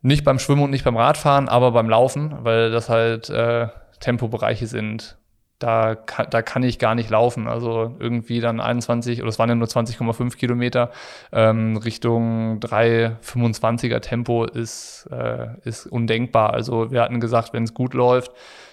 [0.00, 3.68] nicht beim Schwimmen und nicht beim Radfahren, aber beim Laufen, weil das halt äh,
[4.00, 5.18] Tempobereiche sind,
[5.62, 7.46] da, kann, da kann ich gar nicht laufen.
[7.46, 10.90] Also irgendwie dann 21, oder es waren ja nur 20,5 Kilometer,
[11.32, 16.52] ähm, Richtung 3,25er Tempo ist, äh, ist undenkbar.
[16.52, 18.32] Also wir hatten gesagt, wenn es gut läuft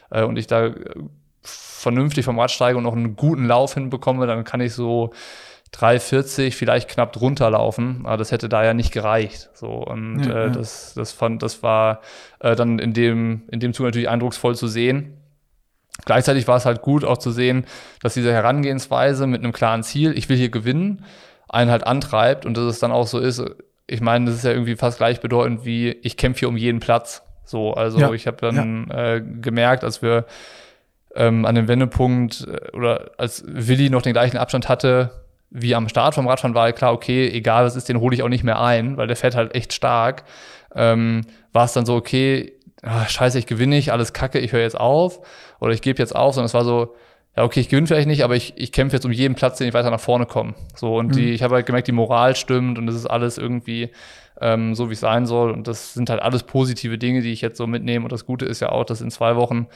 [0.09, 0.73] äh, und ich da äh,
[1.41, 5.11] vernünftig vom Rad steige und noch einen guten Lauf hinbekomme, dann kann ich so
[5.73, 9.49] 3,40 vielleicht knapp drunter laufen, aber das hätte da ja nicht gereicht.
[9.53, 10.49] So und ja, äh, ja.
[10.49, 12.01] das, das fand, das war
[12.39, 15.18] äh, dann in dem in dem Zug natürlich eindrucksvoll zu sehen.
[16.05, 17.65] Gleichzeitig war es halt gut auch zu sehen,
[18.01, 21.03] dass diese Herangehensweise mit einem klaren Ziel, ich will hier gewinnen,
[21.47, 23.43] einen halt antreibt und dass es dann auch so ist,
[23.87, 27.23] ich meine, das ist ja irgendwie fast gleichbedeutend wie, ich kämpfe hier um jeden Platz.
[27.43, 28.11] So, also ja.
[28.11, 29.15] ich habe dann ja.
[29.15, 30.25] äh, gemerkt, als wir
[31.15, 35.11] ähm, an dem Wendepunkt äh, oder als Willi noch den gleichen Abstand hatte
[35.51, 38.23] wie am Start vom Radfahren war halt klar, okay, egal was ist, den hole ich
[38.23, 40.23] auch nicht mehr ein, weil der fährt halt echt stark.
[40.75, 41.21] Ähm,
[41.51, 44.79] war es dann so, okay, ach, scheiße, ich gewinne nicht, alles kacke, ich höre jetzt
[44.79, 45.21] auf
[45.59, 46.95] oder ich gebe jetzt auf, sondern es war so,
[47.35, 49.67] ja, okay, ich gewinne vielleicht nicht, aber ich, ich kämpfe jetzt um jeden Platz, den
[49.67, 50.55] ich weiter nach vorne komme.
[50.75, 51.11] So, und mhm.
[51.11, 53.91] die, ich habe halt gemerkt, die Moral stimmt und es ist alles irgendwie
[54.41, 55.51] ähm, so, wie es sein soll.
[55.51, 58.05] Und das sind halt alles positive Dinge, die ich jetzt so mitnehme.
[58.05, 59.67] Und das Gute ist ja auch, dass in zwei Wochen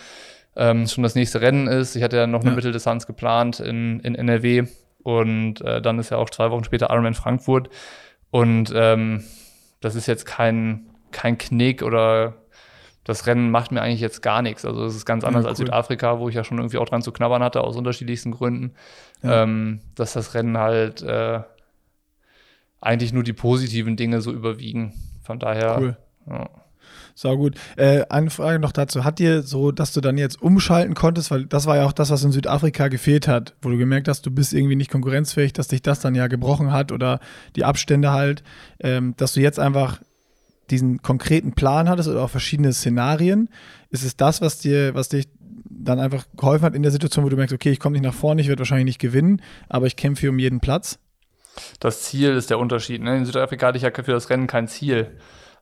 [0.55, 1.95] ähm, schon das nächste Rennen ist.
[1.95, 2.55] Ich hatte ja noch eine ja.
[2.55, 4.63] Mitteldistanz geplant in, in NRW
[5.03, 7.69] und äh, dann ist ja auch zwei Wochen später Ironman Frankfurt.
[8.31, 9.23] Und ähm,
[9.81, 12.35] das ist jetzt kein, kein Knick oder
[13.03, 14.65] das Rennen macht mir eigentlich jetzt gar nichts.
[14.65, 15.49] Also es ist ganz anders ja, cool.
[15.49, 18.73] als Südafrika, wo ich ja schon irgendwie auch dran zu knabbern hatte, aus unterschiedlichsten Gründen.
[19.21, 19.43] Ja.
[19.43, 21.41] Ähm, dass das Rennen halt äh,
[22.79, 24.93] eigentlich nur die positiven Dinge so überwiegen.
[25.23, 25.77] Von daher.
[25.79, 25.97] Cool.
[26.29, 26.49] Ja.
[27.15, 27.55] So gut.
[27.75, 29.03] Äh, eine Frage noch dazu.
[29.03, 32.09] Hat dir so, dass du dann jetzt umschalten konntest, weil das war ja auch das,
[32.09, 35.67] was in Südafrika gefehlt hat, wo du gemerkt hast, du bist irgendwie nicht konkurrenzfähig, dass
[35.67, 37.19] dich das dann ja gebrochen hat oder
[37.55, 38.43] die Abstände halt,
[38.79, 39.99] ähm, dass du jetzt einfach
[40.69, 43.49] diesen konkreten Plan hattest oder auch verschiedene Szenarien.
[43.89, 45.27] Ist es das, was dir, was dich
[45.69, 48.13] dann einfach geholfen hat in der Situation, wo du merkst, okay, ich komme nicht nach
[48.13, 50.99] vorne, ich werde wahrscheinlich nicht gewinnen, aber ich kämpfe um jeden Platz?
[51.79, 53.01] Das Ziel ist der Unterschied.
[53.01, 53.17] Ne?
[53.17, 55.17] In Südafrika hatte ich ja für das Rennen kein Ziel.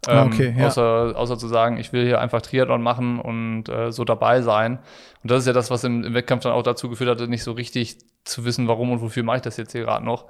[0.07, 0.67] Ah, okay, ähm, ja.
[0.67, 4.79] außer, außer zu sagen, ich will hier einfach Triathlon machen und äh, so dabei sein.
[5.21, 7.43] Und das ist ja das, was im, im, Wettkampf dann auch dazu geführt hat, nicht
[7.43, 10.25] so richtig zu wissen, warum und wofür mache ich das jetzt hier gerade noch.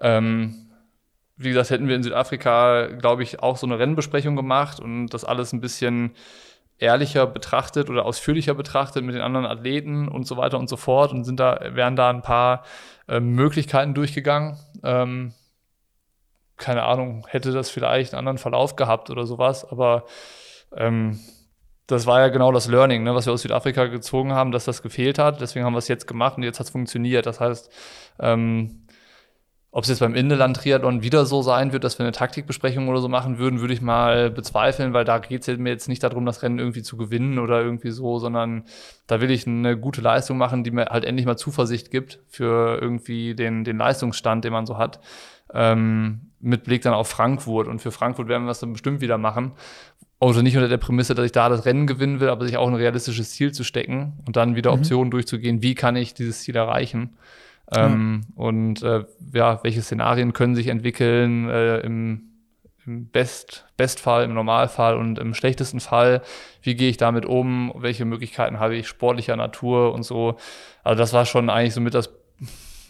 [0.00, 0.65] Ähm,
[1.36, 5.24] wie gesagt, hätten wir in Südafrika, glaube ich, auch so eine Rennbesprechung gemacht und das
[5.24, 6.14] alles ein bisschen
[6.78, 11.12] ehrlicher betrachtet oder ausführlicher betrachtet mit den anderen Athleten und so weiter und so fort
[11.12, 12.64] und sind da, wären da ein paar
[13.08, 14.58] äh, Möglichkeiten durchgegangen.
[14.82, 15.32] Ähm,
[16.56, 20.04] keine Ahnung, hätte das vielleicht einen anderen Verlauf gehabt oder sowas, aber
[20.74, 21.18] ähm,
[21.86, 24.82] das war ja genau das Learning, ne, was wir aus Südafrika gezogen haben, dass das
[24.82, 25.40] gefehlt hat.
[25.40, 27.26] Deswegen haben wir es jetzt gemacht und jetzt hat es funktioniert.
[27.26, 27.70] Das heißt,
[28.18, 28.85] ähm,
[29.76, 33.08] ob es jetzt beim Inland-Triathlon wieder so sein wird, dass wir eine Taktikbesprechung oder so
[33.10, 36.42] machen würden, würde ich mal bezweifeln, weil da geht es mir jetzt nicht darum, das
[36.42, 38.64] Rennen irgendwie zu gewinnen oder irgendwie so, sondern
[39.06, 42.78] da will ich eine gute Leistung machen, die mir halt endlich mal Zuversicht gibt für
[42.80, 44.98] irgendwie den, den Leistungsstand, den man so hat.
[45.52, 47.68] Ähm, mit Blick dann auf Frankfurt.
[47.68, 49.52] Und für Frankfurt werden wir das dann bestimmt wieder machen.
[50.20, 52.66] Also nicht unter der Prämisse, dass ich da das Rennen gewinnen will, aber sich auch
[52.66, 54.78] ein realistisches Ziel zu stecken und dann wieder mhm.
[54.78, 57.18] Optionen durchzugehen, wie kann ich dieses Ziel erreichen.
[57.74, 58.24] Ähm, mhm.
[58.34, 62.22] Und äh, ja, welche Szenarien können sich entwickeln äh, im,
[62.84, 66.22] im Best, Bestfall, im Normalfall und im schlechtesten Fall?
[66.62, 67.72] Wie gehe ich damit um?
[67.76, 70.36] Welche Möglichkeiten habe ich sportlicher Natur und so?
[70.84, 72.12] Also das war schon eigentlich so mit das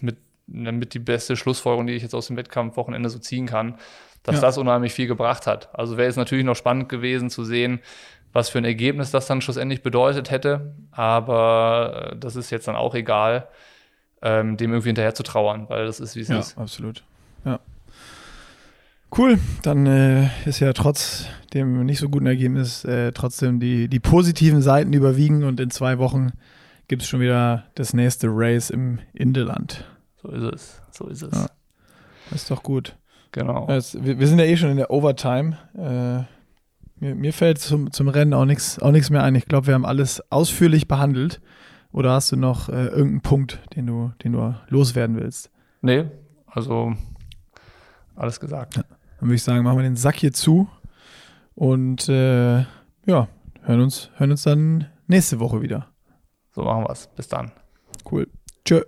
[0.00, 3.78] mit, mit die beste Schlussfolgerung, die ich jetzt aus dem Wettkampfwochenende so ziehen kann,
[4.22, 4.40] dass ja.
[4.42, 5.74] das unheimlich viel gebracht hat.
[5.74, 7.80] Also wäre es natürlich noch spannend gewesen zu sehen,
[8.32, 10.74] was für ein Ergebnis das dann schlussendlich bedeutet hätte.
[10.90, 13.48] Aber äh, das ist jetzt dann auch egal
[14.22, 16.58] ähm, dem irgendwie hinterher zu trauern, weil das ist, wie es ja, ist.
[16.58, 17.04] Absolut.
[17.44, 17.60] Ja.
[19.16, 24.00] Cool, dann äh, ist ja trotz dem nicht so guten Ergebnis äh, trotzdem die, die
[24.00, 26.32] positiven Seiten überwiegen und in zwei Wochen
[26.88, 29.84] gibt es schon wieder das nächste Race im Indeland.
[30.22, 31.34] So ist es, so ist es.
[31.34, 31.46] Ja.
[32.30, 32.96] Das ist doch gut.
[33.32, 33.66] Genau.
[33.66, 35.56] Das, wir, wir, sind ja eh schon in der Overtime.
[35.74, 36.24] Äh,
[36.98, 39.34] mir, mir, fällt zum, zum Rennen auch nichts auch mehr ein.
[39.34, 41.40] Ich glaube, wir haben alles ausführlich behandelt.
[41.92, 45.50] Oder hast du noch äh, irgendeinen Punkt, den du, den du loswerden willst?
[45.80, 46.06] Nee,
[46.46, 46.94] also
[48.14, 48.76] alles gesagt.
[48.76, 48.84] Ja,
[49.18, 50.68] dann würde ich sagen, machen wir den Sack hier zu
[51.54, 52.60] und äh,
[53.06, 53.28] ja,
[53.62, 55.88] hören uns, hören uns dann nächste Woche wieder.
[56.52, 57.06] So machen wir es.
[57.08, 57.52] Bis dann.
[58.10, 58.28] Cool.
[58.64, 58.82] Tschö.